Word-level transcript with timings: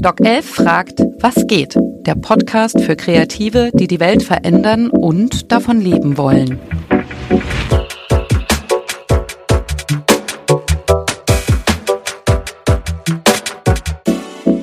Doc 0.00 0.20
11 0.22 0.46
fragt, 0.46 1.00
was 1.18 1.46
geht? 1.46 1.76
Der 2.06 2.14
Podcast 2.14 2.80
für 2.80 2.96
Kreative, 2.96 3.70
die 3.74 3.86
die 3.86 4.00
Welt 4.00 4.22
verändern 4.22 4.88
und 4.88 5.52
davon 5.52 5.78
leben 5.78 6.16
wollen. 6.16 6.58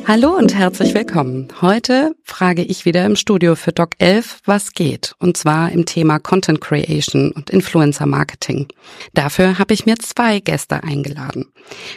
Hallo 0.07 0.37
und 0.37 0.55
herzlich 0.55 0.93
willkommen. 0.93 1.49
Heute 1.59 2.15
frage 2.23 2.61
ich 2.61 2.85
wieder 2.85 3.05
im 3.05 3.17
Studio 3.17 3.55
für 3.55 3.73
Doc 3.73 3.89
11, 3.97 4.39
was 4.45 4.71
geht. 4.71 5.13
Und 5.19 5.35
zwar 5.35 5.69
im 5.73 5.85
Thema 5.85 6.17
Content 6.17 6.61
Creation 6.61 7.33
und 7.33 7.49
Influencer 7.49 8.05
Marketing. 8.05 8.67
Dafür 9.13 9.59
habe 9.59 9.73
ich 9.73 9.85
mir 9.85 9.97
zwei 9.97 10.39
Gäste 10.39 10.81
eingeladen. 10.81 11.51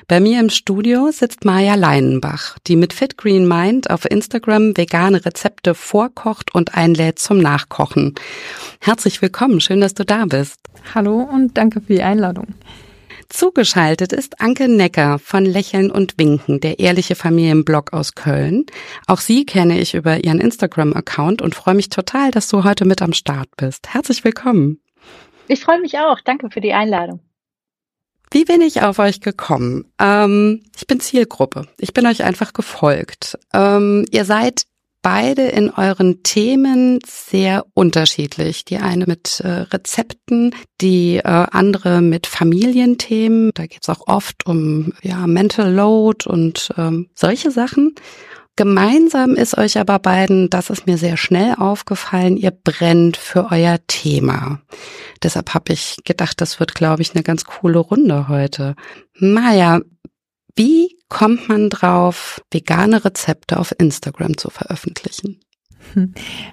Bei 0.09 0.19
mir 0.19 0.41
im 0.41 0.51
Studio 0.51 1.13
sitzt 1.13 1.45
Maja 1.45 1.77
Leinenbach, 1.77 2.59
die 2.67 2.75
mit 2.75 2.95
Fit 2.95 3.17
Green 3.17 3.47
Mind 3.47 3.91
auf 3.91 4.11
Instagram 4.11 4.77
vegane 4.77 5.25
Rezepte 5.25 5.77
vorkocht 5.77 6.53
und 6.53 6.75
einlädt 6.75 7.21
zum 7.21 7.39
Nachkochen. 7.39 8.17
Herzlich 8.81 9.23
willkommen. 9.23 9.61
Schön, 9.61 9.81
dass 9.81 9.95
du 9.95 10.05
da 10.05 10.25
bist. 10.25 10.59
Hallo 10.97 11.21
und 11.21 11.57
danke 11.57 11.81
für 11.81 11.93
die 11.93 12.03
Einladung. 12.03 12.49
Zugeschaltet 13.31 14.13
ist 14.13 14.41
Anke 14.41 14.69
Necker 14.69 15.21
von 15.21 15.45
Lächeln 15.45 15.93
und 15.93 16.19
Winken, 16.19 16.59
der 16.59 16.81
ehrliche 16.81 17.15
Familienblog 17.15 17.93
aus 17.93 18.17
Köln. 18.17 18.67
Auch 19.07 19.21
sie 19.21 19.47
kenne 19.47 19.79
ich 19.79 19.95
über 19.95 20.25
ihren 20.25 20.41
Instagram-Account 20.41 21.41
und 21.41 21.55
freue 21.55 21.77
mich 21.77 21.91
total, 21.91 22.33
dass 22.33 22.49
du 22.49 22.65
heute 22.65 22.85
mit 22.85 23.01
am 23.01 23.13
Start 23.13 23.49
bist. 23.57 23.95
Herzlich 23.95 24.25
willkommen. 24.25 24.81
Ich 25.47 25.61
freue 25.61 25.81
mich 25.81 25.97
auch. 25.97 26.21
Danke 26.21 26.51
für 26.51 26.61
die 26.61 26.73
Einladung. 26.73 27.21
Wie 28.33 28.45
bin 28.45 28.61
ich 28.61 28.83
auf 28.83 28.99
euch 28.99 29.21
gekommen? 29.21 29.93
Ähm, 30.01 30.65
ich 30.77 30.89
bin 30.89 30.99
Zielgruppe. 30.99 31.69
Ich 31.79 31.95
bin 31.95 32.07
euch 32.07 32.25
einfach 32.25 32.53
gefolgt. 32.53 33.39
Ähm, 33.55 34.07
ihr 34.11 34.25
seid 34.25 34.65
beide 35.03 35.43
in 35.43 35.71
euren 35.71 36.23
Themen 36.23 36.99
sehr 37.07 37.65
unterschiedlich. 37.75 38.65
Die 38.65 38.79
eine 38.79 39.07
mit 39.07 39.41
äh, 39.41 39.49
Rezepten, 39.49 40.55
die 40.81 41.17
äh, 41.17 41.23
andere 41.23 42.01
mit 42.01 42.27
Familienthemen. 42.27 43.53
Da 43.55 43.67
geht 43.67 43.81
es 43.83 43.89
auch 43.89 44.07
oft 44.07 44.47
um 44.47 44.93
ja, 45.03 45.27
Mental 45.27 45.73
Load 45.73 46.29
und 46.29 46.71
ähm, 46.77 47.09
solche 47.15 47.51
Sachen. 47.51 47.95
Gemeinsam 48.57 49.37
ist 49.37 49.57
euch 49.57 49.79
aber 49.79 49.99
beiden, 49.99 50.51
das 50.51 50.69
ist 50.69 50.87
mir 50.87 50.99
sehr 50.99 51.17
schnell 51.17 51.55
aufgefallen, 51.55 52.37
ihr 52.37 52.51
brennt 52.51 53.17
für 53.17 53.51
euer 53.51 53.79
Thema. 53.87 54.61
Deshalb 55.23 55.55
habe 55.55 55.73
ich 55.73 55.97
gedacht, 56.05 56.43
das 56.43 56.61
wird, 56.61 56.75
glaube 56.75 57.01
ich, 57.01 57.15
eine 57.15 57.23
ganz 57.23 57.45
coole 57.45 57.79
Runde 57.79 58.29
heute. 58.29 58.75
Maja, 59.15 59.81
wie 60.57 60.97
kommt 61.09 61.49
man 61.49 61.71
drauf, 61.71 62.41
vegane 62.51 63.05
Rezepte 63.05 63.59
auf 63.59 63.75
Instagram 63.79 64.37
zu 64.37 64.51
veröffentlichen? 64.51 65.41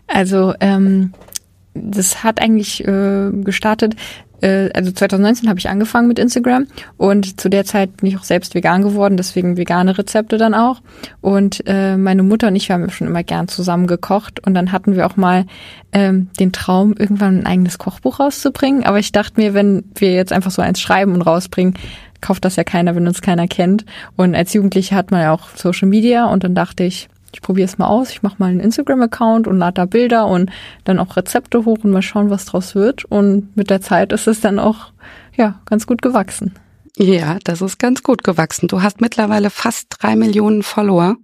Also 0.08 0.54
ähm, 0.60 1.14
das 1.74 2.24
hat 2.24 2.42
eigentlich 2.42 2.86
äh, 2.88 3.30
gestartet. 3.32 3.96
Äh, 4.42 4.70
also 4.74 4.92
2019 4.92 5.50
habe 5.50 5.60
ich 5.60 5.70
angefangen 5.70 6.08
mit 6.08 6.20
Instagram 6.20 6.68
und 6.98 7.40
zu 7.40 7.50
der 7.50 7.66
Zeit 7.66 7.98
bin 7.98 8.10
ich 8.10 8.18
auch 8.18 8.24
selbst 8.24 8.56
vegan 8.56 8.84
geworden, 8.84 9.18
deswegen 9.18 9.58
vegane 9.58 9.98
Rezepte 9.98 10.38
dann 10.38 10.54
auch. 10.54 10.82
Und 11.22 11.64
äh, 11.66 11.98
meine 11.98 12.24
Mutter 12.24 12.48
und 12.48 12.56
ich 12.56 12.70
haben 12.72 12.90
schon 12.90 13.08
immer 13.08 13.24
gern 13.24 13.48
zusammen 13.48 13.88
gekocht 13.88 14.46
und 14.46 14.54
dann 14.54 14.72
hatten 14.72 14.96
wir 14.96 15.06
auch 15.06 15.18
mal 15.18 15.46
ähm, 15.92 16.30
den 16.40 16.52
Traum, 16.52 16.94
irgendwann 16.98 17.40
ein 17.40 17.46
eigenes 17.46 17.78
Kochbuch 17.78 18.20
rauszubringen. 18.20 18.84
Aber 18.84 19.00
ich 19.00 19.12
dachte 19.12 19.40
mir, 19.40 19.54
wenn 19.54 19.86
wir 19.96 20.14
jetzt 20.14 20.34
einfach 20.34 20.52
so 20.52 20.62
eins 20.62 20.80
schreiben 20.80 21.14
und 21.14 21.22
rausbringen, 21.22 21.76
kauft 22.22 22.46
das 22.46 22.56
ja 22.56 22.64
keiner, 22.64 22.96
wenn 22.96 23.08
uns 23.08 23.22
keiner 23.22 23.48
kennt. 23.48 23.86
Und 24.16 24.36
als 24.36 24.54
Jugendliche 24.54 24.96
hat 24.96 25.12
man 25.12 25.22
ja 25.22 25.34
auch 25.34 25.50
Social 25.56 25.88
Media 25.88 26.26
und 26.26 26.44
dann 26.44 26.56
dachte 26.56 26.84
ich, 26.84 27.10
ich 27.34 27.42
probiere 27.42 27.66
es 27.66 27.78
mal 27.78 27.88
aus, 27.88 28.10
ich 28.10 28.24
mache 28.24 28.36
mal 28.40 28.50
einen 28.50 28.60
Instagram-Account 28.60 29.48
und 29.48 29.58
lade 29.58 29.76
da 29.76 29.86
Bilder 29.86 30.28
und 30.28 30.50
dann 30.86 31.00
auch 31.00 31.16
Rezepte 31.18 31.66
hoch 31.66 31.80
und 31.84 31.92
mal 31.92 32.02
schauen, 32.02 32.30
was 32.30 32.46
draus 32.46 32.74
wird. 32.74 33.06
Und 33.06 33.56
mit 33.56 33.70
der 33.70 33.82
Zeit 33.82 34.12
ist 34.14 34.28
es 34.28 34.40
dann 34.40 34.60
auch 34.60 34.92
ja 35.36 35.60
ganz 35.66 35.86
gut 35.86 36.02
gewachsen. 36.02 36.54
Ja, 36.98 37.38
das 37.44 37.62
ist 37.62 37.78
ganz 37.78 38.02
gut 38.02 38.24
gewachsen. 38.24 38.68
Du 38.68 38.82
hast 38.82 39.02
mittlerweile 39.02 39.50
fast 39.52 39.88
drei 39.90 40.16
Millionen 40.16 40.64
Follower. 40.64 41.16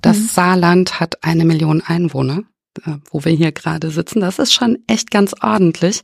Das 0.00 0.18
mhm. 0.18 0.26
Saarland 0.28 1.00
hat 1.00 1.22
eine 1.22 1.44
Million 1.44 1.82
Einwohner, 1.84 2.44
äh, 2.86 2.92
wo 3.10 3.24
wir 3.24 3.32
hier 3.32 3.52
gerade 3.52 3.90
sitzen. 3.90 4.20
Das 4.20 4.38
ist 4.38 4.54
schon 4.54 4.78
echt 4.86 5.10
ganz 5.10 5.34
ordentlich. 5.42 6.00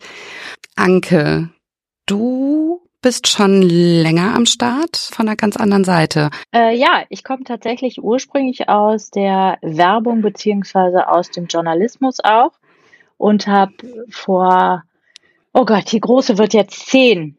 Anke, 0.74 1.48
du 2.04 2.85
bist 3.06 3.28
schon 3.28 3.62
länger 3.62 4.34
am 4.34 4.46
Start 4.46 4.96
von 4.96 5.28
einer 5.28 5.36
ganz 5.36 5.56
anderen 5.56 5.84
Seite. 5.84 6.28
Äh, 6.52 6.76
ja, 6.76 7.04
ich 7.08 7.22
komme 7.22 7.44
tatsächlich 7.44 8.02
ursprünglich 8.02 8.68
aus 8.68 9.12
der 9.12 9.58
Werbung 9.62 10.22
beziehungsweise 10.22 11.06
aus 11.06 11.30
dem 11.30 11.46
Journalismus 11.46 12.18
auch 12.24 12.50
und 13.16 13.46
habe 13.46 13.74
vor, 14.10 14.82
oh 15.52 15.64
Gott, 15.64 15.92
die 15.92 16.00
große 16.00 16.36
wird 16.36 16.52
jetzt 16.52 16.88
zehn. 16.88 17.38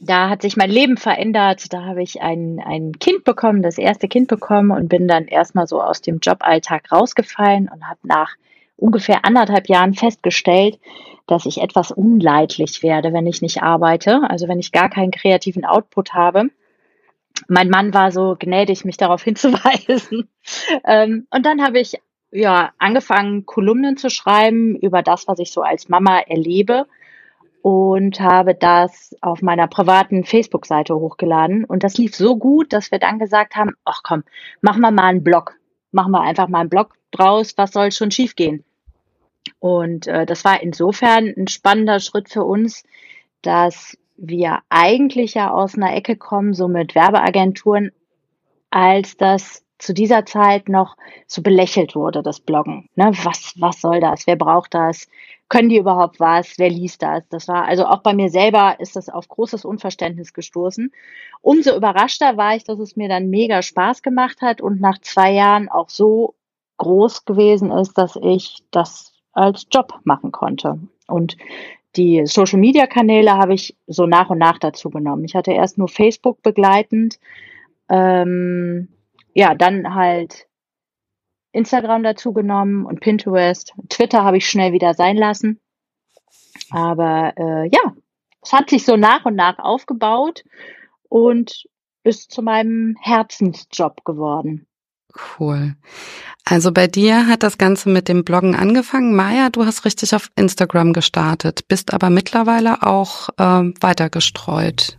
Da 0.00 0.30
hat 0.30 0.40
sich 0.40 0.56
mein 0.56 0.70
Leben 0.70 0.96
verändert. 0.96 1.70
Da 1.74 1.84
habe 1.84 2.02
ich 2.02 2.22
ein, 2.22 2.58
ein 2.64 2.92
Kind 2.98 3.24
bekommen, 3.24 3.60
das 3.60 3.76
erste 3.76 4.08
Kind 4.08 4.28
bekommen 4.28 4.70
und 4.70 4.88
bin 4.88 5.06
dann 5.06 5.26
erstmal 5.26 5.66
so 5.66 5.82
aus 5.82 6.00
dem 6.00 6.20
Joballtag 6.22 6.90
rausgefallen 6.90 7.68
und 7.70 7.86
habe 7.86 8.00
nach 8.04 8.36
ungefähr 8.76 9.24
anderthalb 9.24 9.68
Jahren 9.68 9.94
festgestellt, 9.94 10.78
dass 11.26 11.46
ich 11.46 11.60
etwas 11.60 11.90
unleidlich 11.90 12.82
werde, 12.82 13.12
wenn 13.12 13.26
ich 13.26 13.42
nicht 13.42 13.62
arbeite, 13.62 14.22
also 14.28 14.48
wenn 14.48 14.58
ich 14.58 14.72
gar 14.72 14.90
keinen 14.90 15.10
kreativen 15.10 15.64
Output 15.64 16.12
habe. 16.12 16.50
Mein 17.48 17.70
Mann 17.70 17.94
war 17.94 18.12
so 18.12 18.36
gnädig, 18.38 18.84
mich 18.84 18.96
darauf 18.96 19.22
hinzuweisen. 19.24 20.28
Ähm, 20.84 21.26
und 21.30 21.46
dann 21.46 21.62
habe 21.62 21.80
ich 21.80 21.94
ja 22.30 22.72
angefangen, 22.78 23.46
Kolumnen 23.46 23.96
zu 23.96 24.10
schreiben 24.10 24.76
über 24.76 25.02
das, 25.02 25.28
was 25.28 25.38
ich 25.38 25.52
so 25.52 25.62
als 25.62 25.88
Mama 25.88 26.18
erlebe 26.20 26.86
und 27.62 28.20
habe 28.20 28.54
das 28.54 29.16
auf 29.22 29.40
meiner 29.40 29.68
privaten 29.68 30.24
Facebook-Seite 30.24 30.94
hochgeladen. 30.96 31.64
Und 31.64 31.82
das 31.82 31.96
lief 31.96 32.14
so 32.14 32.36
gut, 32.36 32.74
dass 32.74 32.90
wir 32.90 32.98
dann 32.98 33.18
gesagt 33.18 33.56
haben, 33.56 33.70
ach 33.86 34.02
komm, 34.02 34.24
machen 34.60 34.82
wir 34.82 34.90
mal 34.90 35.04
einen 35.04 35.24
Blog. 35.24 35.54
Machen 35.90 36.12
wir 36.12 36.20
einfach 36.20 36.48
mal 36.48 36.60
einen 36.60 36.68
Blog 36.68 36.94
draus, 37.18 37.54
was 37.56 37.72
soll 37.72 37.92
schon 37.92 38.10
schiefgehen? 38.10 38.64
Und 39.58 40.06
äh, 40.06 40.26
das 40.26 40.44
war 40.44 40.62
insofern 40.62 41.32
ein 41.36 41.48
spannender 41.48 42.00
Schritt 42.00 42.28
für 42.28 42.44
uns, 42.44 42.84
dass 43.42 43.96
wir 44.16 44.60
eigentlich 44.68 45.34
ja 45.34 45.50
aus 45.52 45.74
einer 45.74 45.94
Ecke 45.94 46.16
kommen, 46.16 46.54
so 46.54 46.68
mit 46.68 46.94
Werbeagenturen, 46.94 47.92
als 48.70 49.16
das 49.16 49.64
zu 49.78 49.92
dieser 49.92 50.24
Zeit 50.24 50.68
noch 50.68 50.96
so 51.26 51.42
belächelt 51.42 51.94
wurde, 51.94 52.22
das 52.22 52.40
Bloggen. 52.40 52.88
Ne? 52.94 53.10
Was, 53.22 53.54
was 53.58 53.80
soll 53.80 54.00
das? 54.00 54.26
Wer 54.26 54.36
braucht 54.36 54.74
das? 54.74 55.08
Können 55.48 55.68
die 55.68 55.76
überhaupt 55.76 56.20
was? 56.20 56.58
Wer 56.58 56.70
liest 56.70 57.02
das? 57.02 57.22
Das 57.28 57.48
war, 57.48 57.66
also 57.66 57.84
auch 57.84 58.02
bei 58.02 58.14
mir 58.14 58.30
selber 58.30 58.76
ist 58.80 58.96
das 58.96 59.08
auf 59.08 59.28
großes 59.28 59.64
Unverständnis 59.64 60.32
gestoßen. 60.32 60.90
Umso 61.42 61.76
überraschter 61.76 62.36
war 62.36 62.56
ich, 62.56 62.64
dass 62.64 62.78
es 62.78 62.96
mir 62.96 63.08
dann 63.08 63.28
mega 63.28 63.60
Spaß 63.62 64.02
gemacht 64.02 64.40
hat 64.40 64.60
und 64.60 64.80
nach 64.80 64.98
zwei 65.00 65.32
Jahren 65.32 65.68
auch 65.68 65.90
so 65.90 66.34
groß 66.78 67.24
gewesen 67.24 67.70
ist, 67.70 67.96
dass 67.98 68.16
ich 68.16 68.62
das 68.70 69.12
als 69.32 69.66
Job 69.70 70.00
machen 70.04 70.32
konnte. 70.32 70.78
Und 71.06 71.36
die 71.96 72.26
Social 72.26 72.58
Media 72.58 72.86
Kanäle 72.86 73.32
habe 73.32 73.54
ich 73.54 73.76
so 73.86 74.06
nach 74.06 74.30
und 74.30 74.38
nach 74.38 74.58
dazu 74.58 74.90
genommen. 74.90 75.24
Ich 75.24 75.34
hatte 75.34 75.52
erst 75.52 75.78
nur 75.78 75.88
Facebook 75.88 76.42
begleitend, 76.42 77.18
ähm, 77.88 78.88
ja, 79.34 79.54
dann 79.54 79.94
halt 79.94 80.48
Instagram 81.52 82.02
dazu 82.02 82.32
genommen 82.32 82.84
und 82.84 83.00
Pinterest. 83.00 83.74
Twitter 83.88 84.24
habe 84.24 84.38
ich 84.38 84.48
schnell 84.48 84.72
wieder 84.72 84.94
sein 84.94 85.16
lassen. 85.16 85.60
Aber 86.70 87.32
äh, 87.36 87.68
ja, 87.68 87.94
es 88.42 88.52
hat 88.52 88.70
sich 88.70 88.84
so 88.84 88.96
nach 88.96 89.24
und 89.24 89.36
nach 89.36 89.58
aufgebaut 89.58 90.44
und 91.08 91.66
ist 92.02 92.32
zu 92.32 92.42
meinem 92.42 92.96
Herzensjob 93.00 94.04
geworden. 94.04 94.66
Cool. 95.38 95.74
Also 96.44 96.72
bei 96.72 96.86
dir 96.86 97.26
hat 97.26 97.42
das 97.42 97.56
Ganze 97.56 97.88
mit 97.88 98.08
dem 98.08 98.24
Bloggen 98.24 98.54
angefangen. 98.54 99.14
Maja, 99.14 99.48
du 99.48 99.64
hast 99.64 99.84
richtig 99.84 100.14
auf 100.14 100.30
Instagram 100.36 100.92
gestartet, 100.92 101.66
bist 101.68 101.92
aber 101.94 102.10
mittlerweile 102.10 102.82
auch 102.82 103.28
äh, 103.38 103.72
weiter 103.80 104.10
gestreut. 104.10 104.98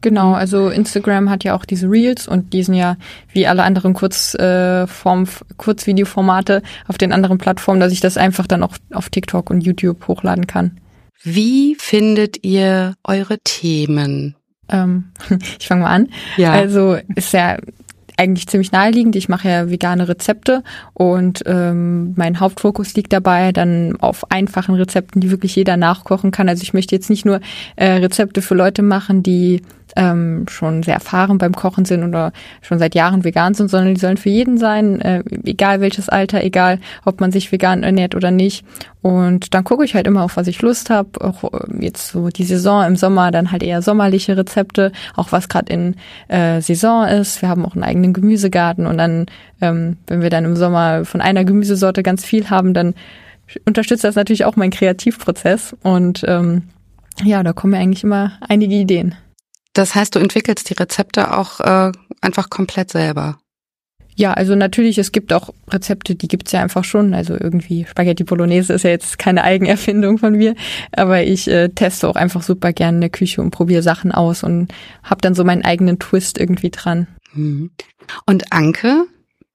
Genau, 0.00 0.32
also 0.32 0.68
Instagram 0.68 1.30
hat 1.30 1.44
ja 1.44 1.54
auch 1.54 1.64
diese 1.64 1.88
Reels 1.88 2.26
und 2.26 2.52
die 2.52 2.64
sind 2.64 2.74
ja 2.74 2.96
wie 3.32 3.46
alle 3.46 3.62
anderen 3.62 3.94
Kurzform, 3.94 5.24
äh, 5.24 5.54
Kurzvideoformate 5.56 6.62
auf 6.88 6.98
den 6.98 7.12
anderen 7.12 7.38
Plattformen, 7.38 7.78
dass 7.78 7.92
ich 7.92 8.00
das 8.00 8.16
einfach 8.16 8.48
dann 8.48 8.64
auch 8.64 8.76
auf 8.92 9.10
TikTok 9.10 9.48
und 9.48 9.60
YouTube 9.60 10.08
hochladen 10.08 10.48
kann. 10.48 10.80
Wie 11.22 11.76
findet 11.76 12.44
ihr 12.44 12.96
eure 13.04 13.38
Themen? 13.44 14.34
Ähm, 14.68 15.12
ich 15.60 15.68
fange 15.68 15.82
mal 15.82 15.90
an. 15.90 16.08
Ja. 16.36 16.50
Also 16.50 16.98
ist 17.14 17.32
ja 17.32 17.58
eigentlich 18.22 18.46
ziemlich 18.46 18.72
naheliegend. 18.72 19.16
Ich 19.16 19.28
mache 19.28 19.48
ja 19.48 19.70
vegane 19.70 20.08
Rezepte 20.08 20.62
und 20.94 21.42
ähm, 21.46 22.14
mein 22.16 22.40
Hauptfokus 22.40 22.94
liegt 22.94 23.12
dabei 23.12 23.52
dann 23.52 23.96
auf 24.00 24.30
einfachen 24.30 24.74
Rezepten, 24.76 25.20
die 25.20 25.30
wirklich 25.30 25.56
jeder 25.56 25.76
nachkochen 25.76 26.30
kann. 26.30 26.48
Also 26.48 26.62
ich 26.62 26.72
möchte 26.72 26.94
jetzt 26.94 27.10
nicht 27.10 27.24
nur 27.24 27.40
äh, 27.76 27.92
Rezepte 27.92 28.42
für 28.42 28.54
Leute 28.54 28.82
machen, 28.82 29.22
die 29.22 29.62
ähm, 29.96 30.46
schon 30.48 30.82
sehr 30.82 30.94
erfahren 30.94 31.38
beim 31.38 31.54
Kochen 31.54 31.84
sind 31.84 32.04
oder 32.04 32.32
schon 32.60 32.78
seit 32.78 32.94
Jahren 32.94 33.24
vegan 33.24 33.54
sind, 33.54 33.68
sondern 33.68 33.94
die 33.94 34.00
sollen 34.00 34.16
für 34.16 34.28
jeden 34.28 34.58
sein, 34.58 35.00
äh, 35.00 35.22
egal 35.44 35.80
welches 35.80 36.08
Alter, 36.08 36.42
egal 36.42 36.78
ob 37.04 37.20
man 37.20 37.32
sich 37.32 37.52
vegan 37.52 37.82
ernährt 37.82 38.14
oder 38.14 38.30
nicht. 38.30 38.64
Und 39.02 39.52
dann 39.52 39.64
gucke 39.64 39.84
ich 39.84 39.94
halt 39.94 40.06
immer 40.06 40.22
auf, 40.22 40.36
was 40.36 40.46
ich 40.46 40.62
Lust 40.62 40.90
habe. 40.90 41.20
Auch 41.20 41.44
äh, 41.44 41.84
jetzt 41.84 42.08
so 42.08 42.28
die 42.28 42.44
Saison 42.44 42.84
im 42.84 42.96
Sommer, 42.96 43.30
dann 43.30 43.50
halt 43.50 43.62
eher 43.62 43.82
sommerliche 43.82 44.36
Rezepte, 44.36 44.92
auch 45.16 45.32
was 45.32 45.48
gerade 45.48 45.72
in 45.72 45.96
äh, 46.28 46.60
Saison 46.60 47.06
ist. 47.06 47.42
Wir 47.42 47.48
haben 47.48 47.66
auch 47.66 47.74
einen 47.74 47.84
eigenen 47.84 48.12
Gemüsegarten 48.12 48.86
und 48.86 48.98
dann, 48.98 49.26
ähm, 49.60 49.96
wenn 50.06 50.22
wir 50.22 50.30
dann 50.30 50.44
im 50.44 50.56
Sommer 50.56 51.04
von 51.04 51.20
einer 51.20 51.44
Gemüsesorte 51.44 52.02
ganz 52.02 52.24
viel 52.24 52.48
haben, 52.50 52.74
dann 52.74 52.94
unterstützt 53.66 54.04
das 54.04 54.14
natürlich 54.14 54.44
auch 54.44 54.56
meinen 54.56 54.70
Kreativprozess. 54.70 55.76
Und 55.82 56.24
ähm, 56.26 56.62
ja, 57.22 57.42
da 57.42 57.52
kommen 57.52 57.72
mir 57.72 57.78
eigentlich 57.78 58.04
immer 58.04 58.32
einige 58.40 58.74
Ideen. 58.74 59.14
Das 59.72 59.94
heißt, 59.94 60.14
du 60.14 60.18
entwickelst 60.18 60.68
die 60.68 60.74
Rezepte 60.74 61.36
auch 61.36 61.60
äh, 61.60 61.92
einfach 62.20 62.50
komplett 62.50 62.90
selber. 62.90 63.38
Ja, 64.14 64.34
also 64.34 64.54
natürlich, 64.54 64.98
es 64.98 65.10
gibt 65.10 65.32
auch 65.32 65.50
Rezepte, 65.70 66.14
die 66.14 66.28
gibt's 66.28 66.52
ja 66.52 66.60
einfach 66.60 66.84
schon. 66.84 67.14
Also 67.14 67.34
irgendwie 67.34 67.86
Spaghetti 67.86 68.24
Bolognese 68.24 68.74
ist 68.74 68.84
ja 68.84 68.90
jetzt 68.90 69.18
keine 69.18 69.42
Eigenerfindung 69.42 70.18
von 70.18 70.34
mir, 70.34 70.54
aber 70.92 71.22
ich 71.22 71.48
äh, 71.48 71.70
teste 71.70 72.08
auch 72.08 72.16
einfach 72.16 72.42
super 72.42 72.72
gerne 72.72 72.98
in 72.98 73.00
der 73.00 73.10
Küche 73.10 73.40
und 73.40 73.50
probiere 73.50 73.82
Sachen 73.82 74.12
aus 74.12 74.42
und 74.42 74.72
habe 75.02 75.22
dann 75.22 75.34
so 75.34 75.44
meinen 75.44 75.64
eigenen 75.64 75.98
Twist 75.98 76.38
irgendwie 76.38 76.70
dran. 76.70 77.06
Mhm. 77.32 77.70
Und 78.26 78.52
Anke? 78.52 79.06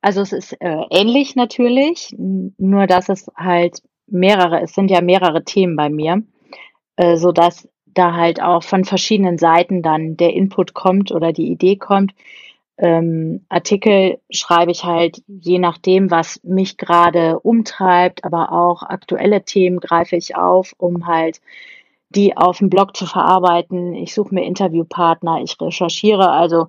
Also 0.01 0.21
es 0.21 0.31
ist 0.31 0.53
äh, 0.59 0.81
ähnlich 0.89 1.35
natürlich, 1.35 2.15
nur 2.17 2.87
dass 2.87 3.09
es 3.09 3.27
halt 3.35 3.81
mehrere, 4.07 4.61
es 4.61 4.73
sind 4.73 4.89
ja 4.89 5.01
mehrere 5.01 5.43
Themen 5.43 5.75
bei 5.75 5.89
mir, 5.89 6.23
äh, 6.95 7.17
so 7.17 7.31
dass 7.31 7.67
da 7.97 8.13
halt 8.13 8.41
auch 8.41 8.63
von 8.63 8.85
verschiedenen 8.85 9.37
Seiten 9.37 9.81
dann 9.81 10.17
der 10.17 10.33
Input 10.33 10.73
kommt 10.73 11.11
oder 11.11 11.33
die 11.33 11.49
Idee 11.51 11.77
kommt. 11.77 12.13
Ähm, 12.77 13.45
Artikel 13.49 14.19
schreibe 14.29 14.71
ich 14.71 14.83
halt 14.83 15.23
je 15.27 15.57
nachdem, 15.57 16.11
was 16.11 16.39
mich 16.43 16.77
gerade 16.77 17.39
umtreibt, 17.39 18.23
aber 18.23 18.51
auch 18.51 18.83
aktuelle 18.83 19.43
Themen 19.43 19.79
greife 19.79 20.15
ich 20.15 20.35
auf, 20.35 20.73
um 20.77 21.07
halt 21.07 21.41
die 22.09 22.37
auf 22.37 22.59
dem 22.59 22.69
Blog 22.69 22.95
zu 22.95 23.05
verarbeiten. 23.05 23.93
Ich 23.95 24.13
suche 24.13 24.33
mir 24.33 24.45
Interviewpartner, 24.45 25.41
ich 25.41 25.59
recherchiere, 25.59 26.29
also 26.29 26.67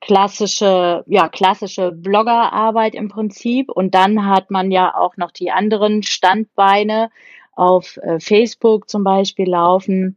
klassische, 0.00 1.04
ja, 1.06 1.28
klassische 1.28 1.92
Bloggerarbeit 1.92 2.94
im 2.94 3.08
Prinzip. 3.08 3.70
Und 3.70 3.94
dann 3.94 4.26
hat 4.26 4.50
man 4.50 4.70
ja 4.70 4.94
auch 4.96 5.16
noch 5.16 5.32
die 5.32 5.50
anderen 5.50 6.02
Standbeine 6.02 7.10
auf 7.52 7.96
äh, 7.98 8.20
Facebook 8.20 8.88
zum 8.88 9.02
Beispiel 9.02 9.48
laufen, 9.48 10.16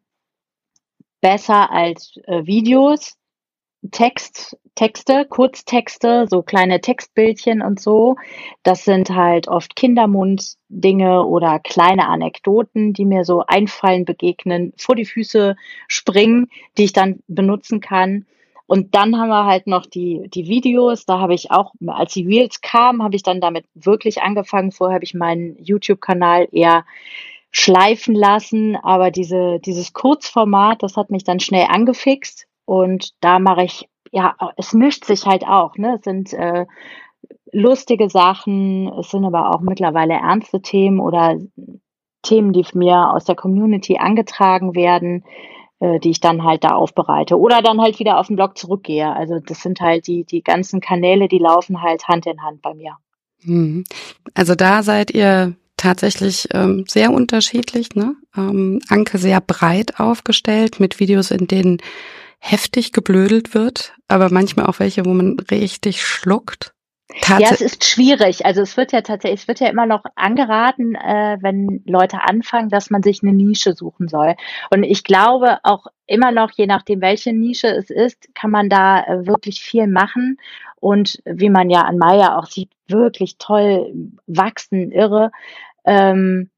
besser 1.22 1.72
als 1.72 2.18
äh, 2.26 2.46
Videos, 2.46 3.18
Text, 3.90 4.58
Texte, 4.76 5.26
Kurztexte, 5.26 6.28
so 6.30 6.44
kleine 6.44 6.82
Textbildchen 6.82 7.62
und 7.64 7.80
so. 7.80 8.16
Das 8.64 8.86
sind 8.86 9.10
halt 9.10 9.48
oft 9.48 9.76
Kindermund-Dinge 9.76 11.26
oder 11.26 11.60
kleine 11.60 12.08
Anekdoten, 12.08 12.94
die 12.94 13.06
mir 13.06 13.26
so 13.26 13.44
einfallen, 13.48 14.06
begegnen, 14.06 14.74
vor 14.78 14.96
die 14.96 15.06
Füße 15.06 15.56
springen, 15.88 16.48
die 16.78 16.84
ich 16.84 16.94
dann 16.94 17.22
benutzen 17.28 17.80
kann. 17.80 18.28
Und 18.68 18.96
dann 18.96 19.18
haben 19.18 19.30
wir 19.30 19.46
halt 19.46 19.68
noch 19.68 19.86
die, 19.86 20.30
die 20.30 20.48
Videos. 20.48 21.06
Da 21.06 21.20
habe 21.20 21.34
ich 21.34 21.52
auch, 21.52 21.74
als 21.88 22.14
die 22.14 22.26
Reels 22.26 22.62
kamen, 22.62 23.04
habe 23.04 23.16
ich 23.16 23.24
dann 23.24 23.42
damit 23.42 23.66
wirklich 23.74 24.22
angefangen. 24.22 24.72
Vorher 24.72 24.96
habe 24.96 25.04
ich 25.04 25.14
meinen 25.14 25.58
YouTube-Kanal 25.62 26.48
eher 26.52 26.86
schleifen 27.52 28.16
lassen, 28.16 28.78
aber 28.78 29.12
diese, 29.12 29.60
dieses 29.60 29.94
Kurzformat, 29.94 30.82
das 30.84 30.96
hat 30.96 31.12
mich 31.12 31.24
dann 31.24 31.40
schnell 31.40 31.68
angefixt 31.70 32.48
und 32.66 33.12
da 33.20 33.40
mache 33.40 33.64
ich, 33.64 33.90
ja, 34.12 34.36
es 34.58 34.74
mischt 34.74 35.06
sich 35.06 35.26
halt 35.26 35.46
auch, 35.46 35.78
ne? 35.78 35.96
Es 35.98 36.04
sind 36.04 36.34
äh, 36.34 36.66
lustige 37.52 38.10
Sachen, 38.10 38.88
es 39.00 39.10
sind 39.12 39.26
aber 39.26 39.54
auch 39.54 39.62
mittlerweile 39.62 40.14
ernste 40.14 40.62
Themen 40.62 41.00
oder 41.00 41.38
Themen, 42.22 42.54
die 42.54 42.66
mir 42.74 43.14
aus 43.14 43.26
der 43.26 43.36
Community 43.36 43.98
angetragen 43.98 44.76
werden, 44.76 45.26
äh, 45.80 46.00
die 46.00 46.12
ich 46.12 46.22
dann 46.22 46.44
halt 46.44 46.64
da 46.64 46.70
aufbereite 46.70 47.38
oder 47.38 47.62
dann 47.62 47.82
halt 47.82 48.00
wieder 48.00 48.20
auf 48.20 48.28
den 48.28 48.36
Blog 48.36 48.58
zurückgehe. 48.58 49.12
Also 49.12 49.40
das 49.40 49.62
sind 49.62 49.82
halt 49.82 50.08
die, 50.08 50.24
die 50.24 50.44
ganzen 50.44 50.80
Kanäle, 50.80 51.28
die 51.28 51.40
laufen 51.40 51.82
halt 51.82 52.08
Hand 52.08 52.28
in 52.28 52.42
Hand 52.44 52.62
bei 52.62 52.74
mir. 52.74 52.98
Hm. 53.44 53.84
Also 54.34 54.56
da 54.56 54.84
seid 54.84 55.12
ihr 55.12 55.56
tatsächlich 55.82 56.48
ähm, 56.54 56.86
sehr 56.88 57.12
unterschiedlich. 57.12 57.96
Ne? 57.96 58.16
Ähm, 58.38 58.80
Anke 58.88 59.18
sehr 59.18 59.42
breit 59.42 60.00
aufgestellt 60.00 60.80
mit 60.80 61.00
Videos, 61.00 61.32
in 61.32 61.48
denen 61.48 61.82
heftig 62.40 62.92
geblödelt 62.92 63.54
wird, 63.54 63.94
aber 64.08 64.32
manchmal 64.32 64.66
auch 64.66 64.80
welche, 64.80 65.06
wo 65.06 65.14
man 65.14 65.38
richtig 65.52 66.04
schluckt. 66.04 66.74
Tats 67.22 67.42
ja, 67.42 67.50
es 67.52 67.62
ist 67.62 67.84
schwierig. 67.84 68.46
Also 68.46 68.62
es 68.62 68.78
wird 68.78 68.94
ja 68.94 69.02
tatsächlich, 69.02 69.42
es 69.42 69.48
wird 69.48 69.60
ja 69.60 69.68
immer 69.68 69.86
noch 69.86 70.04
angeraten, 70.16 70.96
äh, 70.96 71.38
wenn 71.42 71.84
Leute 71.86 72.22
anfangen, 72.22 72.70
dass 72.70 72.90
man 72.90 73.04
sich 73.04 73.22
eine 73.22 73.34
Nische 73.34 73.74
suchen 73.74 74.08
soll. 74.08 74.36
Und 74.72 74.84
ich 74.84 75.04
glaube 75.04 75.58
auch 75.64 75.88
immer 76.06 76.32
noch, 76.32 76.52
je 76.52 76.68
nachdem, 76.68 77.02
welche 77.02 77.34
Nische 77.34 77.68
es 77.68 77.90
ist, 77.90 78.34
kann 78.34 78.50
man 78.50 78.70
da 78.70 79.04
äh, 79.04 79.28
wirklich 79.28 79.62
viel 79.62 79.88
machen. 79.88 80.38
Und 80.80 81.22
wie 81.26 81.50
man 81.50 81.70
ja 81.70 81.82
an 81.82 81.98
Maya 81.98 82.38
auch 82.38 82.48
sieht, 82.48 82.72
wirklich 82.88 83.38
toll 83.38 83.94
wachsen, 84.26 84.92
irre. 84.92 85.32
Ähm, 85.86 86.50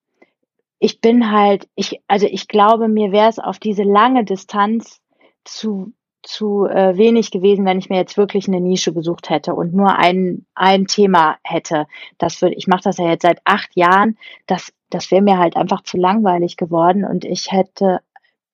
ich 0.79 0.99
bin 1.01 1.31
halt, 1.31 1.69
ich, 1.75 2.01
also 2.07 2.27
ich 2.29 2.47
glaube, 2.47 2.87
mir 2.87 3.11
wäre 3.11 3.29
es 3.29 3.39
auf 3.39 3.59
diese 3.59 3.83
lange 3.83 4.25
Distanz 4.25 5.01
zu 5.45 5.93
zu 6.23 6.65
äh, 6.65 6.97
wenig 6.97 7.31
gewesen, 7.31 7.65
wenn 7.65 7.79
ich 7.79 7.89
mir 7.89 7.97
jetzt 7.97 8.17
wirklich 8.17 8.47
eine 8.47 8.61
Nische 8.61 8.93
gesucht 8.93 9.29
hätte 9.29 9.53
und 9.55 9.73
nur 9.73 9.97
ein 9.97 10.45
ein 10.55 10.87
Thema 10.87 11.37
hätte. 11.43 11.85
Das 12.17 12.41
würde 12.41 12.55
ich 12.55 12.67
mache 12.67 12.83
das 12.83 12.97
ja 12.97 13.09
jetzt 13.09 13.23
seit 13.23 13.41
acht 13.43 13.75
Jahren. 13.75 14.17
Das 14.47 14.73
das 14.89 15.11
wäre 15.11 15.21
mir 15.21 15.37
halt 15.37 15.57
einfach 15.57 15.83
zu 15.83 15.97
langweilig 15.97 16.55
geworden 16.55 17.03
und 17.03 17.25
ich 17.25 17.51
hätte 17.51 17.99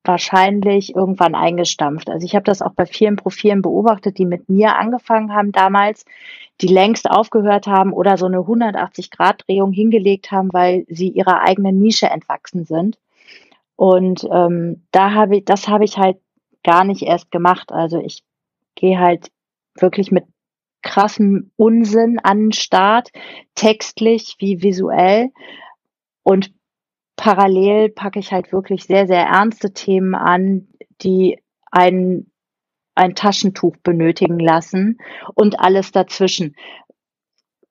wahrscheinlich 0.09 0.95
irgendwann 0.95 1.35
eingestampft. 1.35 2.09
Also 2.09 2.25
ich 2.25 2.33
habe 2.33 2.43
das 2.43 2.63
auch 2.63 2.73
bei 2.73 2.87
vielen 2.87 3.15
Profilen 3.15 3.61
beobachtet, 3.61 4.17
die 4.17 4.25
mit 4.25 4.49
mir 4.49 4.75
angefangen 4.75 5.35
haben 5.35 5.51
damals, 5.51 6.03
die 6.61 6.67
längst 6.67 7.07
aufgehört 7.07 7.67
haben 7.67 7.93
oder 7.93 8.17
so 8.17 8.25
eine 8.25 8.39
180-Grad-Drehung 8.39 9.71
hingelegt 9.71 10.31
haben, 10.31 10.51
weil 10.51 10.83
sie 10.89 11.09
ihrer 11.09 11.41
eigenen 11.41 11.77
Nische 11.77 12.07
entwachsen 12.07 12.65
sind. 12.65 12.97
Und 13.75 14.27
ähm, 14.31 14.81
da 14.91 15.13
habe 15.13 15.37
ich, 15.37 15.45
das 15.45 15.67
habe 15.67 15.85
ich 15.85 15.99
halt 15.99 16.17
gar 16.63 16.85
nicht 16.85 17.03
erst 17.03 17.29
gemacht. 17.29 17.71
Also 17.71 18.01
ich 18.01 18.23
gehe 18.73 18.99
halt 18.99 19.29
wirklich 19.75 20.11
mit 20.11 20.25
krassem 20.81 21.51
Unsinn 21.55 22.17
an 22.17 22.45
den 22.45 22.51
Start, 22.51 23.09
textlich 23.53 24.37
wie 24.39 24.63
visuell. 24.63 25.29
Und 26.23 26.51
parallel 27.19 27.89
packe 27.89 28.19
ich 28.19 28.31
halt 28.31 28.53
wirklich 28.53 28.85
sehr, 28.85 29.05
sehr 29.05 29.25
ernste 29.25 29.73
Themen 29.73 30.15
an, 30.15 30.69
die 31.01 31.37
ein, 31.69 32.31
ein 32.95 33.13
Taschentuch 33.13 33.75
benötigen 33.83 34.39
lassen 34.39 34.99
und 35.35 35.59
alles 35.59 35.91
dazwischen. 35.91 36.55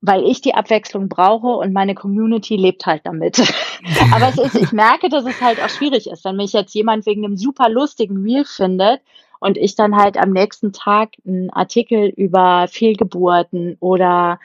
Weil 0.03 0.25
ich 0.25 0.43
die 0.43 0.55
Abwechslung 0.55 1.09
brauche 1.09 1.47
und 1.47 1.73
meine 1.73 1.95
Community 1.95 2.57
lebt 2.57 2.85
halt 2.85 3.07
damit. 3.07 3.39
Aber 4.13 4.29
es 4.29 4.37
ist, 4.37 4.55
ich 4.55 4.73
merke, 4.73 5.09
dass 5.09 5.25
es 5.25 5.41
halt 5.41 5.63
auch 5.63 5.71
schwierig 5.71 6.11
ist, 6.11 6.27
wenn 6.27 6.37
mich 6.37 6.53
jetzt 6.53 6.75
jemand 6.75 7.07
wegen 7.07 7.25
einem 7.25 7.39
super 7.39 7.71
lustigen 7.71 8.19
Reel 8.19 8.45
findet 8.45 9.01
und 9.41 9.57
ich 9.57 9.77
dann 9.77 9.97
halt 9.97 10.19
am 10.19 10.31
nächsten 10.31 10.75
Tag 10.75 11.13
einen 11.27 11.49
Artikel 11.49 12.11
über 12.11 12.69
Fehlgeburten 12.69 13.79
oder 13.81 14.41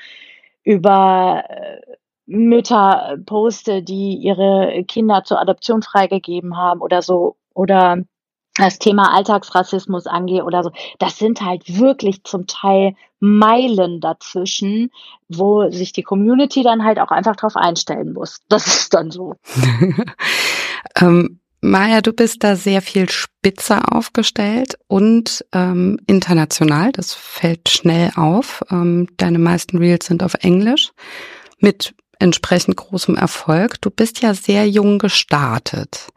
über 0.63 1.43
äh, 1.49 1.81
Mütter 2.25 3.17
poste, 3.25 3.83
die 3.83 4.15
ihre 4.15 4.83
Kinder 4.87 5.23
zur 5.23 5.39
Adoption 5.39 5.81
freigegeben 5.81 6.57
haben 6.57 6.81
oder 6.81 7.01
so 7.01 7.35
oder 7.53 8.03
das 8.55 8.77
Thema 8.77 9.13
Alltagsrassismus 9.13 10.05
angehe 10.05 10.45
oder 10.45 10.63
so. 10.63 10.71
Das 10.99 11.17
sind 11.17 11.41
halt 11.41 11.79
wirklich 11.79 12.23
zum 12.23 12.45
Teil 12.45 12.95
Meilen 13.19 13.99
dazwischen, 13.99 14.91
wo 15.27 15.69
sich 15.71 15.91
die 15.93 16.03
Community 16.03 16.61
dann 16.61 16.83
halt 16.83 16.99
auch 16.99 17.09
einfach 17.09 17.35
drauf 17.35 17.55
einstellen 17.55 18.13
muss. 18.13 18.39
Das 18.49 18.67
ist 18.67 18.93
dann 18.93 19.09
so. 19.09 19.35
ähm, 21.01 21.39
Maja, 21.61 22.01
du 22.01 22.11
bist 22.11 22.43
da 22.43 22.57
sehr 22.57 22.81
viel 22.81 23.09
spitzer 23.09 23.95
aufgestellt 23.95 24.77
und 24.87 25.45
ähm, 25.53 25.97
international. 26.07 26.91
Das 26.91 27.13
fällt 27.13 27.69
schnell 27.69 28.11
auf. 28.17 28.61
Ähm, 28.69 29.07
deine 29.15 29.39
meisten 29.39 29.77
Reels 29.77 30.05
sind 30.05 30.23
auf 30.23 30.33
Englisch 30.41 30.91
mit 31.59 31.95
entsprechend 32.19 32.77
großem 32.77 33.15
Erfolg. 33.15 33.81
Du 33.81 33.89
bist 33.89 34.21
ja 34.21 34.33
sehr 34.33 34.67
jung 34.67 34.99
gestartet. 34.99 36.09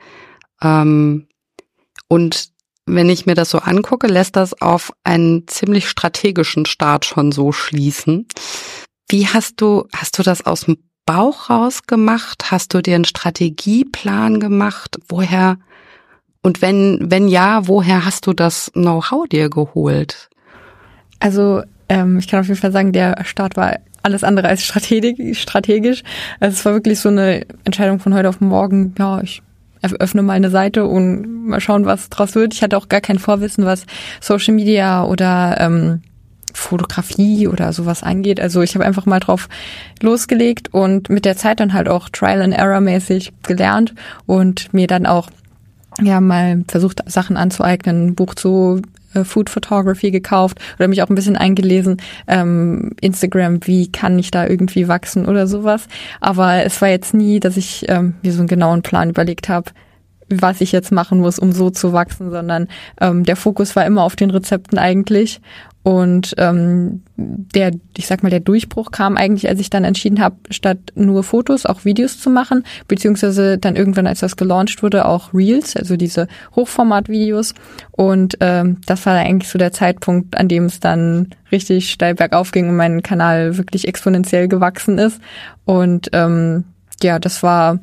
Ähm, 0.62 1.28
und 2.08 2.50
wenn 2.86 3.08
ich 3.08 3.26
mir 3.26 3.34
das 3.34 3.50
so 3.50 3.58
angucke, 3.58 4.06
lässt 4.06 4.36
das 4.36 4.60
auf 4.60 4.92
einen 5.02 5.48
ziemlich 5.48 5.88
strategischen 5.88 6.66
Start 6.66 7.04
schon 7.04 7.32
so 7.32 7.50
schließen. 7.50 8.26
Wie 9.08 9.26
hast 9.26 9.60
du, 9.60 9.86
hast 9.94 10.18
du 10.18 10.22
das 10.22 10.46
aus 10.46 10.62
dem 10.62 10.78
Bauch 11.04 11.50
raus 11.50 11.82
gemacht? 11.86 12.50
Hast 12.50 12.74
du 12.74 12.82
dir 12.82 12.94
einen 12.94 13.04
Strategieplan 13.04 14.40
gemacht? 14.40 14.98
Woher 15.08 15.58
Und 16.42 16.62
wenn, 16.62 17.10
wenn 17.10 17.26
ja, 17.26 17.66
woher 17.66 18.04
hast 18.04 18.26
du 18.26 18.32
das 18.32 18.70
Know-how 18.72 19.26
dir 19.26 19.50
geholt? 19.50 20.28
Also 21.18 21.62
ähm, 21.88 22.18
ich 22.18 22.28
kann 22.28 22.40
auf 22.40 22.46
jeden 22.46 22.60
Fall 22.60 22.72
sagen, 22.72 22.92
der 22.92 23.24
Start 23.24 23.56
war 23.56 23.78
alles 24.06 24.24
andere 24.24 24.48
als 24.48 24.64
strategisch. 24.64 26.02
Also 26.40 26.54
es 26.54 26.64
war 26.64 26.72
wirklich 26.72 26.98
so 26.98 27.10
eine 27.10 27.44
Entscheidung 27.64 28.00
von 28.00 28.14
heute 28.14 28.28
auf 28.28 28.40
morgen, 28.40 28.94
ja, 28.98 29.20
ich 29.20 29.42
öffne 29.82 30.22
mal 30.22 30.32
eine 30.32 30.50
Seite 30.50 30.86
und 30.86 31.46
mal 31.46 31.60
schauen, 31.60 31.84
was 31.84 32.08
draus 32.08 32.34
wird. 32.34 32.54
Ich 32.54 32.62
hatte 32.62 32.76
auch 32.76 32.88
gar 32.88 33.00
kein 33.00 33.18
Vorwissen, 33.18 33.64
was 33.64 33.86
Social 34.20 34.54
Media 34.54 35.04
oder 35.04 35.56
ähm, 35.60 36.00
Fotografie 36.52 37.46
oder 37.46 37.72
sowas 37.72 38.02
angeht. 38.02 38.40
Also 38.40 38.62
ich 38.62 38.74
habe 38.74 38.84
einfach 38.84 39.06
mal 39.06 39.20
drauf 39.20 39.48
losgelegt 40.00 40.72
und 40.72 41.10
mit 41.10 41.24
der 41.24 41.36
Zeit 41.36 41.60
dann 41.60 41.72
halt 41.72 41.88
auch 41.88 42.08
Trial 42.08 42.42
and 42.42 42.54
Error 42.54 42.80
mäßig 42.80 43.32
gelernt 43.42 43.94
und 44.24 44.72
mir 44.72 44.86
dann 44.86 45.06
auch 45.06 45.28
ja 46.02 46.20
mal 46.20 46.64
versucht 46.68 47.02
Sachen 47.06 47.36
anzueignen, 47.36 48.08
ein 48.08 48.14
Buch 48.14 48.34
zu 48.34 48.82
äh, 49.16 49.24
Food 49.24 49.50
Photography 49.50 50.10
gekauft 50.10 50.58
oder 50.78 50.88
mich 50.88 51.02
auch 51.02 51.08
ein 51.08 51.14
bisschen 51.14 51.36
eingelesen, 51.36 51.96
ähm, 52.28 52.92
Instagram, 53.00 53.60
wie 53.66 53.90
kann 53.90 54.18
ich 54.18 54.30
da 54.30 54.46
irgendwie 54.46 54.88
wachsen 54.88 55.26
oder 55.26 55.46
sowas. 55.46 55.86
Aber 56.20 56.64
es 56.64 56.80
war 56.80 56.88
jetzt 56.88 57.14
nie, 57.14 57.40
dass 57.40 57.56
ich 57.56 57.86
ähm, 57.88 58.14
mir 58.22 58.32
so 58.32 58.40
einen 58.40 58.48
genauen 58.48 58.82
Plan 58.82 59.10
überlegt 59.10 59.48
habe, 59.48 59.70
was 60.28 60.60
ich 60.60 60.72
jetzt 60.72 60.92
machen 60.92 61.20
muss, 61.20 61.38
um 61.38 61.52
so 61.52 61.70
zu 61.70 61.92
wachsen, 61.92 62.30
sondern 62.30 62.68
ähm, 63.00 63.24
der 63.24 63.36
Fokus 63.36 63.76
war 63.76 63.86
immer 63.86 64.02
auf 64.02 64.16
den 64.16 64.30
Rezepten 64.30 64.78
eigentlich. 64.78 65.40
Und 65.86 66.34
ähm, 66.38 67.04
der, 67.16 67.70
ich 67.96 68.08
sag 68.08 68.24
mal, 68.24 68.28
der 68.28 68.40
Durchbruch 68.40 68.90
kam 68.90 69.16
eigentlich, 69.16 69.48
als 69.48 69.60
ich 69.60 69.70
dann 69.70 69.84
entschieden 69.84 70.20
habe, 70.20 70.34
statt 70.50 70.78
nur 70.96 71.22
Fotos 71.22 71.64
auch 71.64 71.84
Videos 71.84 72.18
zu 72.18 72.28
machen, 72.28 72.64
beziehungsweise 72.88 73.56
dann 73.56 73.76
irgendwann, 73.76 74.08
als 74.08 74.18
das 74.18 74.36
gelauncht 74.36 74.82
wurde, 74.82 75.04
auch 75.04 75.32
Reels, 75.32 75.76
also 75.76 75.96
diese 75.96 76.26
Hochformat-Videos. 76.56 77.54
Und 77.92 78.36
ähm, 78.40 78.78
das 78.86 79.06
war 79.06 79.14
eigentlich 79.14 79.48
so 79.48 79.60
der 79.60 79.70
Zeitpunkt, 79.70 80.36
an 80.36 80.48
dem 80.48 80.64
es 80.64 80.80
dann 80.80 81.28
richtig 81.52 81.92
steil 81.92 82.16
bergauf 82.16 82.50
ging 82.50 82.68
und 82.68 82.74
mein 82.74 83.04
Kanal 83.04 83.56
wirklich 83.56 83.86
exponentiell 83.86 84.48
gewachsen 84.48 84.98
ist. 84.98 85.20
Und 85.66 86.08
ähm, 86.14 86.64
ja, 87.00 87.20
das 87.20 87.44
war 87.44 87.78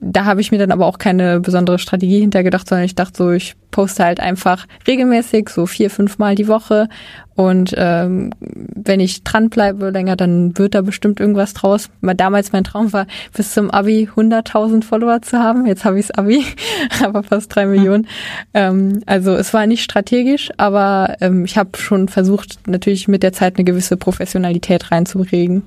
da 0.00 0.24
habe 0.26 0.40
ich 0.40 0.52
mir 0.52 0.58
dann 0.58 0.72
aber 0.72 0.86
auch 0.86 0.98
keine 0.98 1.40
besondere 1.40 1.78
Strategie 1.78 2.20
hintergedacht, 2.20 2.68
sondern 2.68 2.84
ich 2.84 2.94
dachte 2.94 3.16
so, 3.16 3.30
ich 3.30 3.54
poste 3.70 4.04
halt 4.04 4.20
einfach 4.20 4.66
regelmäßig, 4.86 5.48
so 5.48 5.66
vier, 5.66 5.90
fünf 5.90 6.18
Mal 6.18 6.34
die 6.34 6.48
Woche. 6.48 6.88
Und 7.34 7.74
ähm, 7.76 8.30
wenn 8.40 9.00
ich 9.00 9.22
dranbleibe 9.22 9.90
länger, 9.90 10.16
dann 10.16 10.56
wird 10.56 10.74
da 10.74 10.82
bestimmt 10.82 11.20
irgendwas 11.20 11.54
draus. 11.54 11.90
Damals 12.00 12.52
mein 12.52 12.64
Traum 12.64 12.92
war, 12.92 13.06
bis 13.34 13.52
zum 13.52 13.70
Abi 13.70 14.08
100.000 14.14 14.84
Follower 14.84 15.20
zu 15.22 15.38
haben. 15.38 15.66
Jetzt 15.66 15.84
habe 15.84 15.98
ichs 15.98 16.10
Abi, 16.10 16.44
aber 17.02 17.22
fast 17.22 17.54
drei 17.54 17.66
Millionen. 17.66 18.06
Ähm, 18.54 19.02
also 19.06 19.34
es 19.34 19.52
war 19.54 19.66
nicht 19.66 19.82
strategisch, 19.82 20.50
aber 20.56 21.16
ähm, 21.20 21.44
ich 21.44 21.56
habe 21.58 21.76
schon 21.78 22.08
versucht, 22.08 22.58
natürlich 22.66 23.08
mit 23.08 23.22
der 23.22 23.32
Zeit 23.32 23.56
eine 23.56 23.64
gewisse 23.64 23.96
Professionalität 23.96 24.90
reinzubringen. 24.90 25.62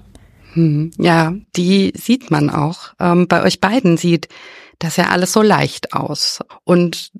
Hm, 0.53 0.91
ja, 0.97 1.33
die 1.55 1.93
sieht 1.95 2.31
man 2.31 2.49
auch. 2.49 2.93
Ähm, 2.99 3.27
bei 3.27 3.43
euch 3.43 3.61
beiden 3.61 3.97
sieht 3.97 4.29
das 4.79 4.95
ja 4.95 5.09
alles 5.09 5.33
so 5.33 5.41
leicht 5.41 5.93
aus. 5.93 6.39
Und 6.63 7.11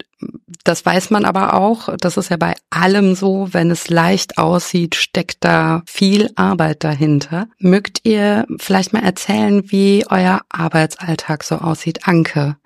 das 0.63 0.85
weiß 0.85 1.11
man 1.11 1.25
aber 1.25 1.53
auch, 1.53 1.89
das 1.99 2.17
ist 2.17 2.29
ja 2.29 2.37
bei 2.37 2.55
allem 2.69 3.15
so, 3.15 3.49
wenn 3.51 3.69
es 3.69 3.89
leicht 3.89 4.37
aussieht, 4.37 4.95
steckt 4.95 5.43
da 5.43 5.83
viel 5.85 6.31
Arbeit 6.35 6.83
dahinter. 6.83 7.47
Mögt 7.57 8.01
ihr 8.03 8.45
vielleicht 8.57 8.93
mal 8.93 9.03
erzählen, 9.03 9.69
wie 9.71 10.05
euer 10.09 10.41
Arbeitsalltag 10.49 11.43
so 11.43 11.55
aussieht, 11.55 12.07
Anke? 12.07 12.57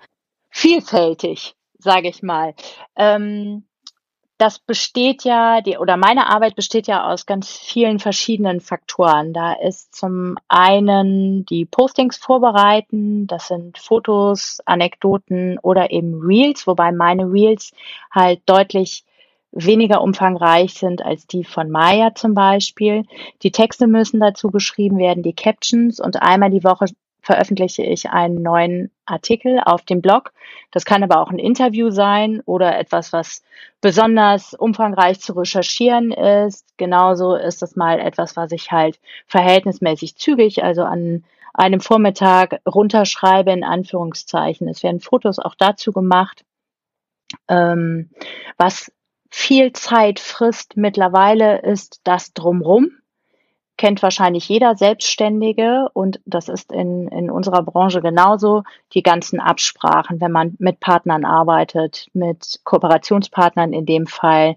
Vielfältig, 0.49 1.55
sage 1.79 2.07
ich 2.09 2.21
mal. 2.21 2.53
Ähm 2.95 3.63
das 4.43 4.59
besteht 4.59 5.23
ja, 5.23 5.61
die, 5.61 5.77
oder 5.77 5.95
meine 5.95 6.27
Arbeit 6.27 6.57
besteht 6.57 6.85
ja 6.87 7.09
aus 7.09 7.25
ganz 7.25 7.49
vielen 7.49 7.99
verschiedenen 7.99 8.59
Faktoren. 8.59 9.31
Da 9.31 9.53
ist 9.53 9.95
zum 9.95 10.35
einen 10.49 11.45
die 11.45 11.63
Postings 11.63 12.17
vorbereiten, 12.17 13.25
das 13.25 13.47
sind 13.47 13.77
Fotos, 13.77 14.59
Anekdoten 14.65 15.59
oder 15.59 15.91
eben 15.91 16.19
Reels, 16.21 16.67
wobei 16.67 16.91
meine 16.91 17.31
Reels 17.31 17.71
halt 18.11 18.41
deutlich 18.45 19.05
weniger 19.53 20.01
umfangreich 20.01 20.73
sind 20.73 21.05
als 21.05 21.25
die 21.25 21.45
von 21.45 21.69
Maya 21.69 22.13
zum 22.13 22.33
Beispiel. 22.33 23.05
Die 23.43 23.51
Texte 23.51 23.87
müssen 23.87 24.19
dazu 24.19 24.51
geschrieben 24.51 24.97
werden, 24.97 25.23
die 25.23 25.35
Captions 25.35 26.01
und 26.01 26.21
einmal 26.21 26.49
die 26.49 26.65
Woche 26.65 26.87
veröffentliche 27.23 27.83
ich 27.83 28.09
einen 28.09 28.43
neuen 28.43 28.91
Artikel 29.05 29.59
auf 29.63 29.83
dem 29.83 30.01
Blog. 30.01 30.33
Das 30.71 30.83
kann 30.83 31.03
aber 31.03 31.21
auch 31.21 31.31
ein 31.31 31.39
Interview 31.39 31.89
sein 31.89 32.41
oder 32.45 32.77
etwas, 32.77 33.13
was 33.13 33.43
besonders 33.79 34.53
umfangreich 34.53 35.21
zu 35.21 35.33
recherchieren 35.33 36.11
ist. 36.11 36.67
Genauso 36.77 37.35
ist 37.35 37.61
das 37.61 37.77
mal 37.77 37.99
etwas, 37.99 38.35
was 38.35 38.51
ich 38.51 38.71
halt 38.71 38.99
verhältnismäßig 39.25 40.17
zügig, 40.17 40.63
also 40.63 40.83
an 40.83 41.23
einem 41.53 41.79
Vormittag 41.79 42.59
runterschreibe, 42.67 43.51
in 43.51 43.63
Anführungszeichen. 43.63 44.67
Es 44.67 44.83
werden 44.83 44.99
Fotos 44.99 45.39
auch 45.39 45.55
dazu 45.55 45.93
gemacht. 45.93 46.43
Ähm, 47.47 48.09
was 48.57 48.91
viel 49.29 49.71
Zeit 49.71 50.19
frisst 50.19 50.75
mittlerweile 50.75 51.61
ist 51.61 52.01
das 52.03 52.33
drumrum 52.33 52.91
kennt 53.77 54.03
wahrscheinlich 54.03 54.47
jeder 54.47 54.75
Selbstständige 54.75 55.89
und 55.93 56.19
das 56.25 56.47
ist 56.47 56.71
in, 56.71 57.07
in 57.07 57.29
unserer 57.29 57.63
Branche 57.63 58.01
genauso, 58.01 58.63
die 58.93 59.03
ganzen 59.03 59.39
Absprachen, 59.39 60.21
wenn 60.21 60.31
man 60.31 60.55
mit 60.59 60.79
Partnern 60.79 61.25
arbeitet, 61.25 62.07
mit 62.13 62.59
Kooperationspartnern 62.63 63.73
in 63.73 63.85
dem 63.85 64.07
Fall, 64.07 64.55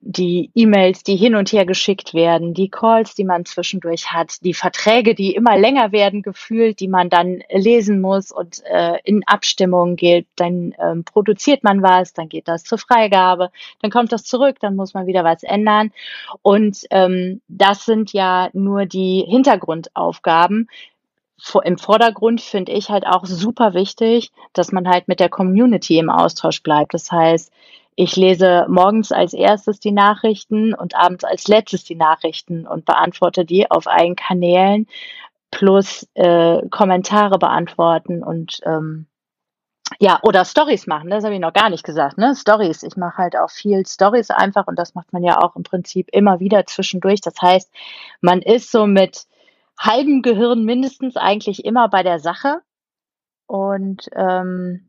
die 0.00 0.50
E-Mails, 0.54 1.02
die 1.02 1.16
hin 1.16 1.34
und 1.34 1.52
her 1.52 1.66
geschickt 1.66 2.14
werden, 2.14 2.54
die 2.54 2.70
Calls, 2.70 3.14
die 3.14 3.24
man 3.24 3.44
zwischendurch 3.44 4.12
hat, 4.12 4.44
die 4.44 4.54
Verträge, 4.54 5.14
die 5.14 5.34
immer 5.34 5.58
länger 5.58 5.90
werden 5.90 6.22
gefühlt, 6.22 6.78
die 6.78 6.88
man 6.88 7.10
dann 7.10 7.42
lesen 7.50 8.00
muss 8.00 8.30
und 8.30 8.62
äh, 8.66 8.98
in 9.04 9.26
Abstimmung 9.26 9.96
geht, 9.96 10.26
dann 10.36 10.74
ähm, 10.78 11.04
produziert 11.04 11.64
man 11.64 11.82
was, 11.82 12.12
dann 12.12 12.28
geht 12.28 12.46
das 12.46 12.62
zur 12.62 12.78
Freigabe, 12.78 13.50
dann 13.82 13.90
kommt 13.90 14.12
das 14.12 14.22
zurück, 14.22 14.58
dann 14.60 14.76
muss 14.76 14.94
man 14.94 15.06
wieder 15.06 15.24
was 15.24 15.42
ändern. 15.42 15.90
Und 16.42 16.86
ähm, 16.90 17.40
das 17.48 17.84
sind 17.84 18.12
ja 18.12 18.50
nur 18.52 18.86
die 18.86 19.24
Hintergrundaufgaben 19.28 20.68
im 21.64 21.78
Vordergrund 21.78 22.40
finde 22.40 22.72
ich 22.72 22.88
halt 22.88 23.06
auch 23.06 23.24
super 23.24 23.74
wichtig, 23.74 24.32
dass 24.52 24.72
man 24.72 24.88
halt 24.88 25.08
mit 25.08 25.20
der 25.20 25.28
Community 25.28 25.98
im 25.98 26.10
Austausch 26.10 26.62
bleibt. 26.62 26.94
Das 26.94 27.12
heißt, 27.12 27.52
ich 27.94 28.16
lese 28.16 28.66
morgens 28.68 29.10
als 29.12 29.32
erstes 29.32 29.80
die 29.80 29.92
Nachrichten 29.92 30.74
und 30.74 30.94
abends 30.94 31.24
als 31.24 31.48
letztes 31.48 31.84
die 31.84 31.96
Nachrichten 31.96 32.66
und 32.66 32.84
beantworte 32.84 33.44
die 33.44 33.70
auf 33.70 33.86
allen 33.86 34.14
Kanälen 34.14 34.86
plus 35.50 36.06
äh, 36.14 36.68
Kommentare 36.68 37.38
beantworten 37.38 38.22
und 38.22 38.60
ähm, 38.64 39.06
ja, 39.98 40.20
oder 40.22 40.44
Stories 40.44 40.86
machen, 40.86 41.10
das 41.10 41.24
habe 41.24 41.34
ich 41.34 41.40
noch 41.40 41.52
gar 41.52 41.70
nicht 41.70 41.82
gesagt, 41.82 42.18
ne? 42.18 42.36
Stories. 42.36 42.82
Ich 42.82 42.96
mache 42.96 43.16
halt 43.16 43.36
auch 43.36 43.50
viel 43.50 43.86
Stories 43.86 44.30
einfach 44.30 44.66
und 44.66 44.78
das 44.78 44.94
macht 44.94 45.12
man 45.12 45.24
ja 45.24 45.38
auch 45.38 45.56
im 45.56 45.62
Prinzip 45.62 46.08
immer 46.12 46.40
wieder 46.40 46.66
zwischendurch. 46.66 47.20
Das 47.20 47.34
heißt, 47.40 47.70
man 48.20 48.42
ist 48.42 48.70
so 48.70 48.86
mit 48.86 49.26
halbem 49.78 50.22
Gehirn 50.22 50.64
mindestens 50.64 51.16
eigentlich 51.16 51.64
immer 51.64 51.88
bei 51.88 52.02
der 52.02 52.18
Sache. 52.18 52.62
Und 53.46 54.08
ähm, 54.14 54.88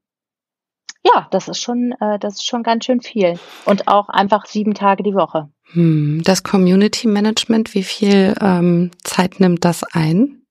ja, 1.03 1.27
das 1.31 1.47
ist 1.47 1.61
schon, 1.61 1.93
äh, 1.99 2.19
das 2.19 2.35
ist 2.35 2.45
schon 2.45 2.63
ganz 2.63 2.85
schön 2.85 3.01
viel. 3.01 3.39
Und 3.65 3.87
auch 3.87 4.09
einfach 4.09 4.45
sieben 4.45 4.73
Tage 4.73 5.03
die 5.03 5.13
Woche. 5.13 5.49
Hm, 5.71 6.21
das 6.23 6.43
Community 6.43 7.07
Management, 7.07 7.73
wie 7.73 7.83
viel 7.83 8.35
ähm, 8.41 8.91
Zeit 9.03 9.39
nimmt 9.39 9.63
das 9.63 9.83
ein? 9.83 10.43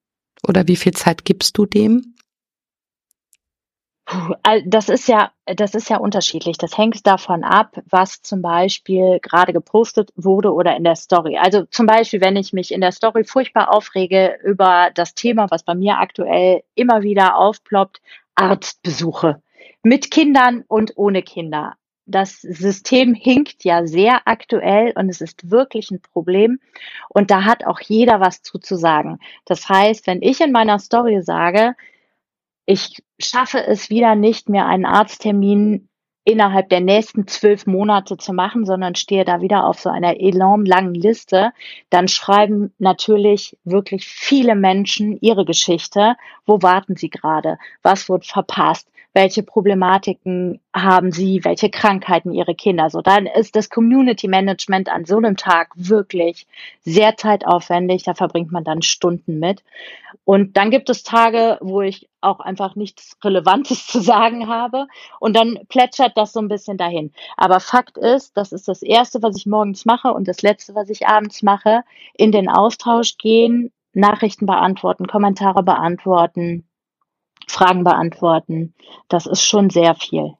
Oder 0.46 0.68
wie 0.68 0.76
viel 0.76 0.92
Zeit 0.92 1.24
gibst 1.24 1.58
du 1.58 1.66
dem? 1.66 2.14
Das 4.64 4.88
ist 4.88 5.06
ja, 5.06 5.32
das 5.44 5.74
ist 5.74 5.90
ja 5.90 5.98
unterschiedlich. 5.98 6.56
Das 6.56 6.78
hängt 6.78 7.06
davon 7.06 7.44
ab, 7.44 7.76
was 7.90 8.22
zum 8.22 8.40
Beispiel 8.40 9.18
gerade 9.20 9.52
gepostet 9.52 10.10
wurde 10.16 10.52
oder 10.52 10.76
in 10.76 10.84
der 10.84 10.96
Story. 10.96 11.36
Also 11.36 11.64
zum 11.66 11.86
Beispiel, 11.86 12.22
wenn 12.22 12.36
ich 12.36 12.54
mich 12.54 12.72
in 12.72 12.80
der 12.80 12.92
Story 12.92 13.24
furchtbar 13.24 13.70
aufrege 13.72 14.38
über 14.42 14.90
das 14.94 15.14
Thema, 15.14 15.50
was 15.50 15.62
bei 15.62 15.74
mir 15.74 15.98
aktuell 15.98 16.62
immer 16.74 17.02
wieder 17.02 17.36
aufploppt, 17.36 18.00
Arztbesuche 18.34 19.42
mit 19.82 20.10
Kindern 20.10 20.64
und 20.68 20.92
ohne 20.96 21.22
Kinder. 21.22 21.74
Das 22.06 22.40
System 22.40 23.12
hinkt 23.12 23.64
ja 23.64 23.86
sehr 23.86 24.22
aktuell 24.26 24.92
und 24.96 25.10
es 25.10 25.20
ist 25.20 25.50
wirklich 25.50 25.90
ein 25.90 26.00
Problem. 26.00 26.58
Und 27.10 27.30
da 27.30 27.44
hat 27.44 27.66
auch 27.66 27.80
jeder 27.80 28.20
was 28.20 28.42
zu, 28.42 28.58
zu 28.58 28.76
sagen. 28.76 29.18
Das 29.44 29.68
heißt, 29.68 30.06
wenn 30.06 30.22
ich 30.22 30.40
in 30.40 30.52
meiner 30.52 30.78
Story 30.78 31.20
sage, 31.22 31.74
ich 32.68 33.02
schaffe 33.18 33.66
es 33.66 33.88
wieder 33.88 34.14
nicht 34.14 34.50
mehr, 34.50 34.66
einen 34.66 34.84
Arzttermin 34.84 35.88
innerhalb 36.24 36.68
der 36.68 36.80
nächsten 36.80 37.26
zwölf 37.26 37.66
Monate 37.66 38.18
zu 38.18 38.34
machen, 38.34 38.66
sondern 38.66 38.94
stehe 38.94 39.24
da 39.24 39.40
wieder 39.40 39.64
auf 39.64 39.80
so 39.80 39.88
einer 39.88 40.20
enorm 40.20 40.66
langen 40.66 40.92
Liste, 40.92 41.52
dann 41.88 42.08
schreiben 42.08 42.74
natürlich 42.78 43.56
wirklich 43.64 44.06
viele 44.06 44.54
Menschen 44.54 45.18
ihre 45.22 45.46
Geschichte. 45.46 46.16
Wo 46.44 46.60
warten 46.60 46.94
sie 46.96 47.08
gerade? 47.08 47.56
Was 47.82 48.10
wird 48.10 48.26
verpasst? 48.26 48.86
Welche 49.14 49.42
Problematiken 49.42 50.60
haben 50.74 51.12
sie, 51.12 51.44
welche 51.44 51.70
Krankheiten 51.70 52.32
ihre 52.32 52.54
Kinder. 52.54 52.90
So, 52.90 53.00
dann 53.00 53.26
ist 53.26 53.56
das 53.56 53.70
Community 53.70 54.28
Management 54.28 54.88
an 54.88 55.06
so 55.06 55.16
einem 55.16 55.36
Tag 55.36 55.70
wirklich 55.74 56.46
sehr 56.82 57.16
zeitaufwendig. 57.16 58.02
Da 58.04 58.14
verbringt 58.14 58.52
man 58.52 58.64
dann 58.64 58.82
Stunden 58.82 59.38
mit. 59.38 59.64
Und 60.24 60.56
dann 60.56 60.70
gibt 60.70 60.90
es 60.90 61.02
Tage, 61.04 61.58
wo 61.60 61.80
ich 61.80 62.08
auch 62.20 62.40
einfach 62.40 62.76
nichts 62.76 63.16
Relevantes 63.24 63.86
zu 63.88 64.00
sagen 64.00 64.46
habe. 64.46 64.86
Und 65.20 65.34
dann 65.34 65.58
plätschert 65.68 66.12
das 66.16 66.32
so 66.32 66.40
ein 66.40 66.48
bisschen 66.48 66.76
dahin. 66.76 67.12
Aber 67.36 67.60
Fakt 67.60 67.96
ist, 67.96 68.36
das 68.36 68.52
ist 68.52 68.68
das 68.68 68.82
Erste, 68.82 69.22
was 69.22 69.36
ich 69.36 69.46
morgens 69.46 69.86
mache 69.86 70.12
und 70.12 70.28
das 70.28 70.42
Letzte, 70.42 70.74
was 70.74 70.90
ich 70.90 71.08
abends 71.08 71.42
mache, 71.42 71.82
in 72.14 72.30
den 72.30 72.48
Austausch 72.48 73.16
gehen, 73.16 73.72
Nachrichten 73.94 74.46
beantworten, 74.46 75.06
Kommentare 75.06 75.62
beantworten, 75.62 76.67
Fragen 77.48 77.84
beantworten. 77.84 78.74
Das 79.08 79.26
ist 79.26 79.42
schon 79.42 79.70
sehr 79.70 79.94
viel. 79.94 80.34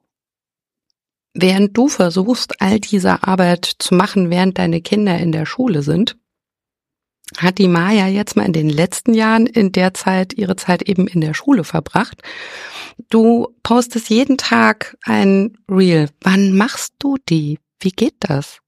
Während 1.33 1.77
du 1.77 1.87
versuchst, 1.87 2.61
all 2.61 2.79
diese 2.79 3.23
Arbeit 3.23 3.65
zu 3.65 3.95
machen, 3.95 4.29
während 4.29 4.57
deine 4.57 4.81
Kinder 4.81 5.17
in 5.17 5.31
der 5.31 5.45
Schule 5.45 5.83
sind, 5.83 6.17
hat 7.37 7.59
die 7.59 7.67
Maya 7.67 8.07
jetzt 8.07 8.35
mal 8.35 8.45
in 8.45 8.53
den 8.53 8.69
letzten 8.69 9.13
Jahren 9.13 9.45
in 9.45 9.71
der 9.71 9.93
Zeit 9.93 10.33
ihre 10.33 10.55
Zeit 10.55 10.81
eben 10.81 11.07
in 11.07 11.21
der 11.21 11.33
Schule 11.33 11.63
verbracht. 11.63 12.21
Du 13.09 13.55
postest 13.61 14.09
jeden 14.09 14.37
Tag 14.37 14.97
ein 15.03 15.57
Reel. 15.69 16.09
Wann 16.21 16.57
machst 16.57 16.95
du 16.99 17.17
die? 17.29 17.59
Wie 17.79 17.91
geht 17.91 18.15
das? 18.19 18.59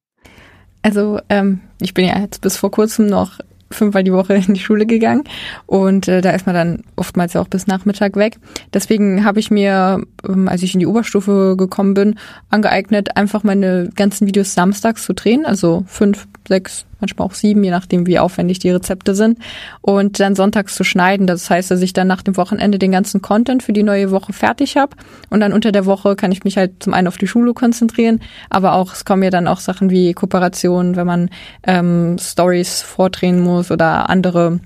Also 0.84 1.20
ähm, 1.30 1.62
ich 1.80 1.94
bin 1.94 2.06
ja 2.06 2.20
jetzt 2.20 2.42
bis 2.42 2.58
vor 2.58 2.72
kurzem 2.72 3.08
noch 3.08 3.40
fünfmal 3.72 4.04
die 4.04 4.14
Woche 4.14 4.36
in 4.36 4.54
die 4.54 4.60
Schule 4.60 4.86
gegangen 4.86 5.24
und 5.66 6.08
äh, 6.08 6.22
da 6.22 6.32
ist 6.32 6.46
man 6.46 6.56
dann 6.56 6.84
oftmals 6.96 7.36
auch 7.36 7.48
bis 7.48 7.68
Nachmittag 7.68 8.16
weg. 8.16 8.38
Deswegen 8.74 9.24
habe 9.24 9.40
ich 9.40 9.52
mir, 9.52 10.04
ähm, 10.28 10.48
als 10.48 10.64
ich 10.64 10.74
in 10.74 10.80
die 10.80 10.88
Oberstufe 10.88 11.56
gekommen 11.58 11.94
bin, 11.94 12.16
angeeignet, 12.50 13.18
einfach 13.18 13.44
meine 13.44 13.90
ganzen 13.96 14.28
Videos 14.28 14.54
samstags 14.54 15.04
zu 15.04 15.14
drehen, 15.14 15.46
also 15.46 15.84
fünf, 15.88 16.28
sechs, 16.48 16.86
manchmal 17.00 17.28
auch 17.28 17.34
sieben, 17.34 17.64
je 17.64 17.72
nachdem, 17.72 18.08
wie 18.08 18.20
aufwendig 18.20 18.60
die 18.60 18.70
Rezepte 18.70 19.16
sind. 19.16 19.40
Und 19.82 20.20
dann 20.20 20.36
sonntags 20.36 20.76
zu 20.76 20.84
schneiden. 20.84 21.28
Das 21.28 21.50
heißt, 21.50 21.72
dass 21.72 21.82
ich 21.82 21.94
dann 21.94 22.08
nach 22.08 22.22
dem 22.22 22.38
Wochenende 22.38 22.80
den 22.80 22.92
ganzen 22.92 23.22
Content 23.22 23.64
für 23.64 23.74
die 23.74 23.84
neue 23.84 24.12
Woche 24.12 24.34
fertig 24.34 24.78
habe. 24.78 24.96
Und 25.30 25.40
dann 25.40 25.54
unter 25.54 25.72
der 25.72 25.86
Woche 25.86 26.16
kann 26.16 26.32
ich 26.32 26.44
mich 26.44 26.58
halt 26.58 26.84
zum 26.84 26.94
einen 26.94 27.08
auf 27.08 27.18
die 27.18 27.28
Schule 27.28 27.54
konzentrieren, 27.54 28.22
aber 28.50 28.74
auch, 28.74 28.94
es 28.94 29.06
kommen 29.06 29.24
ja 29.24 29.30
dann 29.30 29.48
auch 29.48 29.60
Sachen 29.60 29.90
wie 29.90 30.14
Kooperationen, 30.14 30.96
wenn 30.96 31.08
man 31.08 31.30
ähm, 31.64 32.18
Stories 32.20 32.82
vordrehen 32.82 33.40
muss 33.40 33.72
oder 33.72 34.10
andere 34.10 34.60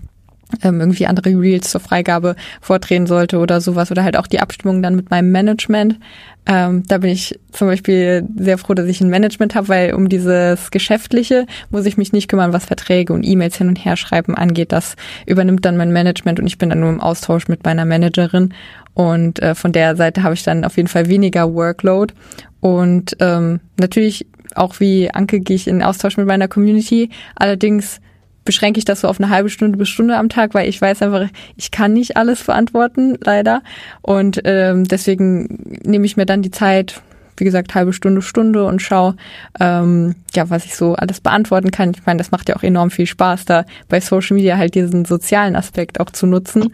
ähm, 0.61 0.79
irgendwie 0.79 1.07
andere 1.07 1.29
Reels 1.29 1.71
zur 1.71 1.81
Freigabe 1.81 2.35
vordrehen 2.61 3.07
sollte 3.07 3.39
oder 3.39 3.61
sowas 3.61 3.91
oder 3.91 4.03
halt 4.03 4.17
auch 4.17 4.27
die 4.27 4.39
Abstimmung 4.39 4.81
dann 4.81 4.95
mit 4.95 5.09
meinem 5.09 5.31
Management. 5.31 5.99
Ähm, 6.47 6.83
da 6.87 6.99
bin 6.99 7.09
ich 7.09 7.39
zum 7.51 7.67
Beispiel 7.67 8.27
sehr 8.37 8.59
froh, 8.59 8.75
dass 8.75 8.87
ich 8.87 9.01
ein 9.01 9.09
Management 9.09 9.55
habe, 9.55 9.67
weil 9.67 9.93
um 9.95 10.09
dieses 10.09 10.69
Geschäftliche 10.69 11.47
muss 11.71 11.87
ich 11.87 11.97
mich 11.97 12.13
nicht 12.13 12.27
kümmern, 12.27 12.53
was 12.53 12.65
Verträge 12.65 13.13
und 13.13 13.25
E-Mails 13.25 13.57
hin 13.57 13.67
und 13.67 13.83
her 13.83 13.97
schreiben 13.97 14.35
angeht. 14.35 14.71
Das 14.71 14.95
übernimmt 15.25 15.65
dann 15.65 15.77
mein 15.77 15.91
Management 15.91 16.39
und 16.39 16.45
ich 16.45 16.59
bin 16.59 16.69
dann 16.69 16.81
nur 16.81 16.89
im 16.89 17.01
Austausch 17.01 17.47
mit 17.47 17.63
meiner 17.63 17.85
Managerin. 17.85 18.53
Und 18.93 19.41
äh, 19.41 19.55
von 19.55 19.71
der 19.71 19.95
Seite 19.95 20.23
habe 20.23 20.35
ich 20.35 20.43
dann 20.43 20.63
auf 20.63 20.77
jeden 20.77 20.87
Fall 20.87 21.09
weniger 21.09 21.51
Workload. 21.53 22.13
Und 22.61 23.17
ähm, 23.19 23.59
natürlich 23.77 24.27
auch 24.53 24.79
wie 24.79 25.11
Anke 25.11 25.39
gehe 25.39 25.55
ich 25.55 25.67
in 25.67 25.83
Austausch 25.83 26.17
mit 26.17 26.27
meiner 26.27 26.47
Community. 26.47 27.09
Allerdings 27.35 27.99
beschränke 28.45 28.77
ich 28.77 28.85
das 28.85 29.01
so 29.01 29.07
auf 29.07 29.19
eine 29.19 29.29
halbe 29.29 29.49
Stunde 29.49 29.77
bis 29.77 29.89
Stunde 29.89 30.17
am 30.17 30.29
Tag, 30.29 30.53
weil 30.53 30.69
ich 30.69 30.79
weiß 30.79 31.01
einfach, 31.01 31.27
ich 31.57 31.71
kann 31.71 31.93
nicht 31.93 32.15
alles 32.15 32.43
beantworten, 32.43 33.17
leider. 33.21 33.61
Und 34.01 34.41
ähm, 34.45 34.85
deswegen 34.85 35.79
nehme 35.83 36.05
ich 36.05 36.15
mir 36.15 36.25
dann 36.25 36.43
die 36.43 36.51
Zeit, 36.51 37.01
wie 37.37 37.43
gesagt, 37.43 37.75
halbe 37.75 37.91
Stunde, 37.91 38.21
Stunde 38.21 38.65
und 38.65 38.81
schaue, 38.81 39.15
ähm, 39.59 40.15
ja, 40.33 40.49
was 40.49 40.65
ich 40.65 40.75
so 40.75 40.93
alles 40.93 41.19
beantworten 41.19 41.71
kann. 41.71 41.91
Ich 41.95 42.05
meine, 42.05 42.19
das 42.19 42.31
macht 42.31 42.47
ja 42.47 42.55
auch 42.55 42.63
enorm 42.63 42.91
viel 42.91 43.07
Spaß, 43.07 43.45
da 43.45 43.65
bei 43.89 43.99
Social 43.99 44.35
Media 44.35 44.57
halt 44.57 44.75
diesen 44.75 45.05
sozialen 45.05 45.55
Aspekt 45.55 45.99
auch 45.99 46.11
zu 46.11 46.27
nutzen. 46.27 46.73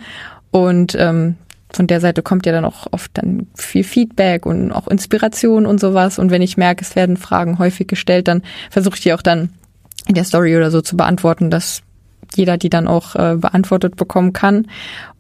Und 0.52 0.96
ähm, 1.00 1.36
von 1.74 1.88
der 1.88 2.02
Seite 2.02 2.22
kommt 2.22 2.46
ja 2.46 2.52
dann 2.52 2.66
auch 2.66 2.88
oft 2.92 3.12
dann 3.14 3.48
viel 3.56 3.86
Feedback 3.86 4.46
und 4.46 4.74
auch 4.74 4.88
Inspiration 4.88 5.66
und 5.66 5.80
sowas. 5.80 6.20
Und 6.20 6.30
wenn 6.30 6.42
ich 6.42 6.58
merke, 6.58 6.84
es 6.84 6.98
werden 6.98 7.16
Fragen 7.16 7.60
häufig 7.60 7.88
gestellt, 7.88 8.28
dann 8.28 8.44
versuche 8.70 8.96
ich 8.96 9.02
die 9.02 9.14
auch 9.14 9.22
dann 9.22 9.50
in 10.12 10.16
der 10.16 10.26
Story 10.26 10.58
oder 10.58 10.72
so 10.72 10.82
zu 10.82 10.98
beantworten, 10.98 11.50
dass 11.50 11.84
jeder 12.36 12.58
die 12.58 12.70
dann 12.70 12.88
auch 12.88 13.16
äh, 13.16 13.38
beantwortet 13.38 13.96
bekommen 13.96 14.34
kann. 14.34 14.68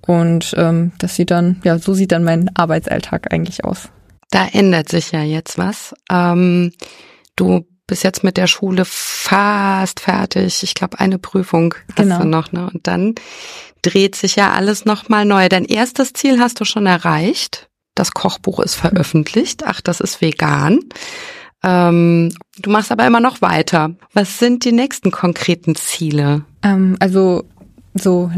Und 0.01 0.53
ähm, 0.57 0.91
das 0.99 1.15
sieht 1.15 1.31
dann, 1.31 1.61
ja, 1.63 1.79
so 1.79 1.93
sieht 1.93 2.11
dann 2.11 2.25
mein 2.25 2.49
Arbeitsalltag 2.55 3.31
eigentlich 3.33 3.63
aus. 3.63 3.89
Da 4.31 4.47
ändert 4.47 4.89
sich 4.89 5.11
ja 5.13 5.23
jetzt 5.23 5.57
was. 5.57 5.93
Ähm, 6.09 6.73
du 7.37 7.65
bist 7.87 8.03
jetzt 8.03 8.23
mit 8.23 8.35
der 8.35 8.47
Schule 8.47 8.83
fast 8.85 10.01
fertig. 10.01 10.61
Ich 10.63 10.73
glaube, 10.73 10.99
eine 10.99 11.19
Prüfung 11.19 11.73
hast 11.89 11.95
genau. 11.95 12.19
du 12.19 12.27
noch, 12.27 12.51
ne? 12.51 12.69
Und 12.73 12.87
dann 12.87 13.15
dreht 13.81 14.15
sich 14.15 14.35
ja 14.35 14.51
alles 14.51 14.83
nochmal 14.83 15.25
neu. 15.25 15.47
Dein 15.47 15.65
erstes 15.65 16.11
Ziel 16.13 16.39
hast 16.39 16.59
du 16.59 16.65
schon 16.65 16.85
erreicht. 16.85 17.69
Das 17.95 18.11
Kochbuch 18.11 18.59
ist 18.59 18.75
veröffentlicht. 18.75 19.63
Ach, 19.65 19.79
das 19.79 20.01
ist 20.01 20.21
vegan. 20.21 20.79
Ähm, 21.63 22.33
du 22.61 22.69
machst 22.69 22.91
aber 22.91 23.05
immer 23.05 23.19
noch 23.19 23.41
weiter. 23.41 23.91
Was 24.13 24.39
sind 24.39 24.65
die 24.65 24.71
nächsten 24.71 25.11
konkreten 25.11 25.75
Ziele? 25.75 26.43
Ähm, 26.63 26.97
also 26.99 27.43
so 27.93 28.31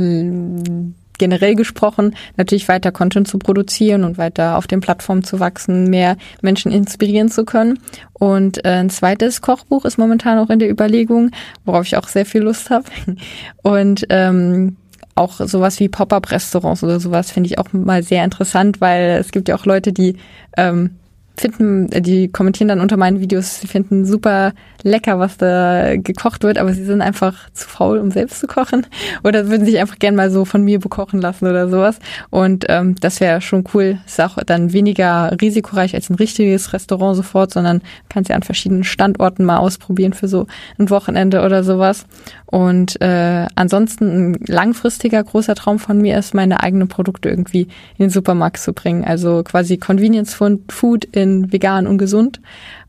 generell 1.17 1.55
gesprochen, 1.55 2.15
natürlich 2.37 2.67
weiter 2.67 2.91
Content 2.91 3.27
zu 3.27 3.37
produzieren 3.37 4.03
und 4.03 4.17
weiter 4.17 4.57
auf 4.57 4.67
den 4.67 4.81
Plattformen 4.81 5.23
zu 5.23 5.39
wachsen, 5.39 5.89
mehr 5.89 6.17
Menschen 6.41 6.71
inspirieren 6.71 7.29
zu 7.29 7.45
können. 7.45 7.79
Und 8.13 8.65
äh, 8.65 8.69
ein 8.69 8.89
zweites 8.89 9.41
Kochbuch 9.41 9.85
ist 9.85 9.97
momentan 9.97 10.39
auch 10.39 10.49
in 10.49 10.59
der 10.59 10.69
Überlegung, 10.69 11.31
worauf 11.65 11.85
ich 11.85 11.97
auch 11.97 12.07
sehr 12.07 12.25
viel 12.25 12.41
Lust 12.41 12.69
habe. 12.69 12.85
Und 13.61 14.05
ähm, 14.09 14.77
auch 15.15 15.33
sowas 15.33 15.79
wie 15.79 15.89
Pop-up-Restaurants 15.89 16.83
oder 16.83 16.99
sowas 16.99 17.31
finde 17.31 17.47
ich 17.47 17.59
auch 17.59 17.71
mal 17.71 18.01
sehr 18.01 18.23
interessant, 18.23 18.81
weil 18.81 19.11
es 19.19 19.31
gibt 19.31 19.47
ja 19.47 19.55
auch 19.55 19.65
Leute, 19.65 19.93
die 19.93 20.17
ähm, 20.57 20.95
finden, 21.35 21.89
die 22.03 22.31
kommentieren 22.31 22.67
dann 22.67 22.79
unter 22.79 22.97
meinen 22.97 23.19
Videos, 23.19 23.59
sie 23.59 23.67
finden 23.67 24.05
super 24.05 24.53
lecker, 24.83 25.17
was 25.17 25.37
da 25.37 25.95
gekocht 25.95 26.43
wird, 26.43 26.57
aber 26.57 26.73
sie 26.73 26.83
sind 26.83 27.01
einfach 27.01 27.49
zu 27.53 27.67
faul, 27.67 27.97
um 27.97 28.11
selbst 28.11 28.39
zu 28.39 28.47
kochen 28.47 28.85
oder 29.23 29.49
würden 29.49 29.65
sich 29.65 29.79
einfach 29.79 29.97
gern 29.97 30.15
mal 30.15 30.29
so 30.29 30.45
von 30.45 30.63
mir 30.63 30.79
bekochen 30.79 31.21
lassen 31.21 31.47
oder 31.47 31.69
sowas. 31.69 31.99
Und 32.29 32.65
ähm, 32.69 32.95
das 32.99 33.19
wäre 33.19 33.41
schon 33.41 33.63
cool. 33.73 33.97
Ist 34.05 34.21
auch 34.21 34.37
dann 34.45 34.73
weniger 34.73 35.35
risikoreich 35.41 35.95
als 35.95 36.09
ein 36.09 36.15
richtiges 36.15 36.73
Restaurant 36.73 37.15
sofort, 37.15 37.51
sondern 37.51 37.81
kannst 38.09 38.29
ja 38.29 38.35
an 38.35 38.43
verschiedenen 38.43 38.83
Standorten 38.83 39.45
mal 39.45 39.57
ausprobieren 39.57 40.13
für 40.13 40.27
so 40.27 40.47
ein 40.77 40.89
Wochenende 40.89 41.43
oder 41.43 41.63
sowas. 41.63 42.05
Und 42.45 43.01
äh, 43.01 43.47
ansonsten 43.55 44.33
ein 44.33 44.39
langfristiger 44.45 45.23
großer 45.23 45.55
Traum 45.55 45.79
von 45.79 45.99
mir 45.99 46.19
ist, 46.19 46.35
meine 46.35 46.61
eigenen 46.61 46.87
Produkte 46.87 47.29
irgendwie 47.29 47.63
in 47.97 48.05
den 48.05 48.09
Supermarkt 48.11 48.59
zu 48.59 48.73
bringen. 48.73 49.03
Also 49.03 49.41
quasi 49.43 49.77
Convenience 49.77 50.35
Food 50.35 51.05
in 51.05 51.22
vegan 51.51 51.87
und 51.87 51.97
gesund. 51.97 52.41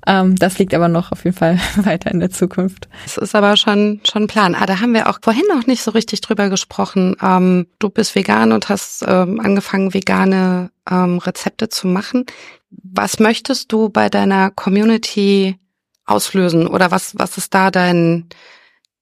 Ähm, 0.07 0.37
das 0.37 0.59
liegt 0.59 0.75
aber 0.75 0.89
noch 0.89 1.13
auf 1.13 1.25
jeden 1.25 1.37
Fall 1.37 1.59
weiter 1.77 2.11
in 2.11 2.21
der 2.21 2.31
Zukunft. 2.31 2.89
Das 3.05 3.17
ist 3.17 3.35
aber 3.35 3.57
schon 3.57 4.01
schon 4.05 4.25
ein 4.25 4.29
Plan. 4.29 4.55
Ah, 4.55 4.67
da 4.67 4.81
haben 4.81 4.95
wir 4.95 5.09
auch 5.09 5.19
vorhin 5.23 5.45
noch 5.49 5.67
nicht 5.67 5.83
so 5.83 5.91
richtig 5.91 6.21
drüber 6.21 6.49
gesprochen. 6.49 7.17
Ähm, 7.23 7.67
du 7.79 7.91
bist 7.91 8.15
vegan 8.15 8.53
und 8.53 8.69
hast 8.69 9.05
ähm, 9.07 9.41
angefangen, 9.41 9.95
vegane 9.95 10.71
ähm, 10.91 11.19
Rezepte 11.19 11.69
zu 11.69 11.87
machen. 11.87 12.27
Was 12.71 13.19
möchtest 13.19 13.73
du 13.73 13.89
bei 13.89 14.09
deiner 14.09 14.51
Community 14.51 15.59
auslösen? 16.05 16.67
Oder 16.67 16.91
was 16.91 17.15
was 17.19 17.39
ist 17.39 17.55
da 17.55 17.71
dein 17.71 18.29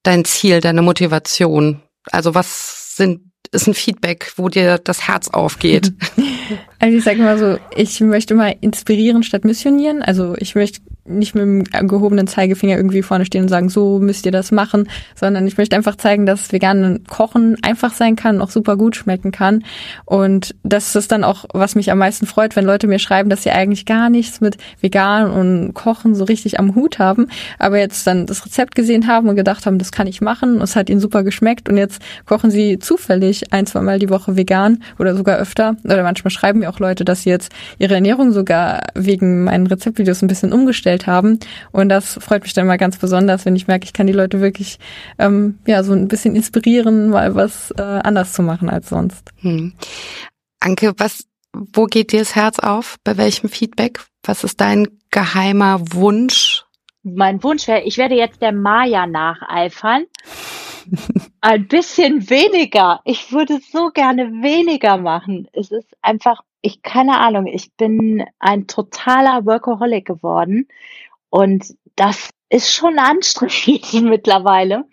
dein 0.03 0.25
Ziel, 0.25 0.61
deine 0.61 0.83
Motivation? 0.83 1.83
Also 2.11 2.35
was 2.35 2.82
sind 2.96 3.20
ist 3.55 3.66
ein 3.66 3.74
Feedback, 3.74 4.33
wo 4.37 4.48
dir 4.48 4.78
das 4.78 5.07
Herz 5.07 5.28
aufgeht? 5.28 5.92
Also 6.78 6.98
ich 6.98 7.05
sage 7.05 7.22
mal 7.22 7.38
so, 7.38 7.59
ich 7.76 8.00
möchte 8.00 8.35
mal 8.35 8.57
inspirieren 8.61 9.22
statt 9.22 9.44
missionieren. 9.44 10.02
Also 10.02 10.35
ich 10.38 10.57
möchte 10.57 10.81
nicht 11.05 11.35
mit 11.35 11.43
dem 11.43 11.88
gehobenen 11.88 12.27
Zeigefinger 12.27 12.77
irgendwie 12.77 13.03
vorne 13.03 13.25
stehen 13.25 13.43
und 13.43 13.49
sagen, 13.49 13.69
so 13.69 13.99
müsst 13.99 14.25
ihr 14.25 14.33
das 14.33 14.53
machen, 14.53 14.88
sondern 15.15 15.47
ich 15.47 15.59
möchte 15.59 15.75
einfach 15.75 15.97
zeigen, 15.97 16.27
dass 16.27 16.53
vegan 16.53 17.05
Kochen 17.09 17.57
einfach 17.62 17.93
sein 17.93 18.15
kann, 18.15 18.41
auch 18.41 18.51
super 18.51 18.77
gut 18.77 18.95
schmecken 18.95 19.33
kann. 19.33 19.65
Und 20.05 20.55
das 20.62 20.95
ist 20.95 21.11
dann 21.11 21.25
auch, 21.25 21.45
was 21.53 21.75
mich 21.75 21.91
am 21.91 21.99
meisten 21.99 22.27
freut, 22.27 22.55
wenn 22.55 22.65
Leute 22.65 22.87
mir 22.87 23.01
schreiben, 23.01 23.31
dass 23.31 23.43
sie 23.43 23.51
eigentlich 23.51 23.85
gar 23.85 24.11
nichts 24.11 24.41
mit 24.41 24.59
vegan 24.81 25.31
und 25.31 25.75
Kochen 25.75 26.15
so 26.15 26.25
richtig 26.25 26.61
am 26.61 26.75
Hut 26.77 26.99
haben, 26.99 27.27
aber 27.59 27.79
jetzt 27.79 28.07
dann 28.07 28.27
das 28.27 28.47
Rezept 28.47 28.75
gesehen 28.75 29.09
haben 29.09 29.29
und 29.29 29.37
gedacht 29.37 29.67
haben, 29.67 29.79
das 29.79 29.91
kann 29.91 30.07
ich 30.07 30.21
machen. 30.21 30.61
Es 30.61 30.77
hat 30.77 30.88
ihnen 30.88 31.01
super 31.01 31.25
geschmeckt 31.25 31.69
und 31.69 31.77
jetzt 31.77 32.01
kochen 32.27 32.51
sie 32.51 32.79
zufällig 32.79 33.53
ein, 33.53 33.67
zwei 33.67 33.83
die 33.99 34.11
Woche 34.11 34.37
vegan 34.37 34.79
oder 34.99 35.17
sogar 35.17 35.38
öfter. 35.38 35.77
Oder 35.85 36.03
manchmal 36.05 36.31
schreiben 36.31 36.61
mir 36.61 36.71
auch 36.71 36.79
Leute, 36.79 37.05
dass 37.05 37.23
sie 37.23 37.31
jetzt 37.31 37.53
ihre 37.79 37.95
Ernährung 37.95 38.33
sogar 38.33 38.83
wegen 38.95 39.45
meinen 39.45 39.67
Rezeptvideos 39.67 40.23
ein 40.23 40.29
bisschen 40.29 40.53
umgestellt 40.53 40.91
vorgestellt 40.92 41.07
haben. 41.07 41.38
Und 41.72 41.88
das 41.88 42.18
freut 42.20 42.42
mich 42.42 42.52
dann 42.55 42.66
mal 42.66 42.78
ganz 42.78 42.98
besonders, 42.98 43.44
wenn 43.44 43.57
ich 43.57 43.66
merke, 43.66 43.85
ich 43.85 43.92
kann 43.92 44.07
die 44.07 44.12
Leute 44.12 44.40
wirklich 44.40 44.78
ähm, 45.18 45.59
ja 45.66 45.83
so 45.83 45.92
ein 45.92 46.09
bisschen 46.09 46.37
inspirieren, 46.37 47.11
mal 47.11 47.35
was 47.35 47.70
äh, 47.72 47.83
anders 47.83 48.33
zu 48.33 48.42
machen 48.42 48.68
als 48.68 48.88
sonst. 48.88 49.31
Hm. 49.40 49.72
Anke, 50.61 50.92
was, 50.98 51.26
wo 51.52 51.87
geht 51.87 52.12
dir 52.12 52.20
das 52.20 52.35
Herz 52.35 52.59
auf? 52.59 52.96
Bei 53.05 53.16
welchem 53.16 53.48
Feedback? 53.48 54.00
Was 54.24 54.44
ist 54.44 54.61
dein 54.61 54.88
geheimer 55.11 55.81
Wunsch? 55.92 56.64
Mein 57.02 57.42
Wunsch 57.42 57.66
wäre, 57.66 57.83
ich 57.83 57.98
werde 57.98 58.14
jetzt 58.14 58.40
der 58.40 58.52
Maya 58.52 59.07
nacheifern. 59.07 60.05
Ein 61.40 61.66
bisschen 61.66 62.28
weniger. 62.31 63.00
Ich 63.05 63.33
würde 63.33 63.59
so 63.72 63.90
gerne 63.90 64.31
weniger 64.42 64.98
machen. 64.98 65.48
Es 65.52 65.70
ist 65.72 65.88
einfach 66.00 66.40
ich 66.62 66.83
keine 66.83 67.18
Ahnung, 67.18 67.46
ich 67.46 67.72
bin 67.75 68.25
ein 68.38 68.66
totaler 68.66 69.44
Workaholic 69.44 70.07
geworden 70.07 70.68
und 71.29 71.75
das 71.96 72.31
ist 72.48 72.72
schon 72.72 72.98
anstrengend 72.98 73.92
mittlerweile. 74.11 74.85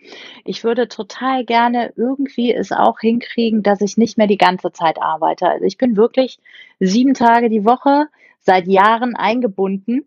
Ich 0.44 0.64
würde 0.64 0.88
total 0.88 1.44
gerne 1.44 1.92
irgendwie 1.96 2.52
es 2.52 2.72
auch 2.72 3.00
hinkriegen, 3.00 3.62
dass 3.62 3.80
ich 3.82 3.96
nicht 3.96 4.18
mehr 4.18 4.26
die 4.26 4.38
ganze 4.38 4.72
Zeit 4.72 5.00
arbeite. 5.00 5.46
Also 5.46 5.64
ich 5.64 5.78
bin 5.78 5.96
wirklich 5.96 6.38
sieben 6.80 7.14
Tage 7.14 7.48
die 7.50 7.64
Woche 7.64 8.06
seit 8.40 8.66
Jahren 8.66 9.14
eingebunden 9.14 10.06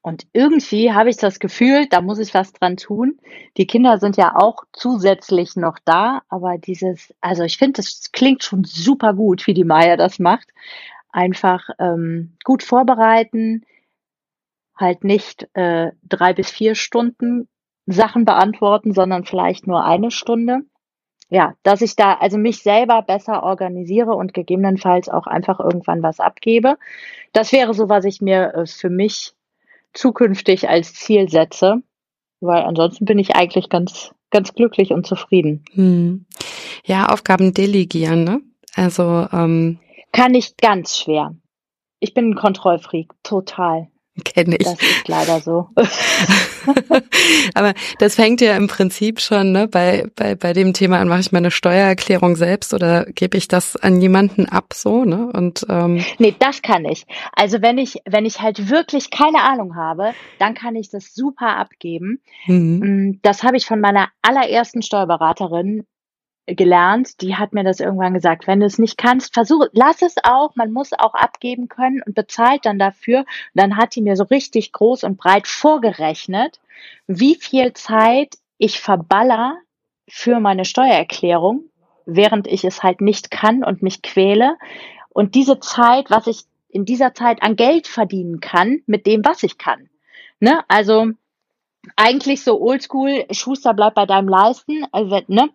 und 0.00 0.26
irgendwie 0.32 0.92
habe 0.92 1.10
ich 1.10 1.18
das 1.18 1.38
Gefühl, 1.38 1.86
da 1.86 2.00
muss 2.00 2.18
ich 2.18 2.32
was 2.32 2.52
dran 2.52 2.76
tun. 2.76 3.18
Die 3.58 3.66
Kinder 3.66 3.98
sind 3.98 4.16
ja 4.16 4.34
auch 4.34 4.64
zusätzlich 4.72 5.56
noch 5.56 5.78
da, 5.84 6.22
aber 6.28 6.56
dieses, 6.56 7.12
also 7.20 7.42
ich 7.42 7.58
finde, 7.58 7.74
das 7.74 8.10
klingt 8.12 8.42
schon 8.44 8.64
super 8.64 9.12
gut, 9.12 9.46
wie 9.46 9.54
die 9.54 9.64
Maya 9.64 9.96
das 9.96 10.18
macht. 10.18 10.48
Einfach 11.10 11.68
ähm, 11.78 12.36
gut 12.44 12.62
vorbereiten, 12.62 13.64
halt 14.76 15.04
nicht 15.04 15.48
äh, 15.54 15.92
drei 16.02 16.32
bis 16.32 16.50
vier 16.50 16.74
Stunden 16.74 17.48
Sachen 17.86 18.24
beantworten, 18.24 18.94
sondern 18.94 19.24
vielleicht 19.24 19.66
nur 19.66 19.84
eine 19.84 20.10
Stunde. 20.10 20.60
Ja, 21.28 21.54
dass 21.62 21.82
ich 21.82 21.96
da 21.96 22.14
also 22.14 22.38
mich 22.38 22.62
selber 22.62 23.02
besser 23.02 23.42
organisiere 23.42 24.14
und 24.14 24.34
gegebenenfalls 24.34 25.08
auch 25.08 25.26
einfach 25.26 25.60
irgendwann 25.60 26.02
was 26.02 26.20
abgebe. 26.20 26.78
Das 27.32 27.52
wäre 27.52 27.74
so, 27.74 27.88
was 27.88 28.04
ich 28.04 28.20
mir 28.20 28.54
äh, 28.54 28.66
für 28.66 28.90
mich 28.90 29.34
zukünftig 29.94 30.68
als 30.68 30.94
Ziel 30.94 31.28
setze, 31.28 31.82
weil 32.40 32.62
ansonsten 32.62 33.04
bin 33.04 33.18
ich 33.18 33.34
eigentlich 33.34 33.68
ganz, 33.68 34.12
ganz 34.30 34.54
glücklich 34.54 34.92
und 34.92 35.06
zufrieden. 35.06 35.64
Hm. 35.72 36.26
Ja, 36.84 37.06
Aufgaben 37.06 37.54
delegieren, 37.54 38.24
ne? 38.24 38.42
Also 38.74 39.26
ähm 39.32 39.78
kann 40.12 40.34
ich 40.34 40.56
ganz 40.56 40.96
schwer. 40.98 41.34
Ich 41.98 42.14
bin 42.14 42.30
ein 42.30 42.34
Kontrollfreak, 42.36 43.10
total. 43.22 43.88
Kenne 44.24 44.56
ich. 44.56 44.64
Das 44.64 44.80
ist 44.80 45.08
leider 45.08 45.40
so. 45.40 45.68
Aber 47.54 47.74
das 47.98 48.14
fängt 48.14 48.40
ja 48.40 48.56
im 48.56 48.68
Prinzip 48.68 49.20
schon 49.20 49.50
ne, 49.50 49.66
bei, 49.66 50.06
bei, 50.14 50.36
bei 50.36 50.52
dem 50.52 50.72
Thema 50.72 51.00
an, 51.00 51.08
mache 51.08 51.20
ich 51.20 51.32
meine 51.32 51.50
Steuererklärung 51.50 52.36
selbst 52.36 52.72
oder 52.74 53.06
gebe 53.06 53.36
ich 53.36 53.48
das 53.48 53.76
an 53.76 54.00
jemanden 54.00 54.48
ab 54.48 54.72
so, 54.72 55.04
ne? 55.04 55.30
Und 55.32 55.66
ähm 55.68 56.04
Nee, 56.18 56.34
das 56.38 56.62
kann 56.62 56.84
ich. 56.84 57.06
Also 57.32 57.60
wenn 57.60 57.76
ich, 57.76 57.98
wenn 58.04 58.24
ich 58.24 58.40
halt 58.40 58.70
wirklich 58.70 59.10
keine 59.10 59.42
Ahnung 59.42 59.74
habe, 59.74 60.12
dann 60.38 60.54
kann 60.54 60.76
ich 60.76 60.90
das 60.90 61.12
super 61.12 61.56
abgeben. 61.56 62.20
Mhm. 62.46 62.78
Mm, 62.78 63.20
das 63.22 63.42
habe 63.42 63.56
ich 63.56 63.66
von 63.66 63.80
meiner 63.80 64.08
allerersten 64.22 64.82
Steuerberaterin 64.82 65.86
gelernt, 66.46 67.20
die 67.22 67.36
hat 67.36 67.52
mir 67.52 67.64
das 67.64 67.80
irgendwann 67.80 68.14
gesagt, 68.14 68.46
wenn 68.46 68.60
du 68.60 68.66
es 68.66 68.78
nicht 68.78 68.98
kannst, 68.98 69.32
versuch, 69.32 69.66
lass 69.72 70.02
es 70.02 70.16
auch, 70.22 70.54
man 70.56 70.72
muss 70.72 70.92
auch 70.92 71.14
abgeben 71.14 71.68
können 71.68 72.02
und 72.04 72.14
bezahlt 72.14 72.66
dann 72.66 72.78
dafür. 72.78 73.20
Und 73.20 73.26
dann 73.54 73.76
hat 73.76 73.94
die 73.96 74.02
mir 74.02 74.16
so 74.16 74.24
richtig 74.24 74.72
groß 74.72 75.04
und 75.04 75.16
breit 75.16 75.46
vorgerechnet, 75.46 76.60
wie 77.06 77.34
viel 77.34 77.72
Zeit 77.72 78.36
ich 78.58 78.80
verballer 78.80 79.56
für 80.08 80.38
meine 80.40 80.64
Steuererklärung, 80.64 81.64
während 82.04 82.46
ich 82.46 82.64
es 82.64 82.82
halt 82.82 83.00
nicht 83.00 83.30
kann 83.30 83.64
und 83.64 83.82
mich 83.82 84.02
quäle. 84.02 84.56
Und 85.08 85.34
diese 85.34 85.60
Zeit, 85.60 86.10
was 86.10 86.26
ich 86.26 86.42
in 86.68 86.84
dieser 86.84 87.14
Zeit 87.14 87.42
an 87.42 87.56
Geld 87.56 87.86
verdienen 87.86 88.40
kann, 88.40 88.82
mit 88.86 89.06
dem, 89.06 89.24
was 89.24 89.42
ich 89.44 89.58
kann. 89.58 89.88
Ne? 90.40 90.62
Also 90.68 91.12
eigentlich 91.96 92.42
so 92.42 92.60
oldschool, 92.60 93.24
Schuster 93.30 93.74
bleibt 93.74 93.94
bei 93.94 94.06
deinem 94.06 94.28
Leisten, 94.28 94.84
also, 94.92 95.20
ne? 95.28 95.50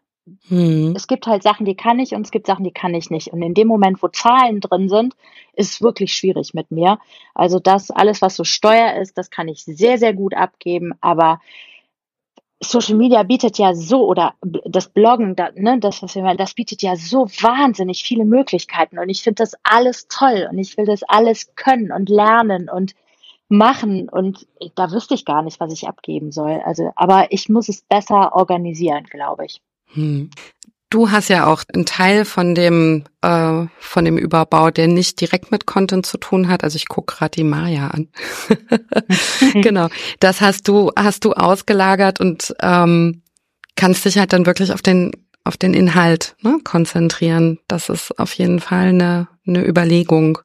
Hm. 0.47 0.93
Es 0.95 1.07
gibt 1.07 1.27
halt 1.27 1.43
Sachen, 1.43 1.65
die 1.65 1.75
kann 1.75 1.99
ich 1.99 2.13
und 2.13 2.25
es 2.25 2.31
gibt 2.31 2.47
Sachen, 2.47 2.63
die 2.63 2.71
kann 2.71 2.93
ich 2.93 3.09
nicht. 3.09 3.29
Und 3.29 3.41
in 3.41 3.53
dem 3.53 3.67
Moment, 3.67 4.01
wo 4.03 4.07
Zahlen 4.07 4.59
drin 4.59 4.89
sind, 4.89 5.15
ist 5.53 5.73
es 5.73 5.81
wirklich 5.81 6.13
schwierig 6.13 6.53
mit 6.53 6.71
mir. 6.71 6.99
Also 7.33 7.59
das 7.59 7.91
alles, 7.91 8.21
was 8.21 8.35
so 8.35 8.43
Steuer 8.43 8.95
ist, 8.95 9.17
das 9.17 9.29
kann 9.29 9.47
ich 9.47 9.63
sehr, 9.63 9.97
sehr 9.97 10.13
gut 10.13 10.33
abgeben. 10.33 10.93
Aber 11.01 11.39
Social 12.61 12.95
Media 12.95 13.23
bietet 13.23 13.57
ja 13.57 13.73
so 13.73 14.05
oder 14.05 14.33
das 14.41 14.89
Bloggen, 14.89 15.35
da, 15.35 15.49
ne, 15.55 15.79
das 15.79 16.03
was 16.03 16.15
wir 16.15 16.23
meinen, 16.23 16.37
das 16.37 16.53
bietet 16.53 16.81
ja 16.81 16.95
so 16.97 17.25
wahnsinnig 17.41 18.03
viele 18.03 18.25
Möglichkeiten 18.25 18.99
und 18.99 19.07
ich 19.07 19.23
finde 19.23 19.43
das 19.43 19.53
alles 19.63 20.07
toll 20.09 20.47
und 20.51 20.57
ich 20.57 20.75
will 20.77 20.85
das 20.85 21.03
alles 21.03 21.55
können 21.55 21.91
und 21.93 22.09
lernen 22.09 22.69
und 22.69 22.95
machen 23.47 24.09
und 24.09 24.45
da 24.75 24.91
wüsste 24.91 25.15
ich 25.15 25.25
gar 25.25 25.41
nicht, 25.41 25.59
was 25.59 25.73
ich 25.73 25.87
abgeben 25.87 26.31
soll. 26.31 26.61
Also, 26.65 26.91
aber 26.95 27.31
ich 27.31 27.49
muss 27.49 27.69
es 27.69 27.81
besser 27.81 28.35
organisieren, 28.35 29.05
glaube 29.05 29.45
ich. 29.45 29.61
Hm. 29.93 30.29
Du 30.91 31.11
hast 31.11 31.29
ja 31.29 31.45
auch 31.45 31.63
einen 31.71 31.85
Teil 31.85 32.25
von 32.25 32.55
dem 32.55 33.03
äh, 33.21 33.65
von 33.79 34.05
dem 34.05 34.17
Überbau, 34.17 34.71
der 34.71 34.87
nicht 34.87 35.21
direkt 35.21 35.51
mit 35.51 35.67
Content 35.67 36.05
zu 36.07 36.17
tun 36.17 36.47
hat. 36.47 36.63
Also 36.63 36.77
ich 36.77 36.87
gucke 36.87 37.15
gerade 37.15 37.31
die 37.31 37.43
Maya 37.43 37.89
an. 37.89 38.07
genau, 39.53 39.89
das 40.19 40.41
hast 40.41 40.67
du 40.67 40.91
hast 40.97 41.25
du 41.25 41.33
ausgelagert 41.33 42.19
und 42.19 42.55
ähm, 42.61 43.21
kannst 43.75 44.05
dich 44.05 44.17
halt 44.17 44.33
dann 44.33 44.47
wirklich 44.47 44.73
auf 44.73 44.81
den 44.81 45.11
auf 45.43 45.57
den 45.57 45.75
Inhalt 45.75 46.35
ne, 46.41 46.59
konzentrieren. 46.63 47.59
Das 47.67 47.89
ist 47.89 48.17
auf 48.19 48.33
jeden 48.33 48.59
Fall 48.59 48.87
eine 48.87 49.27
eine 49.45 49.67
Überlegung. 49.67 50.39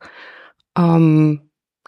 Ähm, 0.77 1.41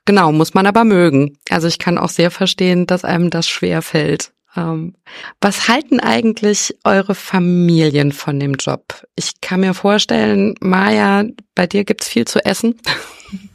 genau, 0.06 0.32
muss 0.32 0.54
man 0.54 0.64
aber 0.64 0.84
mögen. 0.84 1.36
Also 1.50 1.68
ich 1.68 1.78
kann 1.78 1.98
auch 1.98 2.08
sehr 2.08 2.30
verstehen, 2.30 2.86
dass 2.86 3.04
einem 3.04 3.28
das 3.28 3.46
schwer 3.46 3.82
fällt. 3.82 4.32
Ähm, 4.56 4.94
was 5.40 5.68
halten 5.68 6.00
eigentlich 6.00 6.76
eure 6.84 7.14
Familien 7.14 8.12
von 8.12 8.40
dem 8.40 8.54
Job? 8.54 9.06
Ich 9.14 9.40
kann 9.40 9.60
mir 9.60 9.74
vorstellen, 9.74 10.54
Maja, 10.60 11.24
bei 11.54 11.66
dir 11.66 11.84
gibt's 11.84 12.08
viel 12.08 12.26
zu 12.26 12.44
essen. 12.44 12.80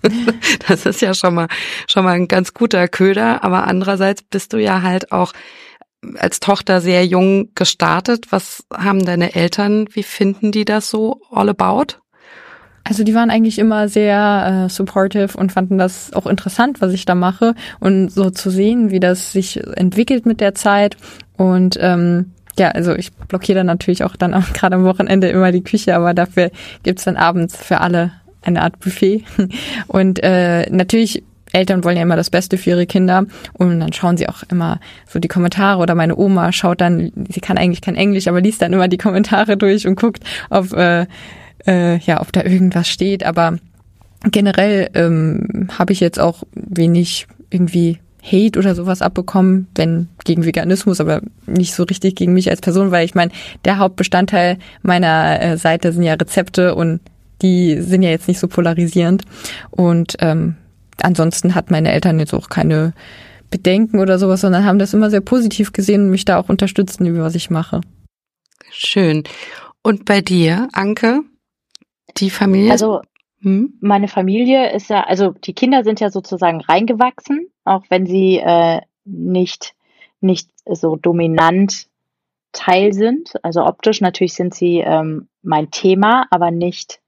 das 0.68 0.86
ist 0.86 1.02
ja 1.02 1.14
schon 1.14 1.36
mal, 1.36 1.48
schon 1.88 2.04
mal 2.04 2.14
ein 2.14 2.28
ganz 2.28 2.54
guter 2.54 2.88
Köder. 2.88 3.44
Aber 3.44 3.68
andererseits 3.68 4.22
bist 4.24 4.54
du 4.54 4.58
ja 4.58 4.82
halt 4.82 5.12
auch 5.12 5.34
als 6.18 6.40
Tochter 6.40 6.82
sehr 6.82 7.06
jung 7.06 7.52
gestartet. 7.56 8.32
Was 8.32 8.64
haben 8.74 9.06
deine 9.06 9.36
Eltern, 9.36 9.88
wie 9.92 10.04
finden 10.04 10.52
die 10.52 10.66
das 10.66 10.90
so 10.90 11.22
all 11.32 11.50
about? 11.50 12.01
Also 12.84 13.04
die 13.04 13.14
waren 13.14 13.30
eigentlich 13.30 13.60
immer 13.60 13.88
sehr 13.88 14.66
äh, 14.66 14.70
supportive 14.70 15.38
und 15.38 15.52
fanden 15.52 15.78
das 15.78 16.14
auch 16.14 16.26
interessant, 16.26 16.82
was 16.82 16.94
ich 16.94 17.06
da 17.06 17.16
mache 17.16 17.54
und 17.80 18.10
so 18.10 18.30
zu 18.30 18.50
sehen, 18.50 18.92
wie 18.92 19.00
das 19.00 19.32
sich 19.32 19.62
entwickelt 19.78 20.26
mit 20.26 20.42
der 20.42 20.56
Zeit. 20.56 20.98
Und 21.38 21.78
ähm, 21.80 22.32
ja, 22.58 22.70
also 22.70 22.96
ich 22.96 23.14
blockiere 23.14 23.60
dann 23.60 23.68
natürlich 23.68 24.04
auch 24.04 24.16
dann 24.16 24.32
gerade 24.54 24.76
am 24.76 24.84
Wochenende 24.84 25.30
immer 25.30 25.52
die 25.52 25.64
Küche, 25.64 25.96
aber 25.96 26.14
dafür 26.14 26.52
gibt's 26.84 27.04
dann 27.04 27.18
abends 27.18 27.56
für 27.56 27.82
alle 27.82 28.12
eine 28.42 28.62
Art 28.62 28.80
Buffet. 28.80 29.24
Und 29.88 30.24
äh, 30.24 30.70
natürlich 30.70 31.24
Eltern 31.54 31.84
wollen 31.84 31.98
ja 31.98 32.04
immer 32.04 32.16
das 32.16 32.30
Beste 32.30 32.58
für 32.58 32.72
ihre 32.72 32.86
Kinder 32.86 33.26
und 33.54 33.80
dann 33.82 33.92
schauen 33.92 34.16
sie 34.16 34.30
auch 34.30 34.44
immer 34.50 34.80
so 35.06 35.20
die 35.20 35.28
Kommentare 35.28 35.82
oder 35.82 35.96
meine 35.96 36.16
Oma 36.16 36.54
schaut 36.54 36.80
dann, 36.80 37.12
sie 37.30 37.42
kann 37.42 37.58
eigentlich 37.58 37.82
kein 37.82 37.96
Englisch, 37.96 38.30
aber 38.30 38.40
liest 38.40 38.62
dann 38.62 38.72
immer 38.72 38.88
die 38.88 38.98
Kommentare 38.98 39.58
durch 39.58 39.86
und 39.86 40.00
guckt, 40.00 40.24
ob 40.50 40.72
äh, 40.72 41.08
äh, 41.68 41.98
ja, 42.00 42.22
ob 42.22 42.32
da 42.32 42.44
irgendwas 42.44 42.88
steht, 42.88 43.24
aber 43.26 43.58
generell 44.32 44.90
ähm, 44.94 45.68
habe 45.78 45.94
ich 45.94 46.00
jetzt 46.00 46.20
auch 46.20 46.44
wenig 46.54 47.28
irgendwie 47.50 48.00
Hate 48.24 48.60
oder 48.60 48.76
sowas 48.76 49.02
abbekommen, 49.02 49.68
wenn 49.76 50.08
gegen 50.24 50.46
Veganismus, 50.46 51.02
aber 51.02 51.22
nicht 51.48 51.74
so 51.74 51.84
richtig 51.84 52.16
gegen 52.16 52.34
mich 52.34 52.50
als 52.50 52.62
Person, 52.62 52.92
weil 52.92 53.06
ich 53.06 53.16
meine, 53.16 53.32
der 53.66 53.80
Hauptbestandteil 53.80 54.58
meiner 54.84 55.42
äh, 55.42 55.58
Seite 55.58 55.92
sind 55.92 56.04
ja 56.04 56.14
Rezepte 56.14 56.76
und 56.76 57.00
die 57.42 57.82
sind 57.82 58.04
ja 58.04 58.12
jetzt 58.12 58.28
nicht 58.28 58.40
so 58.40 58.48
polarisierend. 58.48 59.24
Und 59.72 60.18
ähm, 60.20 60.56
ansonsten 61.02 61.56
hat 61.56 61.72
meine 61.72 61.92
Eltern 61.92 62.20
jetzt 62.20 62.36
auch 62.36 62.50
keine 62.50 62.94
Bedenken 63.50 64.00
oder 64.00 64.20
sowas, 64.20 64.42
sondern 64.42 64.66
haben 64.66 64.80
das 64.80 64.94
immer 64.94 65.10
sehr 65.10 65.22
positiv 65.22 65.74
gesehen 65.74 66.04
und 66.04 66.10
mich 66.12 66.26
da 66.26 66.38
auch 66.38 66.50
unterstützen, 66.50 67.20
was 67.20 67.34
ich 67.34 67.50
mache. 67.50 67.82
Schön. 68.72 69.24
Und 69.82 70.06
bei 70.06 70.22
dir, 70.22 70.68
Anke? 70.74 71.22
Die 72.18 72.30
Familie? 72.30 72.72
Also 72.72 73.02
hm? 73.42 73.74
meine 73.82 74.08
Familie 74.08 74.72
ist 74.72 74.90
ja, 74.90 75.04
also 75.04 75.32
die 75.32 75.54
Kinder 75.54 75.84
sind 75.84 76.00
ja 76.00 76.10
sozusagen 76.10 76.62
reingewachsen, 76.62 77.48
auch 77.66 77.84
wenn 77.90 78.06
sie 78.06 78.38
äh, 78.38 78.82
nicht, 79.06 79.74
nicht 80.20 80.50
so 80.66 80.96
dominant 80.96 81.88
Teil 82.52 82.94
sind. 82.94 83.34
Also 83.44 83.66
optisch 83.66 84.02
natürlich 84.02 84.34
sind 84.34 84.54
sie 84.54 84.80
ähm, 84.80 85.28
mein 85.42 85.72
Thema, 85.72 86.28
aber 86.30 86.52
nicht 86.52 87.00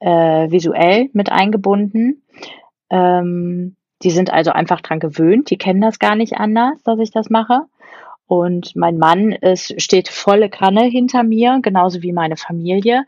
äh, 0.00 0.50
visuell 0.50 1.10
mit 1.12 1.30
eingebunden. 1.30 2.22
Ähm, 2.90 3.76
die 4.02 4.10
sind 4.10 4.32
also 4.32 4.52
einfach 4.52 4.80
dran 4.80 5.00
gewöhnt, 5.00 5.50
die 5.50 5.58
kennen 5.58 5.80
das 5.80 5.98
gar 5.98 6.14
nicht 6.14 6.34
anders, 6.34 6.80
dass 6.84 7.00
ich 7.00 7.10
das 7.10 7.30
mache. 7.30 7.62
Und 8.26 8.76
mein 8.76 8.98
Mann 8.98 9.32
ist, 9.32 9.80
steht 9.82 10.08
volle 10.08 10.50
Kanne 10.50 10.84
hinter 10.84 11.22
mir, 11.22 11.58
genauso 11.62 12.02
wie 12.02 12.12
meine 12.12 12.36
Familie. 12.36 13.04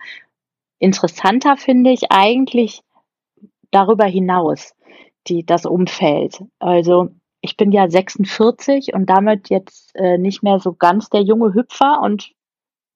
Interessanter 0.80 1.56
finde 1.56 1.90
ich 1.90 2.10
eigentlich 2.10 2.82
darüber 3.70 4.06
hinaus 4.06 4.74
die, 5.28 5.46
das 5.46 5.66
Umfeld. 5.66 6.42
Also 6.58 7.10
ich 7.40 7.56
bin 7.56 7.70
ja 7.70 7.88
46 7.88 8.92
und 8.94 9.06
damit 9.08 9.50
jetzt 9.50 9.94
äh, 9.94 10.18
nicht 10.18 10.42
mehr 10.42 10.58
so 10.58 10.72
ganz 10.72 11.08
der 11.10 11.22
junge 11.22 11.54
Hüpfer 11.54 12.00
und 12.02 12.32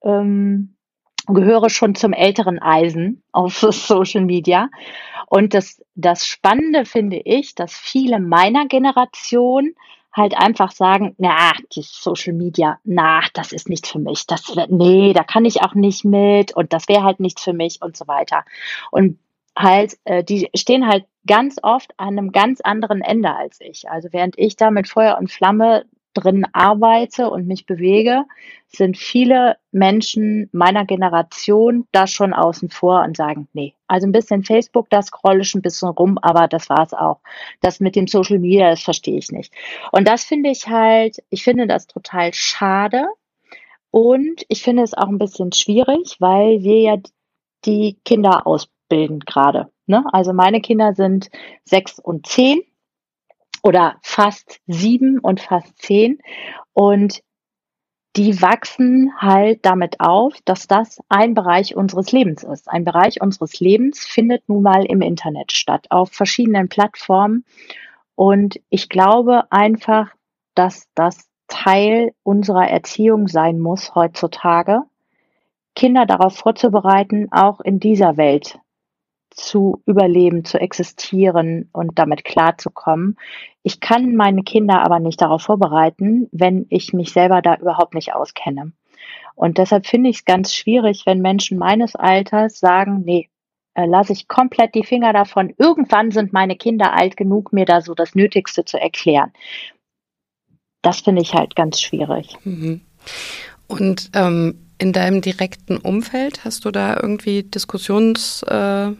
ähm, 0.02 0.76
gehöre 1.26 1.70
schon 1.70 1.94
zum 1.94 2.12
älteren 2.12 2.58
Eisen 2.58 3.22
auf 3.32 3.58
Social 3.58 4.24
Media. 4.24 4.68
Und 5.28 5.54
das, 5.54 5.82
das 5.94 6.26
Spannende 6.26 6.84
finde 6.84 7.20
ich, 7.24 7.54
dass 7.54 7.74
viele 7.74 8.18
meiner 8.18 8.66
Generation 8.66 9.74
halt 10.14 10.37
einfach 10.37 10.70
sagen, 10.70 11.14
na, 11.18 11.53
die 11.74 11.83
Social 11.83 12.33
Media, 12.33 12.79
na, 12.85 13.20
das 13.35 13.53
ist 13.53 13.68
nichts 13.68 13.90
für 13.90 13.98
mich. 13.98 14.27
Das 14.27 14.55
nee, 14.68 15.12
da 15.12 15.24
kann 15.24 15.44
ich 15.44 15.62
auch 15.62 15.74
nicht 15.74 16.05
mit 16.05 16.57
und 16.57 16.72
das 16.72 16.88
wäre 16.88 17.03
halt 17.03 17.20
nichts 17.20 17.42
für 17.42 17.53
mich 17.53 17.83
und 17.83 17.96
so 17.96 18.07
weiter. 18.07 18.44
Und 18.92 19.18
halt, 19.57 19.98
äh, 20.05 20.22
die 20.24 20.48
stehen 20.55 20.87
halt 20.87 21.05
ganz 21.27 21.57
oft 21.62 21.92
an 21.98 22.18
einem 22.18 22.33
ganz 22.33 22.61
anderen 22.61 23.03
Ende 23.03 23.35
als 23.35 23.61
ich. 23.61 23.90
Also 23.90 24.09
während 24.12 24.38
ich 24.38 24.57
da 24.57 24.70
mit 24.70 24.88
Feuer 24.88 25.18
und 25.18 25.31
Flamme 25.31 25.85
drin 26.14 26.46
arbeite 26.53 27.29
und 27.31 27.46
mich 27.46 27.66
bewege, 27.66 28.24
sind 28.68 28.96
viele 28.96 29.57
Menschen 29.72 30.48
meiner 30.53 30.85
Generation 30.85 31.87
da 31.92 32.07
schon 32.07 32.33
außen 32.33 32.70
vor 32.70 33.03
und 33.03 33.16
sagen, 33.16 33.48
nee, 33.53 33.74
also 33.87 34.07
ein 34.07 34.12
bisschen 34.12 34.44
Facebook, 34.44 34.88
das 34.90 35.07
scroll 35.07 35.40
ich 35.40 35.55
ein 35.55 35.62
bisschen 35.62 35.90
rum, 35.90 36.18
aber 36.18 36.48
das 36.48 36.68
war's 36.68 36.94
auch. 36.94 37.20
Das 37.61 37.81
mit 37.81 37.96
dem 37.96 38.07
Social 38.07 38.38
Media, 38.38 38.70
das 38.70 38.83
verstehe 38.83 39.18
ich 39.18 39.31
nicht. 39.31 39.53
Und 39.92 40.09
das 40.09 40.24
finde 40.24 40.50
ich 40.50 40.68
halt, 40.68 41.22
ich 41.31 41.44
finde 41.44 41.66
das 41.66 41.87
total 41.87 42.33
schade. 42.33 43.07
Und 43.90 44.44
ich 44.48 44.62
finde 44.62 44.83
es 44.83 44.94
auch 44.94 45.09
ein 45.09 45.18
bisschen 45.18 45.53
schwierig, 45.53 46.16
weil 46.18 46.62
wir 46.62 46.81
ja 46.81 46.96
die 47.64 47.96
Kinder 48.05 48.46
ausbilden 48.46 49.20
gerade. 49.20 49.70
Ne? 49.87 50.05
Also 50.12 50.33
meine 50.33 50.61
Kinder 50.61 50.94
sind 50.94 51.31
sechs 51.64 51.98
und 51.98 52.27
zehn 52.27 52.62
oder 53.64 53.96
fast 54.03 54.61
sieben 54.66 55.18
und 55.18 55.40
fast 55.40 55.77
zehn. 55.79 56.18
Und 56.74 57.22
die 58.14 58.40
wachsen 58.40 59.11
halt 59.18 59.64
damit 59.64 59.98
auf, 59.98 60.35
dass 60.44 60.68
das 60.68 61.00
ein 61.09 61.35
Bereich 61.35 61.74
unseres 61.74 62.12
Lebens 62.12 62.44
ist. 62.44 62.70
Ein 62.70 62.85
Bereich 62.85 63.20
unseres 63.20 63.59
Lebens 63.59 64.05
findet 64.05 64.48
nun 64.48 64.62
mal 64.62 64.85
im 64.85 65.00
Internet 65.00 65.50
statt, 65.50 65.87
auf 65.90 66.12
verschiedenen 66.12 66.68
Plattformen. 66.68 67.44
Und 68.14 68.61
ich 68.68 68.88
glaube 68.88 69.50
einfach, 69.50 70.11
dass 70.55 70.87
das 70.94 71.29
Teil 71.48 72.12
unserer 72.22 72.68
Erziehung 72.68 73.27
sein 73.29 73.59
muss 73.59 73.94
heutzutage, 73.94 74.83
Kinder 75.74 76.07
darauf 76.07 76.37
vorzubereiten, 76.37 77.29
auch 77.33 77.61
in 77.61 77.81
dieser 77.81 78.16
Welt 78.16 78.61
zu 79.34 79.82
überleben, 79.84 80.44
zu 80.44 80.60
existieren 80.60 81.68
und 81.72 81.98
damit 81.98 82.24
klarzukommen. 82.24 83.16
Ich 83.62 83.80
kann 83.80 84.14
meine 84.14 84.42
Kinder 84.42 84.82
aber 84.82 85.00
nicht 85.00 85.20
darauf 85.20 85.42
vorbereiten, 85.42 86.28
wenn 86.32 86.66
ich 86.70 86.92
mich 86.92 87.12
selber 87.12 87.42
da 87.42 87.56
überhaupt 87.56 87.94
nicht 87.94 88.14
auskenne. 88.14 88.72
Und 89.34 89.58
deshalb 89.58 89.86
finde 89.86 90.10
ich 90.10 90.18
es 90.18 90.24
ganz 90.24 90.54
schwierig, 90.54 91.02
wenn 91.06 91.20
Menschen 91.20 91.58
meines 91.58 91.96
Alters 91.96 92.60
sagen, 92.60 93.02
nee, 93.04 93.28
äh, 93.74 93.86
lasse 93.86 94.12
ich 94.12 94.28
komplett 94.28 94.74
die 94.74 94.84
Finger 94.84 95.12
davon. 95.12 95.52
Irgendwann 95.58 96.12
sind 96.12 96.32
meine 96.32 96.56
Kinder 96.56 96.92
alt 96.92 97.16
genug, 97.16 97.52
mir 97.52 97.64
da 97.64 97.80
so 97.80 97.94
das 97.94 98.14
Nötigste 98.14 98.64
zu 98.64 98.80
erklären. 98.80 99.32
Das 100.82 101.00
finde 101.00 101.22
ich 101.22 101.34
halt 101.34 101.56
ganz 101.56 101.80
schwierig. 101.80 102.36
Mhm. 102.44 102.82
Und 103.66 104.10
ähm, 104.14 104.58
in 104.78 104.92
deinem 104.92 105.20
direkten 105.20 105.78
Umfeld 105.78 106.44
hast 106.44 106.64
du 106.64 106.70
da 106.70 106.96
irgendwie 107.00 107.42
Diskussions 107.42 108.42
äh, 108.44 108.92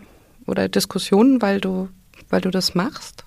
oder 0.47 0.69
Diskussionen, 0.69 1.43
weil 1.43 1.61
du, 1.61 1.89
weil 2.29 2.41
du 2.41 2.51
das 2.51 2.75
machst? 2.75 3.25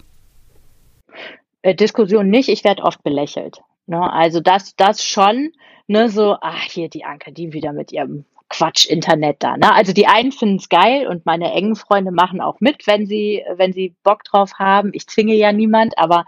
Äh, 1.62 1.76
Diskussion 1.76 2.30
nicht, 2.30 2.50
ich 2.50 2.64
werde 2.64 2.84
oft 2.84 3.04
belächelt. 3.04 3.62
Ne? 3.88 4.12
Also 4.12 4.40
das, 4.40 4.76
das 4.76 5.04
schon, 5.04 5.52
ne, 5.88 6.10
so, 6.10 6.38
ach, 6.42 6.64
hier 6.64 6.90
die 6.90 7.04
Anke, 7.04 7.32
die 7.32 7.54
wieder 7.54 7.74
mit 7.74 7.92
ihrem 7.92 8.26
Quatsch-Internet 8.50 9.38
da. 9.40 9.58
Ne? 9.58 9.74
Also 9.74 9.94
die 9.94 10.08
einen 10.08 10.32
finden 10.32 10.58
es 10.58 10.70
geil 10.70 11.08
und 11.08 11.26
meine 11.26 11.52
engen 11.52 11.76
Freunde 11.76 12.12
machen 12.12 12.42
auch 12.42 12.60
mit, 12.60 12.88
wenn 12.88 13.06
sie, 13.06 13.44
wenn 13.56 13.74
sie 13.74 13.96
Bock 14.04 14.24
drauf 14.24 14.54
haben. 14.58 14.92
Ich 14.94 15.08
zwinge 15.08 15.36
ja 15.36 15.52
niemand, 15.52 15.98
aber 15.98 16.26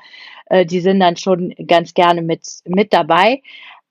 äh, 0.47 0.65
die 0.65 0.81
sind 0.81 0.99
dann 0.99 1.17
schon 1.17 1.53
ganz 1.67 1.93
gerne 1.93 2.21
mit, 2.21 2.41
mit 2.65 2.93
dabei. 2.93 3.41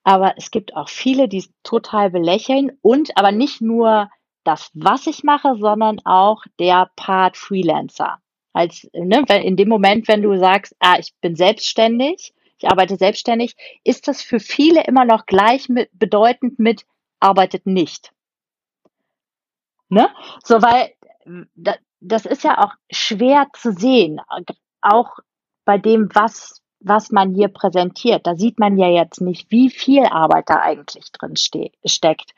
Aber 0.04 0.34
es 0.36 0.50
gibt 0.50 0.74
auch 0.74 0.88
viele, 0.88 1.28
die 1.28 1.38
es 1.38 1.50
total 1.62 2.10
belächeln 2.10 2.72
und 2.82 3.16
aber 3.16 3.32
nicht 3.32 3.60
nur 3.60 4.10
das, 4.44 4.70
was 4.74 5.06
ich 5.06 5.24
mache, 5.24 5.56
sondern 5.58 6.00
auch 6.04 6.42
der 6.58 6.90
Part 6.96 7.36
Freelancer. 7.36 8.18
Als, 8.52 8.88
ne, 8.92 9.24
in 9.42 9.56
dem 9.56 9.68
Moment, 9.68 10.08
wenn 10.08 10.22
du 10.22 10.36
sagst, 10.38 10.74
ah, 10.80 10.96
ich 10.98 11.14
bin 11.20 11.36
selbstständig, 11.36 12.34
ich 12.58 12.68
arbeite 12.68 12.96
selbstständig, 12.96 13.54
ist 13.84 14.08
das 14.08 14.22
für 14.22 14.40
viele 14.40 14.84
immer 14.84 15.04
noch 15.04 15.26
gleich 15.26 15.68
mit, 15.68 15.90
bedeutend 15.92 16.58
mit 16.58 16.84
arbeitet 17.20 17.66
nicht. 17.66 18.12
Ne? 19.88 20.08
So, 20.44 20.60
weil 20.60 20.92
das 22.00 22.26
ist 22.26 22.44
ja 22.44 22.58
auch 22.58 22.72
schwer 22.90 23.48
zu 23.54 23.72
sehen, 23.72 24.20
auch 24.80 25.18
bei 25.64 25.78
dem, 25.78 26.08
was 26.14 26.62
was 26.80 27.10
man 27.10 27.34
hier 27.34 27.48
präsentiert. 27.48 28.26
Da 28.26 28.36
sieht 28.36 28.58
man 28.58 28.78
ja 28.78 28.88
jetzt 28.88 29.20
nicht, 29.20 29.50
wie 29.50 29.70
viel 29.70 30.04
Arbeit 30.04 30.44
da 30.48 30.60
eigentlich 30.60 31.10
drin 31.12 31.36
ste 31.36 31.70
steckt. 31.84 32.32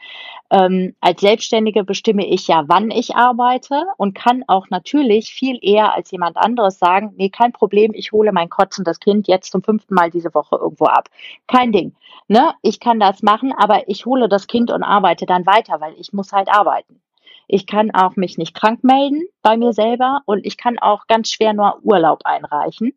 Ähm, 0.50 0.94
als 1.00 1.20
Selbstständige 1.20 1.84
bestimme 1.84 2.26
ich 2.26 2.48
ja, 2.48 2.64
wann 2.66 2.90
ich 2.90 3.14
arbeite 3.14 3.84
und 3.96 4.14
kann 4.14 4.44
auch 4.46 4.68
natürlich 4.70 5.30
viel 5.30 5.58
eher 5.62 5.94
als 5.94 6.10
jemand 6.10 6.36
anderes 6.36 6.78
sagen, 6.78 7.12
nee, 7.16 7.28
kein 7.28 7.52
Problem, 7.52 7.92
ich 7.94 8.12
hole 8.12 8.32
mein 8.32 8.48
kotzendes 8.48 8.98
Kind 8.98 9.28
jetzt 9.28 9.52
zum 9.52 9.62
fünften 9.62 9.94
Mal 9.94 10.10
diese 10.10 10.34
Woche 10.34 10.56
irgendwo 10.56 10.86
ab. 10.86 11.08
Kein 11.46 11.72
Ding. 11.72 11.94
Ne? 12.28 12.52
Ich 12.62 12.80
kann 12.80 12.98
das 12.98 13.22
machen, 13.22 13.52
aber 13.56 13.88
ich 13.88 14.06
hole 14.06 14.28
das 14.28 14.46
Kind 14.46 14.70
und 14.70 14.82
arbeite 14.82 15.26
dann 15.26 15.46
weiter, 15.46 15.80
weil 15.80 15.94
ich 15.98 16.12
muss 16.12 16.32
halt 16.32 16.48
arbeiten. 16.48 17.00
Ich 17.46 17.66
kann 17.66 17.90
auch 17.90 18.16
mich 18.16 18.38
nicht 18.38 18.54
krank 18.54 18.84
melden 18.84 19.24
bei 19.42 19.56
mir 19.56 19.72
selber 19.72 20.20
und 20.24 20.46
ich 20.46 20.56
kann 20.56 20.78
auch 20.78 21.08
ganz 21.08 21.30
schwer 21.30 21.52
nur 21.52 21.80
Urlaub 21.82 22.20
einreichen. 22.24 22.92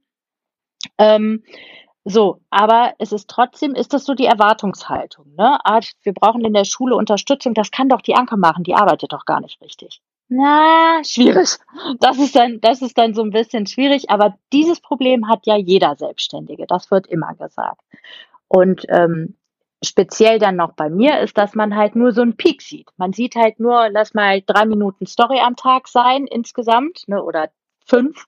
Ähm, 0.97 1.43
so, 2.05 2.41
aber 2.49 2.93
es 2.99 3.13
ist 3.13 3.29
trotzdem, 3.29 3.75
ist 3.75 3.93
das 3.93 4.03
so 4.03 4.13
die 4.13 4.25
Erwartungshaltung, 4.25 5.35
ne? 5.35 5.57
Ah, 5.63 5.79
wir 6.01 6.13
brauchen 6.13 6.43
in 6.43 6.53
der 6.53 6.65
Schule 6.65 6.95
Unterstützung, 6.95 7.53
das 7.53 7.71
kann 7.71 7.87
doch 7.87 8.01
die 8.01 8.15
Anke 8.15 8.35
machen, 8.35 8.63
die 8.65 8.75
arbeitet 8.75 9.13
doch 9.13 9.25
gar 9.25 9.39
nicht 9.39 9.61
richtig. 9.61 10.01
Na, 10.27 11.01
schwierig. 11.03 11.57
Das 11.99 12.17
ist 12.17 12.35
dann, 12.35 12.59
das 12.59 12.81
ist 12.81 12.97
dann 12.97 13.13
so 13.13 13.21
ein 13.21 13.31
bisschen 13.31 13.67
schwierig, 13.67 14.09
aber 14.09 14.37
dieses 14.51 14.81
Problem 14.81 15.29
hat 15.29 15.45
ja 15.45 15.55
jeder 15.55 15.95
Selbstständige, 15.95 16.65
das 16.67 16.91
wird 16.91 17.07
immer 17.07 17.35
gesagt. 17.35 17.81
Und 18.47 18.85
ähm, 18.89 19.37
speziell 19.83 20.39
dann 20.39 20.55
noch 20.55 20.73
bei 20.73 20.89
mir 20.89 21.19
ist, 21.19 21.37
dass 21.37 21.55
man 21.55 21.75
halt 21.75 21.95
nur 21.95 22.11
so 22.11 22.21
einen 22.21 22.35
Peak 22.35 22.61
sieht. 22.61 22.89
Man 22.97 23.13
sieht 23.13 23.35
halt 23.35 23.59
nur, 23.59 23.89
lass 23.89 24.13
mal 24.13 24.41
drei 24.45 24.65
Minuten 24.65 25.05
Story 25.05 25.39
am 25.39 25.55
Tag 25.55 25.87
sein 25.87 26.25
insgesamt, 26.25 27.03
ne, 27.07 27.23
oder 27.23 27.49
fünf. 27.85 28.25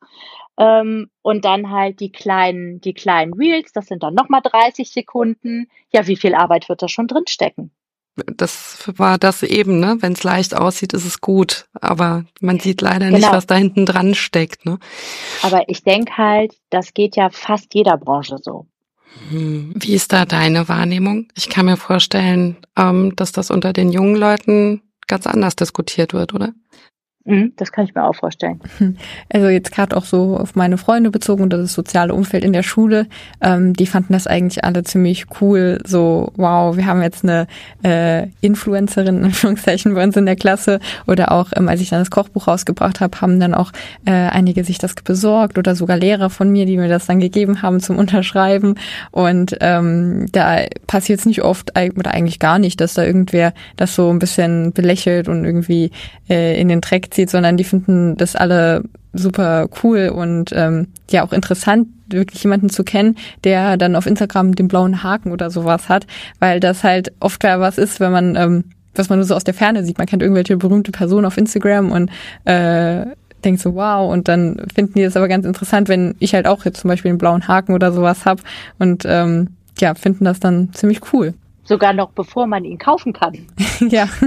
Ähm, 0.58 1.10
und 1.22 1.44
dann 1.46 1.70
halt 1.70 2.00
die 2.00 2.12
kleinen, 2.12 2.80
die 2.80 2.94
kleinen 2.94 3.34
Reels, 3.34 3.72
das 3.74 3.88
sind 3.88 4.04
dann 4.04 4.14
nochmal 4.14 4.42
30 4.42 4.90
Sekunden. 4.90 5.68
Ja, 5.92 6.08
wie 6.08 6.16
viel 6.16 6.34
Arbeit 6.34 6.70
wird 6.70 6.82
da 6.82 6.88
schon 6.88 7.08
drin 7.08 7.28
stecken? 7.28 7.72
Das 8.38 8.90
war 8.96 9.18
das 9.18 9.44
eben, 9.44 9.82
ne? 9.82 9.98
Wenn 10.00 10.14
es 10.14 10.24
leicht 10.24 10.56
aussieht, 10.56 10.94
ist 10.94 11.04
es 11.04 11.20
gut. 11.20 11.66
Aber 11.82 12.24
man 12.40 12.60
sieht 12.60 12.80
leider 12.80 13.08
genau. 13.08 13.18
nicht, 13.18 13.32
was 13.32 13.46
da 13.46 13.56
hinten 13.56 13.86
dran 13.86 14.16
steckt, 14.16 14.66
ne? 14.66 14.80
Aber 15.42 15.68
ich 15.68 15.84
denke 15.84 16.16
halt, 16.18 16.56
das 16.70 16.94
geht 16.94 17.18
ja 17.18 17.30
fast 17.30 17.74
jeder 17.74 17.98
Branche 17.98 18.38
so. 18.42 18.68
Hm. 19.30 19.74
Wie 19.76 19.96
ist 19.96 20.14
da 20.14 20.26
deine 20.26 20.70
Wahrnehmung? 20.70 21.28
Ich 21.36 21.50
kann 21.50 21.66
mir 21.66 21.78
vorstellen, 21.78 22.58
ähm, 22.78 23.16
dass 23.18 23.34
das 23.34 23.52
unter 23.52 23.74
den 23.74 23.92
jungen 23.92 24.16
Leuten 24.16 24.82
ganz 25.08 25.28
anders 25.28 25.58
diskutiert 25.58 26.14
wird, 26.14 26.34
oder? 26.34 26.54
Mhm, 27.28 27.54
das 27.56 27.72
kann 27.72 27.86
ich 27.86 27.96
mir 27.96 28.04
auch 28.04 28.16
vorstellen. 28.16 28.60
Also 29.34 29.48
jetzt 29.50 29.72
gerade 29.72 29.98
auch 29.98 30.06
so 30.06 30.38
auf 30.38 30.56
meine 30.56 30.78
Freunde 30.78 31.10
bezogen 31.10 31.44
und 31.44 31.52
das 31.52 31.74
soziale 31.74 32.14
Umfeld 32.14 32.44
in 32.44 32.54
der 32.54 32.64
Schule, 32.64 33.08
ähm, 33.42 33.74
die 33.74 33.88
fanden 33.88 34.14
das 34.14 34.28
eigentlich 34.28 34.64
alle 34.64 34.84
ziemlich 34.84 35.26
cool. 35.42 35.80
So, 35.84 36.32
wow, 36.36 36.78
wir 36.78 36.86
haben 36.86 37.02
jetzt 37.02 37.24
eine 37.24 37.48
äh, 37.84 38.28
Influencerin, 38.42 39.18
in 39.18 39.24
Anführungszeichen, 39.26 39.96
bei 39.96 40.04
uns 40.04 40.16
in 40.16 40.26
der 40.28 40.36
Klasse. 40.36 40.80
Oder 41.08 41.32
auch, 41.32 41.52
ähm, 41.56 41.68
als 41.68 41.82
ich 41.82 41.90
dann 41.90 42.00
das 42.00 42.12
Kochbuch 42.12 42.48
rausgebracht 42.48 43.02
habe, 43.02 43.20
haben 43.20 43.40
dann 43.40 43.56
auch 43.56 43.72
äh, 44.06 44.12
einige 44.12 44.64
sich 44.64 44.78
das 44.78 44.94
besorgt 44.94 45.58
oder 45.58 45.76
sogar 45.76 45.98
Lehrer 45.98 46.30
von 46.30 46.52
mir, 46.52 46.66
die 46.66 46.78
mir 46.78 46.88
das 46.88 47.08
dann 47.08 47.20
gegeben 47.20 47.64
haben 47.64 47.80
zum 47.80 47.98
Unterschreiben. 47.98 48.76
Und 49.12 49.58
ähm, 49.62 50.28
da 50.32 50.60
passiert 50.88 51.20
es 51.20 51.26
nicht 51.26 51.42
oft 51.42 51.72
oder 51.76 52.12
eigentlich 52.12 52.40
gar 52.40 52.60
nicht, 52.60 52.80
dass 52.80 52.94
da 52.94 53.04
irgendwer 53.04 53.54
das 53.76 53.96
so 53.96 54.10
ein 54.12 54.20
bisschen 54.20 54.72
belächelt 54.72 55.28
und 55.28 55.44
irgendwie 55.44 55.92
äh, 56.30 56.60
in 56.60 56.68
den 56.68 56.82
Dreck 56.82 57.15
zieht, 57.16 57.30
sondern 57.30 57.58
die 57.58 57.64
finden 57.64 58.18
das 58.18 58.36
alle 58.36 58.84
super 59.14 59.68
cool 59.84 60.10
und 60.10 60.52
ähm, 60.54 60.88
ja 61.10 61.24
auch 61.24 61.32
interessant, 61.32 61.88
wirklich 62.08 62.44
jemanden 62.44 62.70
zu 62.70 62.84
kennen, 62.84 63.18
der 63.44 63.78
dann 63.78 63.96
auf 63.96 64.06
Instagram 64.06 64.56
den 64.56 64.68
blauen 64.68 65.04
Haken 65.04 65.32
oder 65.32 65.50
sowas 65.50 65.90
hat, 65.90 66.06
weil 66.40 66.60
das 66.60 66.84
halt 66.84 67.14
oft 67.20 67.44
was 67.44 67.78
ist, 67.78 68.00
wenn 68.00 68.12
man, 68.12 68.36
ähm, 68.36 68.66
was 68.94 69.10
man 69.10 69.20
nur 69.20 69.26
so 69.26 69.36
aus 69.36 69.44
der 69.44 69.54
Ferne 69.54 69.84
sieht. 69.84 69.98
Man 69.98 70.08
kennt 70.08 70.22
irgendwelche 70.22 70.58
berühmte 70.58 70.92
Personen 70.92 71.26
auf 71.26 71.38
Instagram 71.38 71.92
und 71.92 72.12
äh, 72.46 73.06
denkt 73.44 73.62
so, 73.62 73.76
wow, 73.76 74.12
und 74.12 74.28
dann 74.28 74.58
finden 74.74 74.94
die 74.96 75.04
das 75.04 75.16
aber 75.16 75.28
ganz 75.28 75.46
interessant, 75.46 75.88
wenn 75.88 76.16
ich 76.20 76.34
halt 76.34 76.48
auch 76.48 76.66
jetzt 76.66 76.82
zum 76.82 76.90
Beispiel 76.90 77.10
einen 77.10 77.18
blauen 77.18 77.48
Haken 77.48 77.74
oder 77.74 77.92
sowas 77.92 78.26
hab 78.26 78.42
und 78.80 79.04
ähm, 79.06 79.50
ja, 79.80 79.94
finden 79.94 80.26
das 80.26 80.40
dann 80.40 80.74
ziemlich 80.74 81.14
cool. 81.14 81.34
Sogar 81.64 81.94
noch 81.94 82.12
bevor 82.12 82.48
man 82.48 82.64
ihn 82.64 82.78
kaufen 82.78 83.14
kann. 83.14 83.34
ja. 83.80 84.08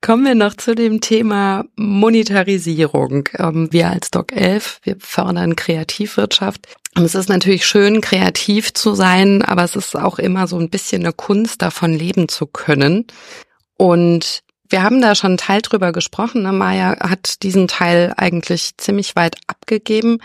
Kommen 0.00 0.24
wir 0.24 0.34
noch 0.36 0.54
zu 0.54 0.74
dem 0.76 1.00
Thema 1.00 1.64
Monetarisierung. 1.76 3.28
Ähm, 3.36 3.68
wir 3.72 3.90
als 3.90 4.10
Doc 4.10 4.32
11, 4.32 4.80
wir 4.84 4.96
fördern 5.00 5.56
Kreativwirtschaft. 5.56 6.66
Es 6.94 7.14
ist 7.14 7.28
natürlich 7.28 7.66
schön, 7.66 8.00
kreativ 8.00 8.72
zu 8.74 8.94
sein, 8.94 9.42
aber 9.42 9.64
es 9.64 9.76
ist 9.76 9.96
auch 9.96 10.18
immer 10.18 10.46
so 10.46 10.58
ein 10.58 10.70
bisschen 10.70 11.02
eine 11.02 11.12
Kunst, 11.12 11.62
davon 11.62 11.92
leben 11.94 12.28
zu 12.28 12.46
können. 12.46 13.06
Und 13.76 14.42
wir 14.68 14.82
haben 14.82 15.00
da 15.00 15.14
schon 15.14 15.30
einen 15.30 15.38
Teil 15.38 15.62
drüber 15.62 15.92
gesprochen. 15.92 16.42
Ne? 16.42 16.52
Maya 16.52 16.96
hat 17.00 17.42
diesen 17.42 17.68
Teil 17.68 18.12
eigentlich 18.16 18.76
ziemlich 18.76 19.16
weit 19.16 19.36
abgegeben. 19.46 20.18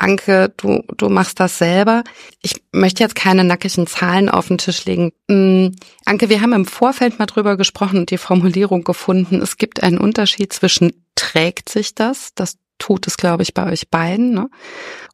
Anke, 0.00 0.52
du, 0.56 0.82
du 0.96 1.08
machst 1.08 1.40
das 1.40 1.58
selber. 1.58 2.04
Ich 2.42 2.62
möchte 2.72 3.02
jetzt 3.02 3.14
keine 3.14 3.44
nackigen 3.44 3.86
Zahlen 3.86 4.28
auf 4.28 4.48
den 4.48 4.58
Tisch 4.58 4.84
legen. 4.86 5.12
Mm, 5.28 5.76
Anke, 6.04 6.28
wir 6.28 6.40
haben 6.40 6.54
im 6.54 6.64
Vorfeld 6.64 7.18
mal 7.18 7.26
drüber 7.26 7.56
gesprochen 7.56 7.98
und 7.98 8.10
die 8.10 8.18
Formulierung 8.18 8.82
gefunden. 8.82 9.42
Es 9.42 9.58
gibt 9.58 9.82
einen 9.82 9.98
Unterschied 9.98 10.52
zwischen 10.52 11.04
trägt 11.14 11.68
sich 11.68 11.94
das, 11.94 12.30
das 12.34 12.56
tut 12.78 13.06
es, 13.06 13.18
glaube 13.18 13.42
ich, 13.42 13.52
bei 13.52 13.70
euch 13.70 13.90
beiden, 13.90 14.32
ne? 14.32 14.48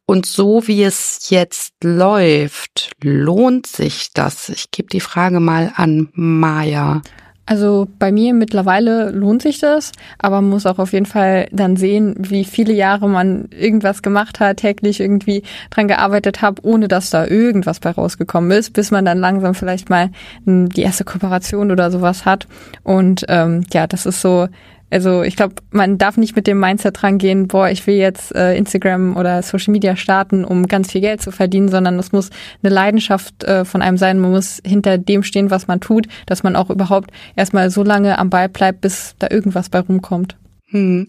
Und 0.05 0.25
so 0.25 0.67
wie 0.67 0.83
es 0.83 1.29
jetzt 1.29 1.73
läuft, 1.83 2.91
lohnt 3.03 3.67
sich 3.67 4.13
das? 4.13 4.47
Ich 4.47 4.71
gebe 4.71 4.87
die 4.87 5.01
Frage 5.01 5.41
mal 5.41 5.73
an 5.75 6.07
Maya. 6.13 7.01
Also 7.47 7.87
bei 7.97 8.11
mir 8.11 8.33
mittlerweile 8.33 9.09
lohnt 9.11 9.41
sich 9.41 9.59
das, 9.59 9.93
aber 10.19 10.41
man 10.41 10.49
muss 10.49 10.65
auch 10.65 10.79
auf 10.79 10.91
jeden 10.91 11.05
Fall 11.05 11.47
dann 11.53 11.77
sehen, 11.77 12.13
wie 12.17 12.43
viele 12.43 12.73
Jahre 12.73 13.07
man 13.07 13.45
irgendwas 13.57 14.01
gemacht 14.01 14.41
hat, 14.41 14.57
täglich 14.57 14.99
irgendwie 14.99 15.43
dran 15.69 15.87
gearbeitet 15.87 16.41
hat, 16.41 16.59
ohne 16.63 16.89
dass 16.89 17.09
da 17.09 17.25
irgendwas 17.25 17.79
bei 17.79 17.91
rausgekommen 17.91 18.51
ist, 18.51 18.73
bis 18.73 18.91
man 18.91 19.05
dann 19.05 19.19
langsam 19.19 19.55
vielleicht 19.55 19.89
mal 19.89 20.09
die 20.45 20.81
erste 20.81 21.05
Kooperation 21.05 21.71
oder 21.71 21.89
sowas 21.89 22.25
hat. 22.25 22.47
Und 22.83 23.25
ähm, 23.29 23.63
ja, 23.71 23.87
das 23.87 24.05
ist 24.05 24.19
so 24.21 24.49
also 24.89 25.23
ich 25.23 25.35
glaube, 25.35 25.55
man 25.71 25.97
darf 25.97 26.17
nicht 26.17 26.35
mit 26.35 26.47
dem 26.47 26.59
Mindset 26.59 27.03
rangehen, 27.03 27.47
boah, 27.47 27.69
ich 27.69 27.85
will 27.87 27.95
jetzt 27.95 28.33
äh, 28.35 28.55
Instagram 28.55 29.17
oder 29.17 29.41
Social 29.43 29.71
Media 29.71 29.95
starten, 29.95 30.45
um 30.45 30.67
ganz 30.67 30.91
viel 30.91 31.01
Geld 31.01 31.21
zu 31.21 31.31
verdienen, 31.31 31.69
sondern 31.69 31.99
es 31.99 32.11
muss 32.11 32.29
eine 32.63 32.73
Leidenschaft 32.73 33.43
äh, 33.43 33.65
von 33.65 33.81
einem 33.81 33.97
sein. 33.97 34.19
Man 34.19 34.31
muss 34.31 34.61
hinter 34.65 34.97
dem 34.97 35.23
stehen, 35.23 35.51
was 35.51 35.67
man 35.67 35.81
tut, 35.81 36.07
dass 36.25 36.43
man 36.43 36.55
auch 36.55 36.69
überhaupt 36.69 37.11
erstmal 37.35 37.69
so 37.69 37.83
lange 37.83 38.17
am 38.17 38.29
Ball 38.29 38.49
bleibt, 38.49 38.81
bis 38.81 39.15
da 39.19 39.27
irgendwas 39.29 39.69
bei 39.69 39.79
rumkommt. 39.79 40.37
Hm. 40.69 41.07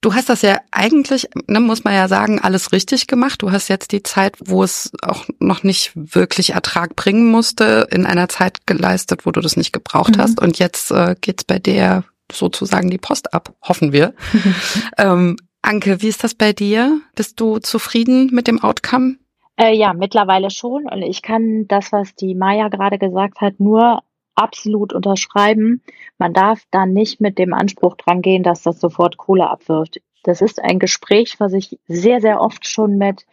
Du 0.00 0.14
hast 0.14 0.28
das 0.28 0.42
ja 0.42 0.58
eigentlich, 0.70 1.28
ne, 1.46 1.60
muss 1.60 1.84
man 1.84 1.94
ja 1.94 2.08
sagen, 2.08 2.40
alles 2.40 2.72
richtig 2.72 3.06
gemacht. 3.06 3.42
Du 3.42 3.52
hast 3.52 3.68
jetzt 3.68 3.92
die 3.92 4.02
Zeit, 4.02 4.36
wo 4.44 4.62
es 4.62 4.92
auch 5.02 5.24
noch 5.38 5.62
nicht 5.62 5.92
wirklich 5.94 6.50
Ertrag 6.50 6.96
bringen 6.96 7.30
musste, 7.30 7.86
in 7.90 8.06
einer 8.06 8.28
Zeit 8.28 8.66
geleistet, 8.66 9.24
wo 9.24 9.30
du 9.30 9.40
das 9.40 9.56
nicht 9.56 9.72
gebraucht 9.72 10.16
mhm. 10.16 10.20
hast. 10.20 10.40
Und 10.40 10.58
jetzt 10.58 10.90
äh, 10.90 11.16
geht's 11.20 11.44
bei 11.44 11.58
dir 11.58 12.04
sozusagen 12.32 12.90
die 12.90 12.98
Post 12.98 13.34
ab, 13.34 13.54
hoffen 13.62 13.92
wir. 13.92 14.14
ähm, 14.98 15.36
Anke, 15.62 16.02
wie 16.02 16.08
ist 16.08 16.24
das 16.24 16.34
bei 16.34 16.52
dir? 16.52 17.00
Bist 17.14 17.40
du 17.40 17.58
zufrieden 17.58 18.30
mit 18.32 18.46
dem 18.46 18.62
Outcome? 18.62 19.16
Äh, 19.56 19.74
ja, 19.74 19.94
mittlerweile 19.94 20.50
schon. 20.50 20.86
Und 20.86 21.02
ich 21.02 21.22
kann 21.22 21.66
das, 21.68 21.92
was 21.92 22.14
die 22.14 22.34
Maya 22.34 22.68
gerade 22.68 22.98
gesagt 22.98 23.40
hat, 23.40 23.60
nur 23.60 24.02
absolut 24.34 24.92
unterschreiben. 24.92 25.82
Man 26.18 26.32
darf 26.32 26.62
da 26.70 26.86
nicht 26.86 27.20
mit 27.20 27.38
dem 27.38 27.54
Anspruch 27.54 27.96
dran 27.96 28.20
gehen, 28.20 28.42
dass 28.42 28.62
das 28.62 28.80
sofort 28.80 29.16
Kohle 29.16 29.48
abwirft. 29.48 30.00
Das 30.22 30.40
ist 30.40 30.62
ein 30.62 30.78
Gespräch, 30.78 31.36
was 31.38 31.52
ich 31.52 31.78
sehr, 31.86 32.20
sehr 32.20 32.40
oft 32.40 32.66
schon 32.66 32.96
mit, 32.98 33.26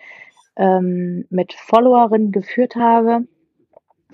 ähm, 0.55 1.25
mit 1.29 1.53
Followerinnen 1.53 2.31
geführt 2.31 2.75
habe, 2.75 3.27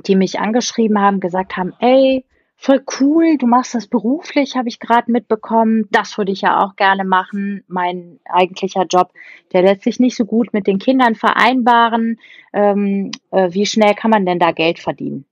die 0.06 0.16
mich 0.16 0.40
angeschrieben 0.40 1.00
haben, 1.00 1.20
gesagt 1.20 1.58
haben, 1.58 1.74
ey, 1.80 2.24
voll 2.58 2.84
cool, 3.00 3.38
du 3.38 3.46
machst 3.46 3.76
das 3.76 3.88
beruflich, 3.88 4.56
habe 4.56 4.68
ich 4.68 4.80
gerade 4.80 5.12
mitbekommen. 5.12 5.88
Das 5.92 6.18
würde 6.18 6.32
ich 6.32 6.42
ja 6.42 6.60
auch 6.60 6.76
gerne 6.76 7.06
machen. 7.06 7.64
Mein 7.68 8.20
eigentlicher 8.26 8.86
Job, 8.86 9.14
der 9.54 9.62
lässt 9.62 9.84
sich 9.84 10.00
nicht 10.00 10.18
so 10.18 10.26
gut 10.26 10.54
mit 10.54 10.68
den 10.68 10.80
Kindern 10.80 11.16
vereinbaren. 11.16 12.20
Ähm, 12.54 13.12
äh, 13.32 13.54
wie 13.54 13.66
schnell 13.66 13.94
kann 13.94 14.12
man 14.12 14.26
denn 14.26 14.40
da 14.40 14.52
Geld 14.52 14.80
verdienen? 14.80 15.26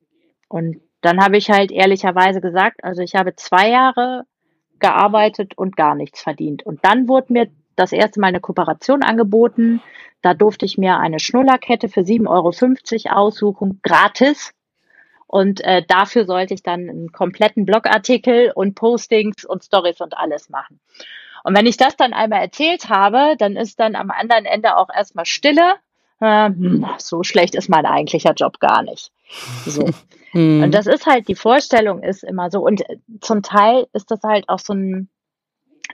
Und 0.48 0.80
dann 1.02 1.24
habe 1.24 1.38
ich 1.38 1.50
halt 1.50 1.72
ehrlicherweise 1.72 2.42
gesagt, 2.42 2.84
also 2.84 3.02
ich 3.02 3.16
habe 3.16 3.36
zwei 3.36 3.70
Jahre 3.70 4.24
gearbeitet 4.80 5.58
und 5.58 5.76
gar 5.76 5.96
nichts 5.96 6.22
verdient. 6.22 6.66
Und 6.66 6.80
dann 6.84 7.08
wurde 7.08 7.34
mir 7.34 7.48
das 7.76 7.92
erste 7.92 8.20
Mal 8.20 8.28
eine 8.28 8.40
Kooperation 8.40 9.04
angeboten. 9.04 9.82
Da 10.22 10.34
durfte 10.34 10.66
ich 10.66 10.78
mir 10.78 10.98
eine 10.98 11.20
Schnullerkette 11.20 11.90
für 11.90 12.02
7,50 12.02 13.08
Euro 13.08 13.20
aussuchen, 13.20 13.80
gratis. 13.84 14.55
Und 15.28 15.62
äh, 15.62 15.84
dafür 15.88 16.26
sollte 16.26 16.54
ich 16.54 16.64
dann 16.64 16.90
einen 16.90 17.12
kompletten 17.12 17.66
Blogartikel 17.66 18.52
und 18.54 18.76
Postings 18.76 19.44
und 19.46 19.64
Stories 19.64 20.02
und 20.02 20.18
alles 20.18 20.50
machen. 20.50 20.80
Und 21.44 21.56
wenn 21.56 21.66
ich 21.66 21.78
das 21.78 21.96
dann 21.96 22.14
einmal 22.14 22.42
erzählt 22.42 22.90
habe, 22.90 23.36
dann 23.38 23.56
ist 23.56 23.80
dann 23.80 23.96
am 23.96 24.12
anderen 24.12 24.46
Ende 24.46 24.78
auch 24.78 24.90
erstmal 24.94 25.26
Stille. 25.26 25.76
Äh, 26.20 26.48
hm, 26.48 26.86
so 26.98 27.24
schlecht 27.24 27.56
ist 27.56 27.70
mein 27.70 27.86
eigentlicher 27.86 28.34
Job 28.34 28.60
gar 28.60 28.82
nicht. 28.84 29.12
So. 29.66 29.90
Hm. 30.32 30.64
Und 30.64 30.74
das 30.74 30.86
ist 30.86 31.06
halt, 31.06 31.30
die 31.30 31.36
Vorstellung 31.36 32.04
ist 32.04 32.22
immer 32.22 32.52
so. 32.52 32.60
Und 32.60 32.82
äh, 32.90 32.98
zum 33.22 33.42
Teil 33.42 33.88
ist 33.94 34.12
das 34.12 34.22
halt 34.22 34.50
auch 34.50 34.60
so 34.60 34.74
ein, 34.74 35.08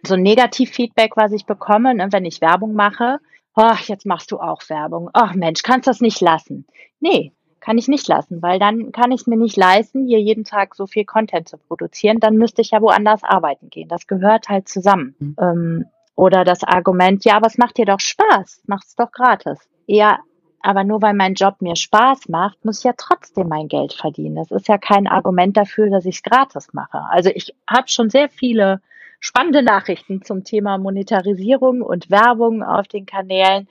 so 0.04 0.16
ein 0.16 0.24
Negativfeedback, 0.24 1.16
was 1.16 1.32
ich 1.32 1.46
bekomme, 1.46 1.94
ne, 1.94 2.08
wenn 2.10 2.26
ich 2.26 2.42
Werbung 2.42 2.74
mache. 2.74 3.20
Ach, 3.54 3.82
jetzt 3.88 4.08
machst 4.08 4.32
du 4.32 4.40
auch 4.40 4.68
Werbung. 4.68 5.12
Ach 5.14 5.36
Mensch, 5.36 5.62
kannst 5.62 5.86
das 5.86 6.02
nicht 6.02 6.22
lassen. 6.22 6.66
Nee, 7.00 7.34
kann 7.62 7.78
ich 7.78 7.88
nicht 7.88 8.08
lassen, 8.08 8.42
weil 8.42 8.60
dann 8.60 8.92
kann 8.92 9.12
ich 9.12 9.22
es 9.22 9.28
mir 9.28 9.38
nicht 9.38 9.56
leisten, 9.56 10.06
hier 10.06 10.20
jeden 10.20 10.44
Tag 10.44 10.76
so 10.76 10.88
viel 10.88 11.06
Content 11.06 11.48
zu 11.48 11.58
produzieren. 11.58 12.20
Dann 12.20 12.36
müsste 12.36 12.62
ich 12.62 12.72
ja 12.72 12.82
woanders 12.82 13.24
arbeiten 13.24 13.70
gehen. 13.70 13.88
Das 13.88 14.08
gehört 14.08 14.50
halt 14.50 14.68
zusammen. 14.68 15.16
Mhm. 15.20 15.36
Ähm, 15.40 15.86
oder 16.16 16.44
das 16.44 16.64
Argument, 16.64 17.24
ja, 17.24 17.38
aber 17.38 17.48
es 17.48 17.58
macht 17.58 17.78
dir 17.78 17.86
doch 17.86 18.00
Spaß, 18.00 18.64
macht's 18.68 18.96
doch 18.96 19.12
gratis. 19.12 19.60
Ja, 19.86 20.20
aber 20.62 20.84
nur 20.84 21.02
weil 21.02 21.14
mein 21.14 21.34
Job 21.34 21.62
mir 21.62 21.76
Spaß 21.76 22.30
macht, 22.30 22.64
muss 22.66 22.80
ich 22.80 22.84
ja 22.84 22.94
trotzdem 22.96 23.48
mein 23.48 23.68
Geld 23.68 23.94
verdienen. 23.94 24.36
Das 24.36 24.52
ist 24.52 24.68
ja 24.68 24.78
kein 24.78 25.08
Argument 25.08 25.58
dafür, 25.58 25.90
dass 25.90 26.06
ich 26.06 26.18
es 26.18 26.24
gratis 26.24 26.74
mache. 26.74 27.00
Also 27.10 27.30
ich 27.34 27.56
habe 27.68 27.88
schon 27.88 28.10
sehr 28.10 28.30
viele 28.30 28.82
spannende 29.20 29.64
Nachrichten 29.64 30.22
zum 30.22 30.44
Thema 30.44 30.78
Monetarisierung 30.78 31.82
und 31.82 32.10
Werbung 32.10 32.64
auf 32.64 32.88
den 32.88 33.06
Kanälen 33.06 33.68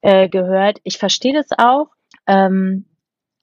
äh, 0.00 0.28
gehört. 0.28 0.80
Ich 0.84 0.98
verstehe 0.98 1.32
das 1.32 1.48
auch. 1.56 1.88
Ähm, 2.26 2.84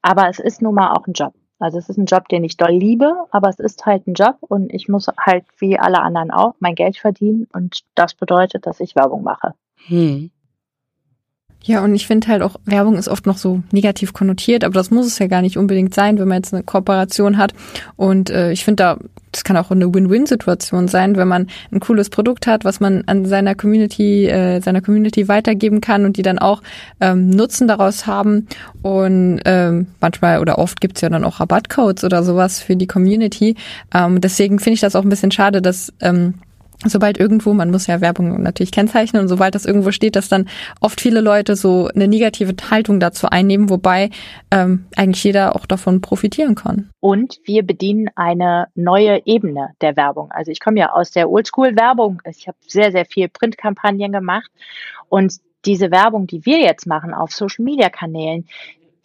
aber 0.05 0.29
es 0.29 0.37
ist 0.37 0.61
nun 0.61 0.75
mal 0.75 0.91
auch 0.91 1.07
ein 1.07 1.13
Job. 1.13 1.33
Also 1.57 1.79
es 1.79 1.89
ist 1.89 1.97
ein 1.97 2.05
Job, 2.05 2.27
den 2.29 2.43
ich 2.43 2.57
doll 2.57 2.73
liebe, 2.73 3.25
aber 3.31 3.49
es 3.49 3.59
ist 3.59 3.85
halt 3.87 4.05
ein 4.05 4.13
Job 4.13 4.37
und 4.41 4.71
ich 4.71 4.87
muss 4.87 5.07
halt 5.17 5.45
wie 5.57 5.79
alle 5.79 5.99
anderen 5.99 6.29
auch 6.29 6.53
mein 6.59 6.75
Geld 6.75 6.97
verdienen 6.97 7.47
und 7.53 7.79
das 7.95 8.13
bedeutet, 8.13 8.67
dass 8.67 8.79
ich 8.81 8.95
Werbung 8.95 9.23
mache. 9.23 9.55
Hm. 9.87 10.29
Ja, 11.67 11.83
und 11.83 11.95
ich 11.95 12.05
finde 12.05 12.27
halt 12.27 12.43
auch, 12.43 12.57
Werbung 12.65 12.95
ist 12.95 13.07
oft 13.07 13.25
noch 13.25 13.37
so 13.37 13.63
negativ 13.71 14.13
konnotiert, 14.13 14.63
aber 14.63 14.75
das 14.75 14.91
muss 14.91 15.07
es 15.07 15.17
ja 15.17 15.25
gar 15.25 15.41
nicht 15.41 15.57
unbedingt 15.57 15.95
sein, 15.95 16.19
wenn 16.19 16.27
man 16.27 16.37
jetzt 16.37 16.53
eine 16.53 16.61
Kooperation 16.61 17.37
hat. 17.37 17.55
Und 17.95 18.29
äh, 18.29 18.51
ich 18.51 18.63
finde 18.63 18.83
da, 18.83 18.97
das 19.31 19.43
kann 19.43 19.57
auch 19.57 19.71
eine 19.71 19.91
Win-Win-Situation 19.91 20.87
sein, 20.87 21.15
wenn 21.15 21.27
man 21.27 21.47
ein 21.71 21.79
cooles 21.79 22.11
Produkt 22.11 22.45
hat, 22.45 22.65
was 22.65 22.79
man 22.79 23.03
an 23.07 23.25
seiner 23.25 23.55
Community, 23.55 24.27
äh, 24.27 24.61
seiner 24.61 24.81
Community 24.81 25.27
weitergeben 25.27 25.81
kann 25.81 26.05
und 26.05 26.17
die 26.17 26.21
dann 26.21 26.37
auch 26.37 26.61
ähm, 27.01 27.31
Nutzen 27.31 27.67
daraus 27.67 28.05
haben. 28.05 28.45
Und 28.83 29.39
ähm, 29.45 29.87
manchmal 29.99 30.41
oder 30.41 30.59
oft 30.59 30.79
gibt's 30.81 31.01
ja 31.01 31.09
dann 31.09 31.23
auch 31.23 31.39
Rabattcodes 31.39 32.03
oder 32.03 32.21
sowas 32.21 32.59
für 32.59 32.75
die 32.75 32.87
Community. 32.87 33.55
Ähm, 33.91 34.21
deswegen 34.21 34.59
finde 34.59 34.75
ich 34.75 34.81
das 34.81 34.95
auch 34.95 35.03
ein 35.03 35.09
bisschen 35.09 35.31
schade, 35.31 35.63
dass 35.63 35.91
ähm, 35.99 36.35
sobald 36.83 37.17
irgendwo, 37.19 37.53
man 37.53 37.71
muss 37.71 37.87
ja 37.87 38.01
Werbung 38.01 38.41
natürlich 38.41 38.71
kennzeichnen 38.71 39.21
und 39.21 39.27
sobald 39.27 39.55
das 39.55 39.65
irgendwo 39.65 39.91
steht, 39.91 40.15
dass 40.15 40.29
dann 40.29 40.49
oft 40.81 41.01
viele 41.01 41.21
Leute 41.21 41.55
so 41.55 41.89
eine 41.93 42.07
negative 42.07 42.53
Haltung 42.69 42.99
dazu 42.99 43.27
einnehmen, 43.27 43.69
wobei 43.69 44.09
ähm, 44.51 44.85
eigentlich 44.95 45.23
jeder 45.23 45.55
auch 45.55 45.65
davon 45.65 46.01
profitieren 46.01 46.55
kann. 46.55 46.89
Und 46.99 47.39
wir 47.45 47.63
bedienen 47.63 48.09
eine 48.15 48.67
neue 48.75 49.21
Ebene 49.25 49.69
der 49.81 49.95
Werbung. 49.95 50.31
Also 50.31 50.51
ich 50.51 50.59
komme 50.59 50.79
ja 50.79 50.91
aus 50.91 51.11
der 51.11 51.29
Oldschool-Werbung. 51.29 52.21
Ich 52.29 52.47
habe 52.47 52.57
sehr, 52.67 52.91
sehr 52.91 53.05
viel 53.05 53.29
Printkampagnen 53.29 54.11
gemacht 54.11 54.51
und 55.09 55.35
diese 55.65 55.91
Werbung, 55.91 56.27
die 56.27 56.45
wir 56.45 56.59
jetzt 56.59 56.85
machen 56.85 57.13
auf 57.13 57.31
Social-Media-Kanälen, 57.31 58.45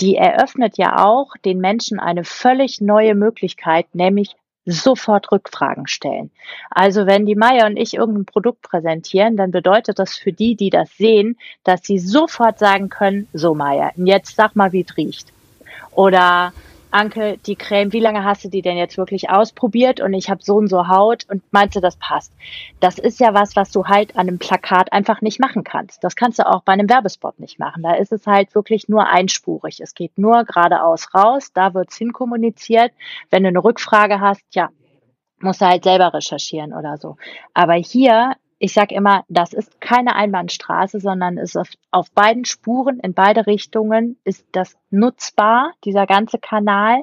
die 0.01 0.17
eröffnet 0.17 0.79
ja 0.79 1.05
auch 1.05 1.37
den 1.45 1.59
Menschen 1.59 2.01
eine 2.01 2.25
völlig 2.25 2.81
neue 2.81 3.15
Möglichkeit, 3.15 3.87
nämlich 3.95 4.35
sofort 4.71 5.31
Rückfragen 5.33 5.87
stellen. 5.87 6.31
Also 6.71 7.07
wenn 7.07 7.27
die 7.27 7.35
Maya 7.35 7.67
und 7.67 7.77
ich 7.77 7.95
irgendein 7.95 8.25
Produkt 8.25 8.63
präsentieren, 8.63 9.37
dann 9.37 9.51
bedeutet 9.51 9.99
das 9.99 10.17
für 10.17 10.33
die, 10.33 10.55
die 10.55 10.71
das 10.71 10.97
sehen, 10.97 11.37
dass 11.65 11.83
sie 11.83 11.99
sofort 11.99 12.59
sagen 12.59 12.89
können, 12.89 13.29
so 13.33 13.55
Maya, 13.55 13.93
jetzt 13.97 14.37
sag 14.37 14.57
mal, 14.57 14.73
wie 14.73 14.85
es 14.89 14.97
riecht. 14.97 15.33
Oder 15.93 16.53
Anke, 16.91 17.39
die 17.39 17.57
Creme, 17.57 17.93
wie 17.93 18.01
lange 18.01 18.25
hast 18.25 18.45
du 18.45 18.49
die 18.49 18.63
denn 18.63 18.77
jetzt 18.77 18.99
wirklich 18.99 19.31
ausprobiert? 19.31 20.01
Und 20.01 20.15
ich 20.15 20.31
habe 20.31 20.43
so 20.43 20.57
und 20.57 20.69
so 20.69 20.89
Haut 20.89 21.27
und 21.29 21.43
meinst 21.53 21.77
du, 21.77 21.81
das 21.81 21.97
passt? 21.97 22.33
Das 22.81 22.99
ist 22.99 23.21
ja 23.21 23.35
was, 23.35 23.57
was 23.57 23.71
du 23.71 23.87
halt 23.87 24.17
an 24.17 24.29
einem 24.29 24.39
Plakat 24.39 24.93
einfach 24.93 25.21
nicht 25.21 25.41
machen 25.41 25.65
kannst. 25.65 26.03
Das 26.05 26.17
kannst 26.17 26.39
du 26.39 26.47
auch 26.47 26.63
bei 26.63 26.73
einem 26.73 26.89
Werbespot 26.89 27.39
nicht 27.39 27.59
machen. 27.59 27.83
Da 27.83 27.95
ist 27.95 28.13
es 28.13 28.27
halt 28.27 28.55
wirklich 28.55 28.89
nur 28.89 29.07
einspurig. 29.07 29.81
Es 29.81 29.95
geht 29.95 30.19
nur 30.19 30.45
geradeaus 30.45 31.15
raus, 31.15 31.53
da 31.53 31.75
wird's 31.75 31.97
hinkommuniziert. 31.97 32.93
Wenn 33.31 33.43
du 33.43 33.49
eine 33.49 33.63
Rückfrage 33.63 34.21
hast, 34.21 34.43
ja, 34.53 34.71
musst 35.41 35.61
du 35.61 35.67
halt 35.67 35.85
selber 35.85 36.13
recherchieren 36.13 36.73
oder 36.73 36.97
so. 36.99 37.17
Aber 37.55 37.75
hier 37.75 38.35
ich 38.63 38.75
sage 38.75 38.95
immer, 38.95 39.25
das 39.29 39.55
ist 39.55 39.81
keine 39.81 40.15
Einbahnstraße, 40.15 41.01
sondern 41.01 41.39
ist 41.39 41.57
auf, 41.57 41.71
auf 41.91 42.11
beiden 42.13 42.45
Spuren 42.45 43.01
in 43.01 43.15
beide 43.15 43.47
Richtungen 43.47 44.19
ist 44.23 44.47
das 44.53 44.77
nutzbar, 44.91 45.73
dieser 45.83 46.07
ganze 46.07 46.39
Kanal. 46.39 47.03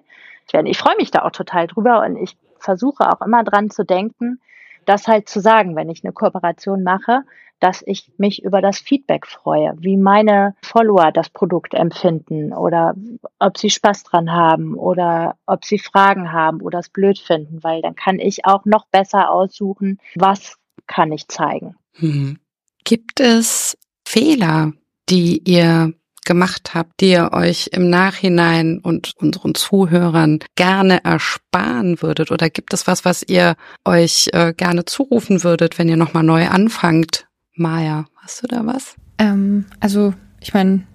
Ich 0.65 0.77
freue 0.77 0.95
mich 0.97 1.09
da 1.09 1.23
auch 1.23 1.31
total 1.31 1.65
drüber 1.65 2.05
und 2.05 2.15
ich 2.15 2.37
versuche 2.59 3.09
auch 3.09 3.25
immer 3.25 3.43
dran 3.43 3.71
zu 3.71 3.83
denken, 3.83 4.39
das 4.85 5.07
halt 5.07 5.27
zu 5.27 5.39
sagen, 5.39 5.75
wenn 5.75 5.89
ich 5.89 6.03
eine 6.03 6.13
Kooperation 6.13 6.83
mache, 6.83 7.23
dass 7.59 7.83
ich 7.85 8.11
mich 8.17 8.43
über 8.43 8.61
das 8.61 8.77
Feedback 8.77 9.25
freue, 9.25 9.73
wie 9.79 9.97
meine 9.97 10.55
Follower 10.61 11.11
das 11.11 11.31
Produkt 11.31 11.73
empfinden 11.73 12.53
oder 12.53 12.93
ob 13.39 13.57
sie 13.57 13.71
Spaß 13.71 14.03
dran 14.03 14.31
haben 14.31 14.75
oder 14.75 15.37
ob 15.47 15.65
sie 15.65 15.79
Fragen 15.79 16.31
haben 16.31 16.61
oder 16.61 16.77
es 16.77 16.89
blöd 16.89 17.17
finden, 17.17 17.63
weil 17.63 17.81
dann 17.81 17.95
kann 17.95 18.19
ich 18.19 18.45
auch 18.45 18.65
noch 18.65 18.85
besser 18.85 19.31
aussuchen, 19.31 19.99
was 20.15 20.59
kann 20.85 21.11
ich 21.11 21.27
zeigen. 21.27 21.75
Hm. 21.93 22.37
Gibt 22.83 23.19
es 23.19 23.77
Fehler, 24.05 24.73
die 25.09 25.41
ihr 25.43 25.93
gemacht 26.27 26.75
habt, 26.75 26.99
die 26.99 27.11
ihr 27.11 27.31
euch 27.33 27.69
im 27.71 27.89
Nachhinein 27.89 28.79
und 28.79 29.13
unseren 29.17 29.55
Zuhörern 29.55 30.39
gerne 30.55 31.03
ersparen 31.03 32.01
würdet? 32.01 32.31
Oder 32.31 32.49
gibt 32.49 32.73
es 32.73 32.85
was, 32.85 33.05
was 33.05 33.23
ihr 33.23 33.55
euch 33.85 34.29
äh, 34.33 34.53
gerne 34.53 34.85
zurufen 34.85 35.43
würdet, 35.43 35.79
wenn 35.79 35.89
ihr 35.89 35.97
nochmal 35.97 36.23
neu 36.23 36.47
anfangt? 36.47 37.27
Maja, 37.55 38.05
hast 38.17 38.43
du 38.43 38.47
da 38.47 38.65
was? 38.65 38.95
Ähm, 39.17 39.65
also, 39.79 40.13
ich 40.41 40.53
meine, 40.53 40.85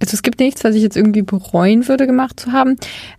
also 0.00 0.14
es 0.14 0.22
gibt 0.22 0.38
nichts, 0.38 0.64
was 0.64 0.74
ich 0.74 0.82
jetzt 0.82 0.96
irgendwie 0.96 1.22
bereuen 1.22 1.88
würde, 1.88 2.06
gemacht 2.06 2.38
zu 2.38 2.52
haben. 2.52 2.76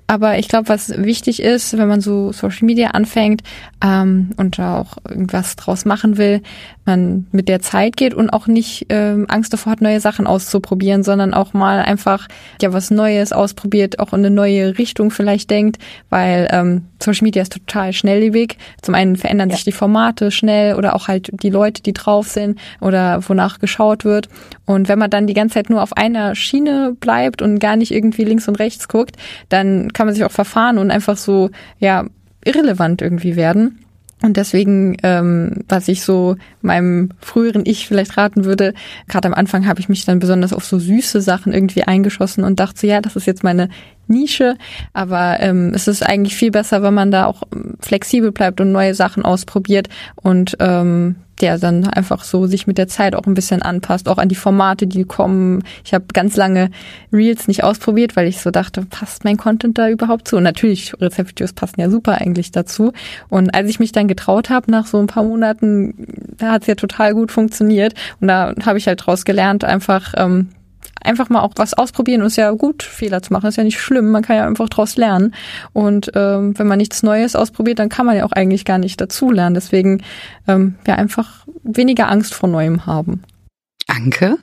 Aber 0.08 0.40
ich 0.40 0.48
glaube, 0.48 0.70
was 0.70 0.90
wichtig 0.98 1.42
ist, 1.42 1.78
wenn 1.78 1.88
man 1.88 2.02
so 2.02 2.32
Social 2.32 2.66
Media 2.66 2.90
anfängt 2.92 3.42
ähm, 3.82 4.32
und 4.38 4.60
da 4.60 4.80
auch 4.80 4.98
irgendwas 5.08 5.56
draus 5.56 5.86
machen 5.86 6.18
will, 6.18 6.42
man 6.86 7.28
mit 7.32 7.48
der 7.48 7.62
Zeit 7.62 7.96
geht 7.98 8.14
und 8.14 8.30
auch 8.32 8.48
nicht 8.48 8.88
ähm, 8.90 9.26
Angst 9.30 9.54
davor 9.54 9.72
hat, 9.72 9.82
neue 9.82 10.00
Sachen 10.00 10.28
auszuprobieren, 10.28 11.04
sondern 11.04 11.34
auch 11.34 11.54
mal 11.54 11.80
einfach 11.80 12.28
ja 12.62 12.74
was 12.74 12.92
Neues 12.92 13.32
ausprobiert, 13.32 14.00
auch 14.00 14.12
in 14.14 14.20
eine 14.20 14.32
neue 14.32 14.78
Richtung 14.78 15.12
vielleicht 15.12 15.50
denkt, 15.50 15.78
weil 16.10 16.48
ähm, 16.52 16.86
Social 17.02 17.24
Media 17.24 17.42
ist 17.42 17.54
total 17.54 17.94
schnelllebig. 17.94 18.58
Zum 18.82 18.96
einen 18.96 19.16
verändern 19.16 19.50
ja. 19.50 19.56
sich 19.56 19.66
die 19.66 19.72
Formate 19.72 20.32
schnell 20.32 20.76
oder 20.76 20.96
auch 20.96 21.08
halt 21.08 21.30
die 21.32 21.50
Leute, 21.50 21.82
die 21.82 21.94
drauf 21.94 22.28
sind 22.28 22.60
oder 22.82 23.28
wonach 23.28 23.60
geschaut 23.60 24.04
wird. 24.04 24.28
Und 24.66 24.90
wenn 24.90 25.00
man 25.00 25.10
dann 25.10 25.28
die 25.28 25.34
ganze 25.34 25.54
Zeit 25.56 25.70
nur 25.70 25.82
auf 25.82 25.96
einer 25.96 26.36
Schiene 26.36 26.96
bleibt 27.00 27.42
und 27.42 27.60
gar 27.60 27.76
nicht 27.76 27.92
irgendwie 27.92 28.26
links 28.26 28.48
und 28.48 28.60
rechts 28.60 28.88
guckt, 28.88 29.16
dann 29.48 29.94
kann 29.94 30.08
man 30.08 30.14
sich 30.14 30.26
auch 30.26 30.32
verfahren 30.32 30.78
und 30.78 30.92
einfach 30.92 31.18
so, 31.18 31.50
ja, 31.80 32.06
irrelevant 32.44 33.02
irgendwie 33.02 33.36
werden. 33.36 33.80
Und 34.22 34.36
deswegen, 34.36 34.98
ähm, 35.04 35.64
was 35.70 35.88
ich 35.88 36.04
so 36.04 36.36
meinem 36.62 37.10
früheren 37.22 37.64
Ich 37.66 37.88
vielleicht 37.88 38.18
raten 38.18 38.44
würde, 38.44 38.74
gerade 39.08 39.30
am 39.30 39.34
Anfang 39.34 39.66
habe 39.66 39.80
ich 39.80 39.88
mich 39.88 40.04
dann 40.04 40.20
besonders 40.20 40.52
auf 40.52 40.66
so 40.66 40.78
süße 40.78 41.22
Sachen 41.22 41.54
irgendwie 41.54 41.84
eingeschossen 41.84 42.44
und 42.44 42.60
dachte 42.60 42.82
so, 42.82 42.88
ja, 42.88 43.00
das 43.00 43.16
ist 43.16 43.28
jetzt 43.28 43.46
meine 43.46 43.70
Nische. 44.10 44.56
Aber 44.94 45.38
ähm, 45.40 45.72
es 45.74 45.88
ist 45.88 46.04
eigentlich 46.04 46.36
viel 46.36 46.52
besser, 46.52 46.84
wenn 46.84 46.94
man 46.94 47.12
da 47.12 47.26
auch 47.26 47.44
flexibel 47.80 48.32
bleibt 48.32 48.62
und 48.62 48.72
neue 48.72 48.96
Sachen 48.96 49.24
ausprobiert 49.24 49.90
und 50.16 50.58
ähm, 50.60 51.16
der 51.42 51.58
dann 51.58 51.88
einfach 51.88 52.24
so 52.24 52.48
sich 52.48 52.68
mit 52.68 52.78
der 52.78 52.88
Zeit 52.88 53.16
auch 53.16 53.26
ein 53.26 53.34
bisschen 53.34 53.62
anpasst, 53.62 54.08
auch 54.08 54.18
an 54.18 54.30
die 54.30 54.36
Formate, 54.36 54.88
die 54.88 55.04
kommen. 55.04 55.64
Ich 55.86 55.94
habe 55.94 56.06
ganz 56.14 56.36
lange 56.36 56.70
Reels 57.14 57.48
nicht 57.48 57.64
ausprobiert, 57.64 58.16
weil 58.16 58.28
ich 58.28 58.42
so 58.42 58.52
dachte, 58.52 58.86
passt 58.86 59.24
mein 59.24 59.38
Content 59.38 59.78
da 59.78 59.90
überhaupt 59.90 60.28
zu? 60.28 60.38
Und 60.38 60.44
natürlich, 60.44 60.94
Rezeptvideos 61.00 61.54
passen 61.54 61.80
ja 61.80 61.90
super 61.90 62.20
eigentlich 62.20 62.52
dazu. 62.52 62.92
Und 63.30 63.54
als 63.56 63.70
ich 63.70 63.80
mich 63.80 63.92
dann 63.92 64.08
getraut 64.08 64.50
habe, 64.50 64.70
nach 64.72 64.86
so 64.86 65.00
ein 65.00 65.08
paar 65.08 65.24
Monaten, 65.24 65.94
da 66.38 66.52
hat 66.52 66.64
es 66.64 66.68
ja 66.68 66.76
total 66.76 67.14
gut 67.14 67.32
funktioniert. 67.32 67.94
Und 68.20 68.28
da 68.28 68.54
habe 68.66 68.78
ich 68.78 68.88
halt 68.88 69.06
draus 69.06 69.26
gelernt, 69.26 69.64
einfach 69.64 70.14
ähm, 70.18 70.50
einfach 71.04 71.30
mal 71.30 71.42
auch 71.42 71.54
was 71.56 71.74
ausprobieren 71.74 72.22
und 72.22 72.28
ist 72.28 72.38
ja 72.38 72.52
gut, 72.52 72.84
Fehler 72.84 73.22
zu 73.22 73.34
machen, 73.34 73.48
ist 73.48 73.58
ja 73.58 73.64
nicht 73.64 73.80
schlimm, 73.80 74.12
man 74.12 74.24
kann 74.24 74.38
ja 74.38 74.46
einfach 74.46 74.70
draus 74.70 74.98
lernen. 74.98 75.34
Und 75.74 76.12
ähm, 76.16 76.58
wenn 76.58 76.68
man 76.68 76.78
nichts 76.78 77.04
Neues 77.04 77.36
ausprobiert, 77.36 77.80
dann 77.80 77.90
kann 77.90 78.06
man 78.06 78.18
ja 78.18 78.26
auch 78.26 78.32
eigentlich 78.32 78.66
gar 78.66 78.78
nicht 78.78 79.00
dazulernen. 79.00 79.54
Deswegen 79.54 80.04
ähm, 80.48 80.76
ja 80.88 80.96
einfach 80.96 81.46
weniger 81.64 82.10
Angst 82.10 82.34
vor 82.34 82.50
Neuem 82.50 82.86
haben. 82.86 83.24
Anke? 83.88 84.38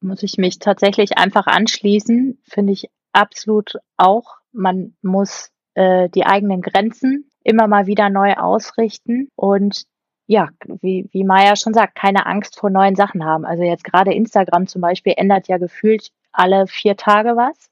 Muss 0.00 0.22
ich 0.22 0.38
mich 0.38 0.58
tatsächlich 0.58 1.18
einfach 1.18 1.46
anschließen, 1.46 2.38
finde 2.48 2.72
ich 2.72 2.88
absolut 3.12 3.74
auch. 3.96 4.36
Man 4.52 4.94
muss 5.02 5.50
äh, 5.74 6.08
die 6.08 6.24
eigenen 6.24 6.62
Grenzen 6.62 7.30
immer 7.44 7.66
mal 7.68 7.86
wieder 7.86 8.10
neu 8.10 8.34
ausrichten 8.34 9.28
und 9.36 9.84
ja, 10.30 10.48
wie, 10.80 11.08
wie 11.10 11.24
Maya 11.24 11.56
schon 11.56 11.74
sagt, 11.74 11.96
keine 11.96 12.24
Angst 12.24 12.56
vor 12.56 12.70
neuen 12.70 12.94
Sachen 12.94 13.24
haben. 13.24 13.44
Also 13.44 13.64
jetzt 13.64 13.82
gerade 13.82 14.14
Instagram 14.14 14.68
zum 14.68 14.80
Beispiel 14.80 15.14
ändert 15.16 15.48
ja 15.48 15.58
gefühlt 15.58 16.12
alle 16.30 16.68
vier 16.68 16.96
Tage 16.96 17.30
was. 17.30 17.68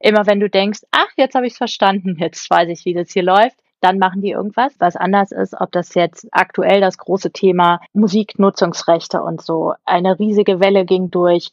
Immer 0.00 0.26
wenn 0.26 0.40
du 0.40 0.48
denkst, 0.48 0.80
ach, 0.90 1.10
jetzt 1.18 1.34
habe 1.34 1.46
ich 1.46 1.52
es 1.52 1.58
verstanden, 1.58 2.16
jetzt 2.18 2.48
weiß 2.48 2.70
ich, 2.70 2.86
wie 2.86 2.94
das 2.94 3.10
hier 3.10 3.22
läuft, 3.22 3.58
dann 3.82 3.98
machen 3.98 4.22
die 4.22 4.30
irgendwas, 4.30 4.72
was 4.78 4.96
anders 4.96 5.32
ist, 5.32 5.54
ob 5.60 5.70
das 5.70 5.94
jetzt 5.94 6.26
aktuell 6.32 6.80
das 6.80 6.96
große 6.96 7.30
Thema 7.30 7.78
Musiknutzungsrechte 7.92 9.22
und 9.22 9.42
so. 9.42 9.74
Eine 9.84 10.18
riesige 10.18 10.60
Welle 10.60 10.86
ging 10.86 11.10
durch. 11.10 11.50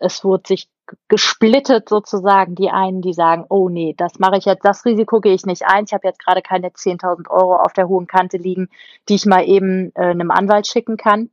Es 0.00 0.24
wurde 0.24 0.42
sich 0.48 0.68
gesplittet 1.08 1.88
sozusagen. 1.88 2.54
Die 2.54 2.70
einen, 2.70 3.02
die 3.02 3.12
sagen, 3.12 3.44
oh 3.48 3.68
nee, 3.68 3.94
das 3.96 4.18
mache 4.18 4.38
ich 4.38 4.44
jetzt, 4.44 4.64
das 4.64 4.84
Risiko 4.84 5.20
gehe 5.20 5.34
ich 5.34 5.46
nicht 5.46 5.66
ein. 5.66 5.84
Ich 5.84 5.92
habe 5.92 6.06
jetzt 6.06 6.24
gerade 6.24 6.42
keine 6.42 6.68
10.000 6.68 7.30
Euro 7.30 7.56
auf 7.56 7.72
der 7.72 7.88
hohen 7.88 8.06
Kante 8.06 8.36
liegen, 8.36 8.68
die 9.08 9.14
ich 9.14 9.26
mal 9.26 9.44
eben 9.46 9.92
äh, 9.94 10.10
einem 10.10 10.30
Anwalt 10.30 10.66
schicken 10.66 10.96
kann. 10.96 11.30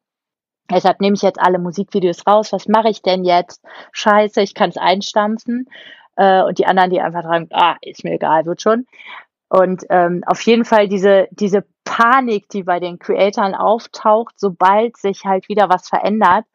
Deshalb 0.69 0.99
nehme 0.99 1.15
ich 1.15 1.21
jetzt 1.21 1.39
alle 1.39 1.59
Musikvideos 1.59 2.25
raus. 2.25 2.51
Was 2.51 2.67
mache 2.67 2.89
ich 2.89 3.01
denn 3.01 3.23
jetzt? 3.23 3.63
Scheiße, 3.91 4.41
ich 4.41 4.55
kann 4.55 4.69
es 4.69 4.77
einstampfen. 4.77 5.69
Äh, 6.15 6.43
und 6.43 6.57
die 6.57 6.65
anderen, 6.65 6.89
die 6.89 7.01
einfach 7.01 7.23
sagen, 7.23 7.49
ah, 7.51 7.75
ist 7.81 8.03
mir 8.03 8.13
egal, 8.13 8.45
wird 8.45 8.61
schon. 8.61 8.85
Und 9.47 9.83
ähm, 9.89 10.23
auf 10.25 10.41
jeden 10.41 10.65
Fall 10.65 10.87
diese, 10.87 11.27
diese 11.31 11.65
Panik, 11.83 12.49
die 12.49 12.63
bei 12.63 12.79
den 12.79 12.97
Creatoren 12.97 13.53
auftaucht, 13.53 14.33
sobald 14.37 14.97
sich 14.97 15.23
halt 15.25 15.49
wieder 15.49 15.69
was 15.69 15.87
verändert, 15.87 16.45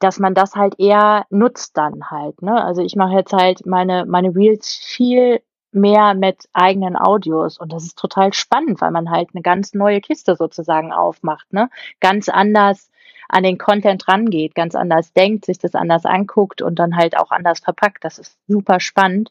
dass 0.00 0.18
man 0.18 0.34
das 0.34 0.56
halt 0.56 0.74
eher 0.78 1.26
nutzt 1.30 1.76
dann 1.76 2.10
halt. 2.10 2.42
Ne? 2.42 2.62
Also 2.62 2.82
ich 2.82 2.96
mache 2.96 3.14
jetzt 3.14 3.32
halt 3.32 3.64
meine, 3.66 4.04
meine 4.06 4.34
Reels 4.34 4.74
viel 4.74 5.40
mehr 5.72 6.14
mit 6.14 6.48
eigenen 6.52 6.96
Audios 6.96 7.58
und 7.58 7.72
das 7.72 7.84
ist 7.84 7.98
total 7.98 8.32
spannend, 8.32 8.80
weil 8.80 8.90
man 8.90 9.10
halt 9.10 9.28
eine 9.32 9.42
ganz 9.42 9.72
neue 9.72 10.00
Kiste 10.00 10.34
sozusagen 10.34 10.92
aufmacht, 10.92 11.52
ne? 11.52 11.70
Ganz 12.00 12.28
anders 12.28 12.90
an 13.28 13.44
den 13.44 13.58
Content 13.58 14.08
rangeht, 14.08 14.56
ganz 14.56 14.74
anders 14.74 15.12
denkt, 15.12 15.44
sich 15.44 15.58
das 15.58 15.76
anders 15.76 16.04
anguckt 16.04 16.62
und 16.62 16.80
dann 16.80 16.96
halt 16.96 17.16
auch 17.16 17.30
anders 17.30 17.60
verpackt. 17.60 18.04
Das 18.04 18.18
ist 18.18 18.36
super 18.48 18.80
spannend. 18.80 19.30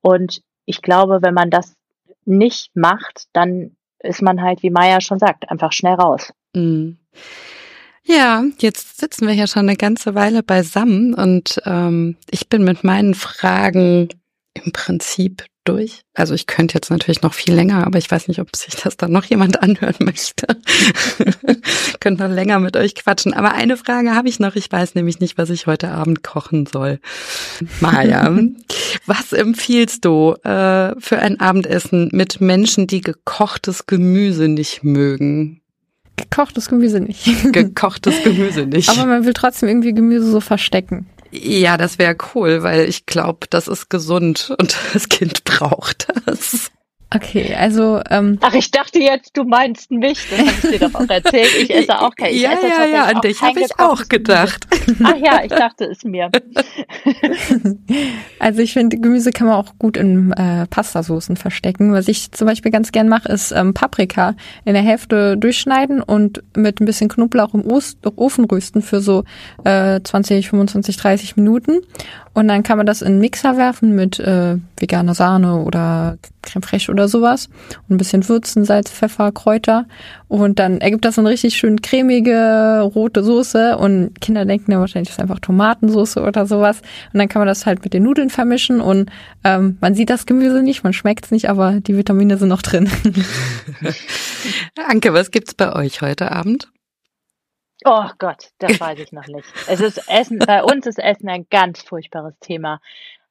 Und 0.00 0.42
ich 0.64 0.82
glaube, 0.82 1.22
wenn 1.22 1.34
man 1.34 1.50
das 1.50 1.74
nicht 2.24 2.70
macht, 2.76 3.24
dann 3.32 3.76
ist 3.98 4.22
man 4.22 4.40
halt, 4.40 4.62
wie 4.62 4.70
Maya 4.70 5.00
schon 5.00 5.18
sagt, 5.18 5.50
einfach 5.50 5.72
schnell 5.72 5.94
raus. 5.94 6.32
Mhm. 6.54 6.98
Ja, 8.04 8.44
jetzt 8.58 9.00
sitzen 9.00 9.26
wir 9.26 9.34
ja 9.34 9.46
schon 9.46 9.68
eine 9.68 9.76
ganze 9.76 10.14
Weile 10.14 10.42
beisammen 10.42 11.14
und 11.14 11.60
ähm, 11.64 12.16
ich 12.30 12.48
bin 12.48 12.64
mit 12.64 12.84
meinen 12.84 13.14
Fragen 13.14 14.08
im 14.54 14.72
Prinzip 14.72 15.44
durch. 15.64 16.02
Also 16.14 16.34
ich 16.34 16.46
könnte 16.46 16.74
jetzt 16.74 16.90
natürlich 16.90 17.22
noch 17.22 17.34
viel 17.34 17.54
länger, 17.54 17.86
aber 17.86 17.98
ich 17.98 18.10
weiß 18.10 18.28
nicht, 18.28 18.40
ob 18.40 18.54
sich 18.56 18.74
das 18.74 18.96
dann 18.96 19.12
noch 19.12 19.24
jemand 19.24 19.62
anhören 19.62 19.94
möchte. 20.00 20.46
könnte 22.00 22.24
noch 22.24 22.34
länger 22.34 22.58
mit 22.58 22.76
euch 22.76 22.94
quatschen. 22.94 23.32
Aber 23.32 23.52
eine 23.52 23.76
Frage 23.76 24.14
habe 24.14 24.28
ich 24.28 24.40
noch. 24.40 24.56
Ich 24.56 24.70
weiß 24.70 24.94
nämlich 24.94 25.20
nicht, 25.20 25.38
was 25.38 25.50
ich 25.50 25.66
heute 25.66 25.90
Abend 25.90 26.22
kochen 26.22 26.66
soll. 26.66 26.98
Maja, 27.80 28.36
was 29.06 29.32
empfiehlst 29.32 30.04
du 30.04 30.32
äh, 30.42 31.00
für 31.00 31.18
ein 31.20 31.40
Abendessen 31.40 32.08
mit 32.12 32.40
Menschen, 32.40 32.86
die 32.86 33.00
gekochtes 33.00 33.86
Gemüse 33.86 34.48
nicht 34.48 34.82
mögen? 34.82 35.61
Gekochtes 36.16 36.68
Gemüse 36.68 37.00
nicht. 37.00 37.26
Gekochtes 37.52 38.22
Gemüse 38.22 38.66
nicht. 38.66 38.88
Aber 38.88 39.06
man 39.06 39.24
will 39.24 39.32
trotzdem 39.32 39.68
irgendwie 39.68 39.92
Gemüse 39.92 40.30
so 40.30 40.40
verstecken. 40.40 41.06
Ja, 41.30 41.78
das 41.78 41.98
wäre 41.98 42.16
cool, 42.34 42.62
weil 42.62 42.88
ich 42.88 43.06
glaube, 43.06 43.46
das 43.48 43.66
ist 43.66 43.88
gesund 43.88 44.54
und 44.58 44.76
das 44.92 45.08
Kind 45.08 45.44
braucht 45.44 46.08
das. 46.26 46.70
Okay, 47.14 47.54
also 47.54 48.00
ähm, 48.08 48.38
Ach, 48.40 48.54
ich 48.54 48.70
dachte 48.70 48.98
jetzt, 48.98 49.36
du 49.36 49.44
meinst 49.44 49.90
mich. 49.90 50.18
Das 50.30 50.38
habe 50.38 50.50
ich 50.50 50.78
dir 50.78 50.88
doch 50.88 50.94
auch 50.94 51.08
erzählt. 51.08 51.50
Ich 51.60 51.74
esse 51.74 52.00
auch 52.00 52.14
kein. 52.14 52.32
Ich 52.32 52.40
ja, 52.40 52.52
esse 52.52 52.68
ja, 52.68 52.84
ja, 52.86 53.04
an 53.04 53.20
dich 53.20 53.42
habe 53.42 53.60
ich 53.60 53.78
auch 53.78 54.08
gedacht. 54.08 54.66
Ach 55.02 55.16
ja, 55.16 55.42
ich 55.44 55.50
dachte 55.50 55.84
es 55.84 56.04
mir. 56.04 56.30
also 58.38 58.62
ich 58.62 58.72
finde, 58.72 58.98
Gemüse 58.98 59.30
kann 59.30 59.46
man 59.46 59.56
auch 59.56 59.74
gut 59.78 59.96
in 59.96 60.32
äh, 60.32 60.66
Pastasoßen 60.66 61.36
verstecken. 61.36 61.92
Was 61.92 62.08
ich 62.08 62.32
zum 62.32 62.46
Beispiel 62.46 62.72
ganz 62.72 62.92
gern 62.92 63.08
mache, 63.08 63.28
ist 63.28 63.52
ähm, 63.52 63.74
Paprika 63.74 64.34
in 64.64 64.72
der 64.72 64.82
Hälfte 64.82 65.36
durchschneiden 65.36 66.02
und 66.02 66.42
mit 66.56 66.80
ein 66.80 66.86
bisschen 66.86 67.10
Knoblauch 67.10 67.52
im 67.52 67.64
Ofen 67.66 68.44
rösten 68.44 68.80
für 68.80 69.00
so 69.00 69.24
äh, 69.64 70.00
20, 70.02 70.48
25, 70.48 70.96
30 70.96 71.36
Minuten. 71.36 71.80
Und 72.34 72.48
dann 72.48 72.62
kann 72.62 72.78
man 72.78 72.86
das 72.86 73.02
in 73.02 73.08
einen 73.08 73.18
Mixer 73.18 73.58
werfen 73.58 73.94
mit 73.94 74.18
äh, 74.18 74.56
veganer 74.78 75.14
Sahne 75.14 75.56
oder 75.58 76.16
Creme 76.42 76.62
fraiche 76.62 76.90
oder 76.90 77.08
sowas. 77.08 77.48
Und 77.88 77.94
ein 77.94 77.96
bisschen 77.96 78.28
Würzen, 78.28 78.64
Salz, 78.64 78.90
Pfeffer, 78.90 79.32
Kräuter. 79.32 79.86
Und 80.28 80.58
dann 80.58 80.80
ergibt 80.80 81.04
das 81.04 81.14
so 81.14 81.20
eine 81.20 81.30
richtig 81.30 81.56
schön 81.56 81.80
cremige 81.82 82.80
rote 82.94 83.22
Soße. 83.22 83.78
Und 83.78 84.20
Kinder 84.20 84.44
denken 84.44 84.72
ja 84.72 84.80
wahrscheinlich, 84.80 85.08
das 85.08 85.18
ist 85.18 85.22
einfach 85.22 85.40
Tomatensoße 85.40 86.22
oder 86.22 86.46
sowas. 86.46 86.80
Und 87.12 87.18
dann 87.18 87.28
kann 87.28 87.40
man 87.40 87.48
das 87.48 87.66
halt 87.66 87.82
mit 87.84 87.94
den 87.94 88.02
Nudeln 88.02 88.30
vermischen. 88.30 88.80
Und 88.80 89.10
ähm, 89.44 89.78
man 89.80 89.94
sieht 89.94 90.10
das 90.10 90.26
Gemüse 90.26 90.62
nicht, 90.62 90.84
man 90.84 90.92
schmeckt 90.92 91.26
es 91.26 91.30
nicht, 91.30 91.48
aber 91.48 91.80
die 91.80 91.96
Vitamine 91.96 92.36
sind 92.36 92.48
noch 92.48 92.62
drin. 92.62 92.90
Anke, 94.88 95.14
was 95.14 95.30
gibt's 95.30 95.54
bei 95.54 95.74
euch 95.74 96.02
heute 96.02 96.32
Abend? 96.32 96.68
Oh 97.84 98.08
Gott, 98.18 98.50
das 98.58 98.78
weiß 98.78 98.98
ich 99.00 99.12
noch 99.12 99.26
nicht. 99.26 99.46
Es 99.66 99.80
ist 99.80 100.08
Essen, 100.08 100.38
bei 100.38 100.62
uns 100.62 100.86
ist 100.86 100.98
Essen 100.98 101.28
ein 101.28 101.46
ganz 101.50 101.82
furchtbares 101.82 102.34
Thema. 102.40 102.80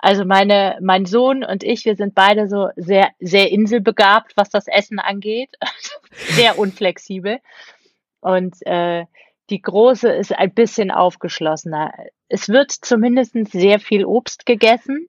Also 0.01 0.25
meine, 0.25 0.77
mein 0.81 1.05
Sohn 1.05 1.43
und 1.43 1.63
ich, 1.63 1.85
wir 1.85 1.95
sind 1.95 2.15
beide 2.15 2.47
so 2.47 2.69
sehr, 2.75 3.09
sehr 3.19 3.51
inselbegabt, 3.51 4.33
was 4.35 4.49
das 4.49 4.67
Essen 4.67 4.99
angeht. 4.99 5.55
sehr 6.11 6.57
unflexibel. 6.57 7.39
Und 8.19 8.55
äh, 8.65 9.05
die 9.51 9.61
Große 9.61 10.11
ist 10.11 10.35
ein 10.35 10.53
bisschen 10.53 10.89
aufgeschlossener. 10.89 11.93
Es 12.29 12.49
wird 12.49 12.71
zumindest 12.71 13.35
sehr 13.51 13.79
viel 13.79 14.05
Obst 14.05 14.45
gegessen. 14.45 15.07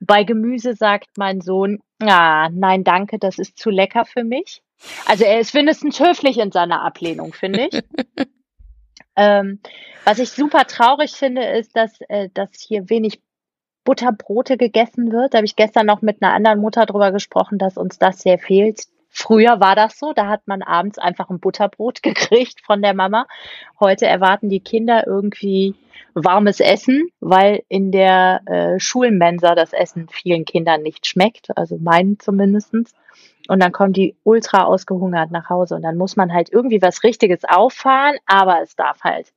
Bei 0.00 0.24
Gemüse 0.24 0.74
sagt 0.74 1.18
mein 1.18 1.40
Sohn, 1.40 1.80
ah, 2.00 2.48
nein, 2.50 2.84
danke, 2.84 3.18
das 3.18 3.38
ist 3.38 3.58
zu 3.58 3.70
lecker 3.70 4.04
für 4.04 4.24
mich. 4.24 4.62
Also 5.06 5.24
er 5.24 5.40
ist 5.40 5.54
mindestens 5.54 6.00
höflich 6.00 6.38
in 6.38 6.52
seiner 6.52 6.82
Ablehnung, 6.82 7.32
finde 7.32 7.68
ich. 7.70 7.82
Ähm, 9.14 9.60
was 10.04 10.18
ich 10.18 10.30
super 10.30 10.66
traurig 10.66 11.12
finde, 11.12 11.44
ist, 11.44 11.76
dass, 11.76 12.00
äh, 12.08 12.30
dass 12.32 12.50
hier 12.54 12.88
wenig 12.88 13.20
Butterbrote 13.84 14.56
gegessen 14.56 15.12
wird. 15.12 15.34
Da 15.34 15.38
habe 15.38 15.46
ich 15.46 15.56
gestern 15.56 15.86
noch 15.86 16.02
mit 16.02 16.22
einer 16.22 16.34
anderen 16.34 16.60
Mutter 16.60 16.86
drüber 16.86 17.12
gesprochen, 17.12 17.58
dass 17.58 17.76
uns 17.76 17.98
das 17.98 18.20
sehr 18.20 18.38
fehlt. 18.38 18.84
Früher 19.14 19.60
war 19.60 19.76
das 19.76 19.98
so, 19.98 20.14
da 20.14 20.28
hat 20.28 20.46
man 20.46 20.62
abends 20.62 20.98
einfach 20.98 21.28
ein 21.28 21.38
Butterbrot 21.38 22.02
gekriegt 22.02 22.62
von 22.64 22.80
der 22.80 22.94
Mama. 22.94 23.26
Heute 23.78 24.06
erwarten 24.06 24.48
die 24.48 24.60
Kinder 24.60 25.06
irgendwie 25.06 25.74
warmes 26.14 26.60
Essen, 26.60 27.08
weil 27.20 27.62
in 27.68 27.90
der 27.90 28.40
äh, 28.46 28.80
Schulmensa 28.80 29.54
das 29.54 29.72
Essen 29.72 30.08
vielen 30.10 30.44
Kindern 30.44 30.82
nicht 30.82 31.06
schmeckt, 31.06 31.56
also 31.56 31.78
meinen 31.78 32.18
zumindestens. 32.18 32.94
Und 33.48 33.60
dann 33.60 33.72
kommen 33.72 33.92
die 33.92 34.14
ultra 34.22 34.64
ausgehungert 34.64 35.30
nach 35.30 35.50
Hause 35.50 35.74
und 35.74 35.82
dann 35.82 35.96
muss 35.96 36.16
man 36.16 36.32
halt 36.32 36.50
irgendwie 36.52 36.80
was 36.80 37.02
Richtiges 37.02 37.44
auffahren, 37.44 38.16
aber 38.26 38.62
es 38.62 38.76
darf 38.76 39.00
halt 39.02 39.32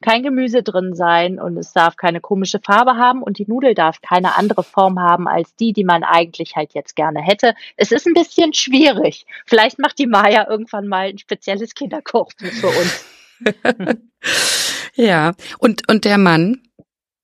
kein 0.00 0.22
Gemüse 0.22 0.62
drin 0.62 0.94
sein 0.94 1.38
und 1.38 1.56
es 1.56 1.72
darf 1.72 1.96
keine 1.96 2.20
komische 2.20 2.60
Farbe 2.60 2.96
haben 2.96 3.22
und 3.22 3.38
die 3.38 3.46
Nudel 3.46 3.74
darf 3.74 4.00
keine 4.00 4.36
andere 4.36 4.62
Form 4.62 5.00
haben 5.00 5.28
als 5.28 5.54
die, 5.56 5.72
die 5.72 5.84
man 5.84 6.04
eigentlich 6.04 6.56
halt 6.56 6.74
jetzt 6.74 6.96
gerne 6.96 7.20
hätte. 7.20 7.54
Es 7.76 7.92
ist 7.92 8.06
ein 8.06 8.14
bisschen 8.14 8.54
schwierig. 8.54 9.26
Vielleicht 9.46 9.78
macht 9.78 9.98
die 9.98 10.06
Maya 10.06 10.48
irgendwann 10.48 10.88
mal 10.88 11.08
ein 11.08 11.18
spezielles 11.18 11.74
Kinderkochbuch 11.74 12.46
für 12.46 12.68
uns. 12.68 13.04
ja, 14.94 15.32
und, 15.58 15.88
und 15.88 16.04
der 16.04 16.18
Mann? 16.18 16.62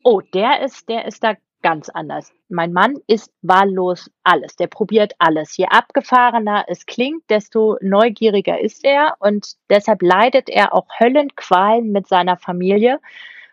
Oh, 0.02 0.20
der 0.20 0.62
ist, 0.62 0.88
der 0.88 1.06
ist 1.06 1.24
da 1.24 1.34
ganz 1.62 1.88
anders. 1.88 2.32
Mein 2.48 2.72
Mann 2.72 2.96
isst 3.06 3.32
wahllos 3.42 4.10
alles. 4.22 4.56
Der 4.56 4.66
probiert 4.66 5.14
alles. 5.18 5.56
Je 5.56 5.66
abgefahrener 5.66 6.64
es 6.68 6.86
klingt, 6.86 7.28
desto 7.28 7.76
neugieriger 7.80 8.60
ist 8.60 8.84
er 8.84 9.16
und 9.18 9.54
deshalb 9.70 10.02
leidet 10.02 10.48
er 10.48 10.74
auch 10.74 10.86
Höllenqualen 11.00 11.92
mit 11.92 12.06
seiner 12.06 12.36
Familie, 12.36 13.00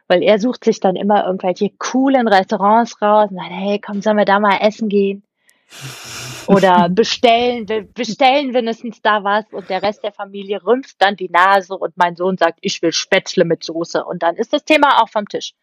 weil 0.07 0.21
er 0.21 0.39
sucht 0.39 0.63
sich 0.63 0.79
dann 0.79 0.95
immer 0.95 1.25
irgendwelche 1.25 1.71
coolen 1.77 2.27
Restaurants 2.27 3.01
raus 3.01 3.29
und 3.31 3.37
sagt, 3.37 3.51
hey, 3.51 3.79
komm, 3.79 4.01
sollen 4.01 4.17
wir 4.17 4.25
da 4.25 4.39
mal 4.39 4.57
essen 4.61 4.89
gehen? 4.89 5.23
Oder 6.47 6.89
bestellen, 6.91 7.65
bestellen 7.93 8.51
mindestens 8.51 9.01
da 9.01 9.23
was 9.23 9.45
und 9.51 9.69
der 9.69 9.81
Rest 9.81 10.03
der 10.03 10.11
Familie 10.11 10.63
rümpft 10.65 10.95
dann 10.99 11.15
die 11.15 11.29
Nase 11.29 11.75
und 11.75 11.95
mein 11.97 12.15
Sohn 12.15 12.37
sagt, 12.37 12.59
ich 12.61 12.81
will 12.81 12.93
Spätzle 12.93 13.45
mit 13.45 13.63
Soße 13.63 14.03
und 14.03 14.23
dann 14.23 14.35
ist 14.35 14.53
das 14.53 14.63
Thema 14.63 15.01
auch 15.01 15.09
vom 15.09 15.27
Tisch. 15.27 15.53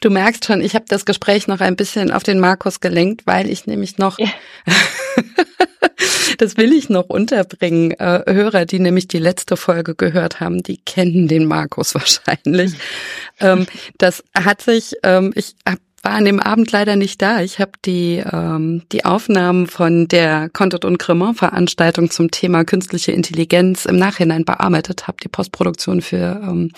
Du 0.00 0.10
merkst 0.10 0.44
schon, 0.44 0.60
ich 0.60 0.74
habe 0.74 0.84
das 0.88 1.04
Gespräch 1.04 1.46
noch 1.46 1.60
ein 1.60 1.76
bisschen 1.76 2.10
auf 2.10 2.22
den 2.22 2.40
Markus 2.40 2.80
gelenkt, 2.80 3.26
weil 3.26 3.48
ich 3.48 3.66
nämlich 3.66 3.98
noch, 3.98 4.18
ja. 4.18 4.28
das 6.38 6.56
will 6.56 6.72
ich 6.72 6.88
noch 6.88 7.08
unterbringen, 7.08 7.92
äh, 7.92 8.22
Hörer, 8.26 8.64
die 8.64 8.78
nämlich 8.78 9.08
die 9.08 9.18
letzte 9.18 9.56
Folge 9.56 9.94
gehört 9.94 10.40
haben, 10.40 10.62
die 10.62 10.78
kennen 10.78 11.28
den 11.28 11.46
Markus 11.46 11.94
wahrscheinlich. 11.94 12.72
ähm, 13.40 13.66
das 13.98 14.24
hat 14.34 14.62
sich, 14.62 14.94
ähm, 15.02 15.32
ich 15.34 15.54
habe 15.66 15.80
war 16.02 16.12
an 16.12 16.24
dem 16.24 16.40
Abend 16.40 16.72
leider 16.72 16.96
nicht 16.96 17.20
da. 17.20 17.40
Ich 17.40 17.58
habe 17.58 17.72
die, 17.84 18.22
ähm, 18.32 18.82
die 18.90 19.04
Aufnahmen 19.04 19.66
von 19.66 20.08
der 20.08 20.48
Content 20.48 20.84
und 20.84 20.98
Cremant 20.98 21.38
Veranstaltung 21.38 22.10
zum 22.10 22.30
Thema 22.30 22.64
künstliche 22.64 23.12
Intelligenz 23.12 23.84
im 23.84 23.96
Nachhinein 23.96 24.44
bearbeitet, 24.44 25.08
habe 25.08 25.18
die 25.22 25.28
Postproduktion 25.28 26.00
für 26.00 26.40
ähm, 26.42 26.72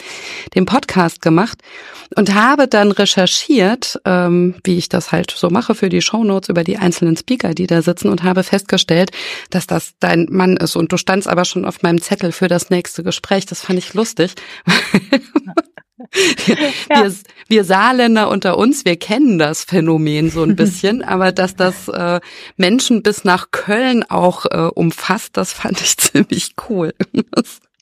den 0.55 0.66
Podcast 0.66 1.23
gemacht 1.23 1.62
und 2.16 2.35
habe 2.35 2.66
dann 2.66 2.91
recherchiert, 2.91 4.01
ähm, 4.05 4.57
wie 4.64 4.79
ich 4.79 4.89
das 4.89 5.12
halt 5.12 5.31
so 5.31 5.51
mache 5.51 5.75
für 5.75 5.89
die 5.89 6.03
Shownotes 6.03 6.49
über 6.49 6.64
die 6.64 6.79
einzelnen 6.79 7.16
Speaker, 7.16 7.55
die 7.55 7.66
da 7.66 7.83
sitzen 7.83 8.09
und 8.09 8.25
habe 8.25 8.43
festgestellt, 8.43 9.12
dass 9.51 9.66
das 9.66 9.93
dein 10.01 10.27
Mann 10.31 10.57
ist 10.57 10.75
und 10.75 10.93
du 10.93 10.97
standst 10.97 11.29
aber 11.29 11.45
schon 11.45 11.64
auf 11.64 11.83
meinem 11.83 12.01
Zettel 12.01 12.33
für 12.33 12.49
das 12.49 12.70
nächste 12.70 13.03
Gespräch. 13.05 13.47
Das 13.47 13.61
fand 13.61 13.79
ich 13.79 13.95
lustig. 13.95 14.35
Wir, 16.46 16.57
ja. 16.90 17.05
wir, 17.05 17.14
wir 17.48 17.64
Saarländer 17.64 18.28
unter 18.28 18.59
uns, 18.59 18.84
wir 18.84 18.96
kennen 18.96 19.38
das 19.38 19.64
Phänomen 19.64 20.30
so 20.30 20.42
ein 20.42 20.57
bisschen, 20.57 21.03
aber 21.03 21.32
dass 21.32 21.57
das 21.57 21.88
äh, 21.88 22.20
Menschen 22.57 23.03
bis 23.03 23.24
nach 23.24 23.50
Köln 23.50 24.05
auch 24.05 24.46
äh, 24.46 24.70
umfasst, 24.74 25.36
das 25.36 25.53
fand 25.53 25.80
ich 25.80 25.96
ziemlich 25.98 26.55
cool. 26.68 26.94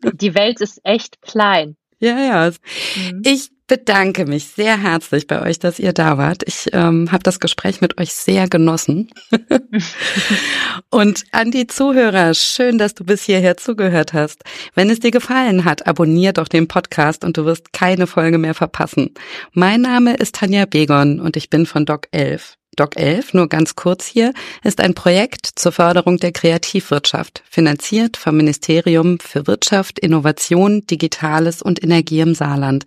Die 0.03 0.35
Welt 0.35 0.61
ist 0.61 0.81
echt 0.85 1.21
klein. 1.23 1.77
Ja, 1.99 2.19
ja. 2.19 2.51
Mhm. 2.97 3.23
Ich 3.25 3.51
bedanke 3.71 4.27
mich 4.27 4.49
sehr 4.49 4.83
herzlich 4.83 5.29
bei 5.29 5.41
euch, 5.43 5.61
dass 5.61 5.79
ihr 5.79 5.93
da 5.93 6.19
wart. 6.19 6.43
Ich 6.45 6.71
ähm, 6.73 7.13
habe 7.13 7.23
das 7.23 7.39
Gespräch 7.39 7.81
mit 7.81 8.01
euch 8.01 8.13
sehr 8.13 8.49
genossen. 8.49 9.13
Und 10.91 11.23
an 11.31 11.53
die 11.53 11.69
Zuhörer, 11.69 12.35
schön, 12.35 12.79
dass 12.79 12.95
du 12.95 13.05
bis 13.05 13.23
hierher 13.23 13.57
zugehört 13.57 14.13
hast. 14.13 14.43
Wenn 14.75 14.91
es 14.91 14.99
dir 14.99 15.13
gefallen 15.13 15.65
hat, 15.65 15.87
abonnier 15.87 16.33
doch 16.33 16.49
den 16.49 16.67
Podcast 16.67 17.25
und 17.25 17.37
du 17.37 17.45
wirst 17.45 17.73
keine 17.73 18.09
Folge 18.09 18.39
mehr 18.39 18.55
verpassen. 18.55 19.15
Mein 19.53 19.83
Name 19.83 20.17
ist 20.17 20.35
Tanja 20.35 20.67
Begon 20.67 21.21
und 21.21 21.37
ich 21.37 21.49
bin 21.49 21.65
von 21.65 21.87
Doc 21.87 22.09
11. 22.11 22.60
Doc 22.81 22.97
11, 22.97 23.35
nur 23.35 23.47
ganz 23.47 23.77
kurz 23.77 24.07
hier, 24.07 24.33
ist 24.65 24.81
ein 24.81 24.95
Projekt 24.95 25.47
zur 25.55 25.71
Förderung 25.71 26.17
der 26.17 26.33
Kreativwirtschaft, 26.33 27.43
finanziert 27.51 28.17
vom 28.17 28.39
Ministerium 28.39 29.19
für 29.21 29.47
Wirtschaft, 29.47 29.99
Innovation, 29.99 30.87
Digitales 30.87 31.61
und 31.61 31.83
Energie 31.83 32.21
im 32.21 32.35
Saarland. 32.35 32.87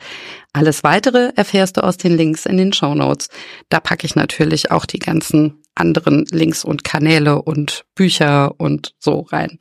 Alles 0.51 0.83
weitere 0.83 1.31
erfährst 1.35 1.77
du 1.77 1.83
aus 1.83 1.97
den 1.97 2.17
Links 2.17 2.47
in 2.47 2.57
den 2.57 2.73
Show 2.73 2.95
Notes. 2.95 3.29
Da 3.69 3.79
packe 3.79 4.07
ich 4.07 4.15
natürlich 4.15 4.71
auch 4.71 4.87
die 4.87 4.97
ganzen 4.97 5.61
anderen 5.75 6.25
Links 6.31 6.65
und 6.65 6.83
Kanäle 6.83 7.43
und 7.43 7.85
Bücher 7.93 8.59
und 8.59 8.95
so 8.97 9.27
rein. 9.31 9.59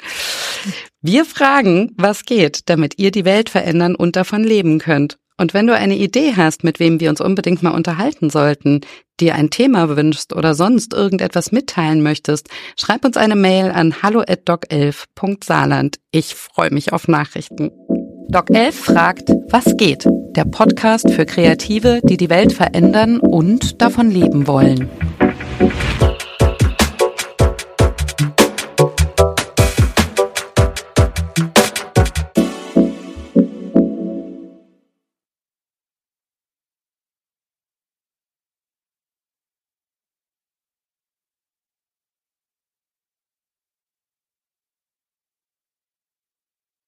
Wir 1.02 1.26
fragen, 1.26 1.92
was 1.98 2.24
geht, 2.24 2.70
damit 2.70 2.98
ihr 2.98 3.10
die 3.10 3.26
Welt 3.26 3.50
verändern 3.50 3.94
und 3.94 4.16
davon 4.16 4.44
leben 4.44 4.78
könnt. 4.78 5.18
Und 5.38 5.54
wenn 5.54 5.66
du 5.66 5.74
eine 5.74 5.96
Idee 5.96 6.34
hast, 6.36 6.62
mit 6.64 6.78
wem 6.78 7.00
wir 7.00 7.10
uns 7.10 7.20
unbedingt 7.20 7.62
mal 7.62 7.70
unterhalten 7.70 8.30
sollten, 8.30 8.80
dir 9.20 9.34
ein 9.34 9.50
Thema 9.50 9.96
wünschst 9.96 10.34
oder 10.34 10.54
sonst 10.54 10.94
irgendetwas 10.94 11.52
mitteilen 11.52 12.02
möchtest, 12.02 12.48
schreib 12.76 13.04
uns 13.04 13.16
eine 13.16 13.36
Mail 13.36 13.70
an 13.70 14.02
hallo@doc11.saarland. 14.02 15.98
Ich 16.10 16.34
freue 16.34 16.72
mich 16.72 16.92
auf 16.92 17.08
Nachrichten. 17.08 17.70
Doc 18.28 18.50
11 18.50 18.74
fragt, 18.74 19.30
was 19.50 19.76
geht? 19.76 20.06
Der 20.36 20.44
Podcast 20.44 21.10
für 21.10 21.26
Kreative, 21.26 22.00
die 22.02 22.16
die 22.16 22.30
Welt 22.30 22.52
verändern 22.52 23.18
und 23.18 23.82
davon 23.82 24.10
leben 24.10 24.46
wollen. 24.46 24.88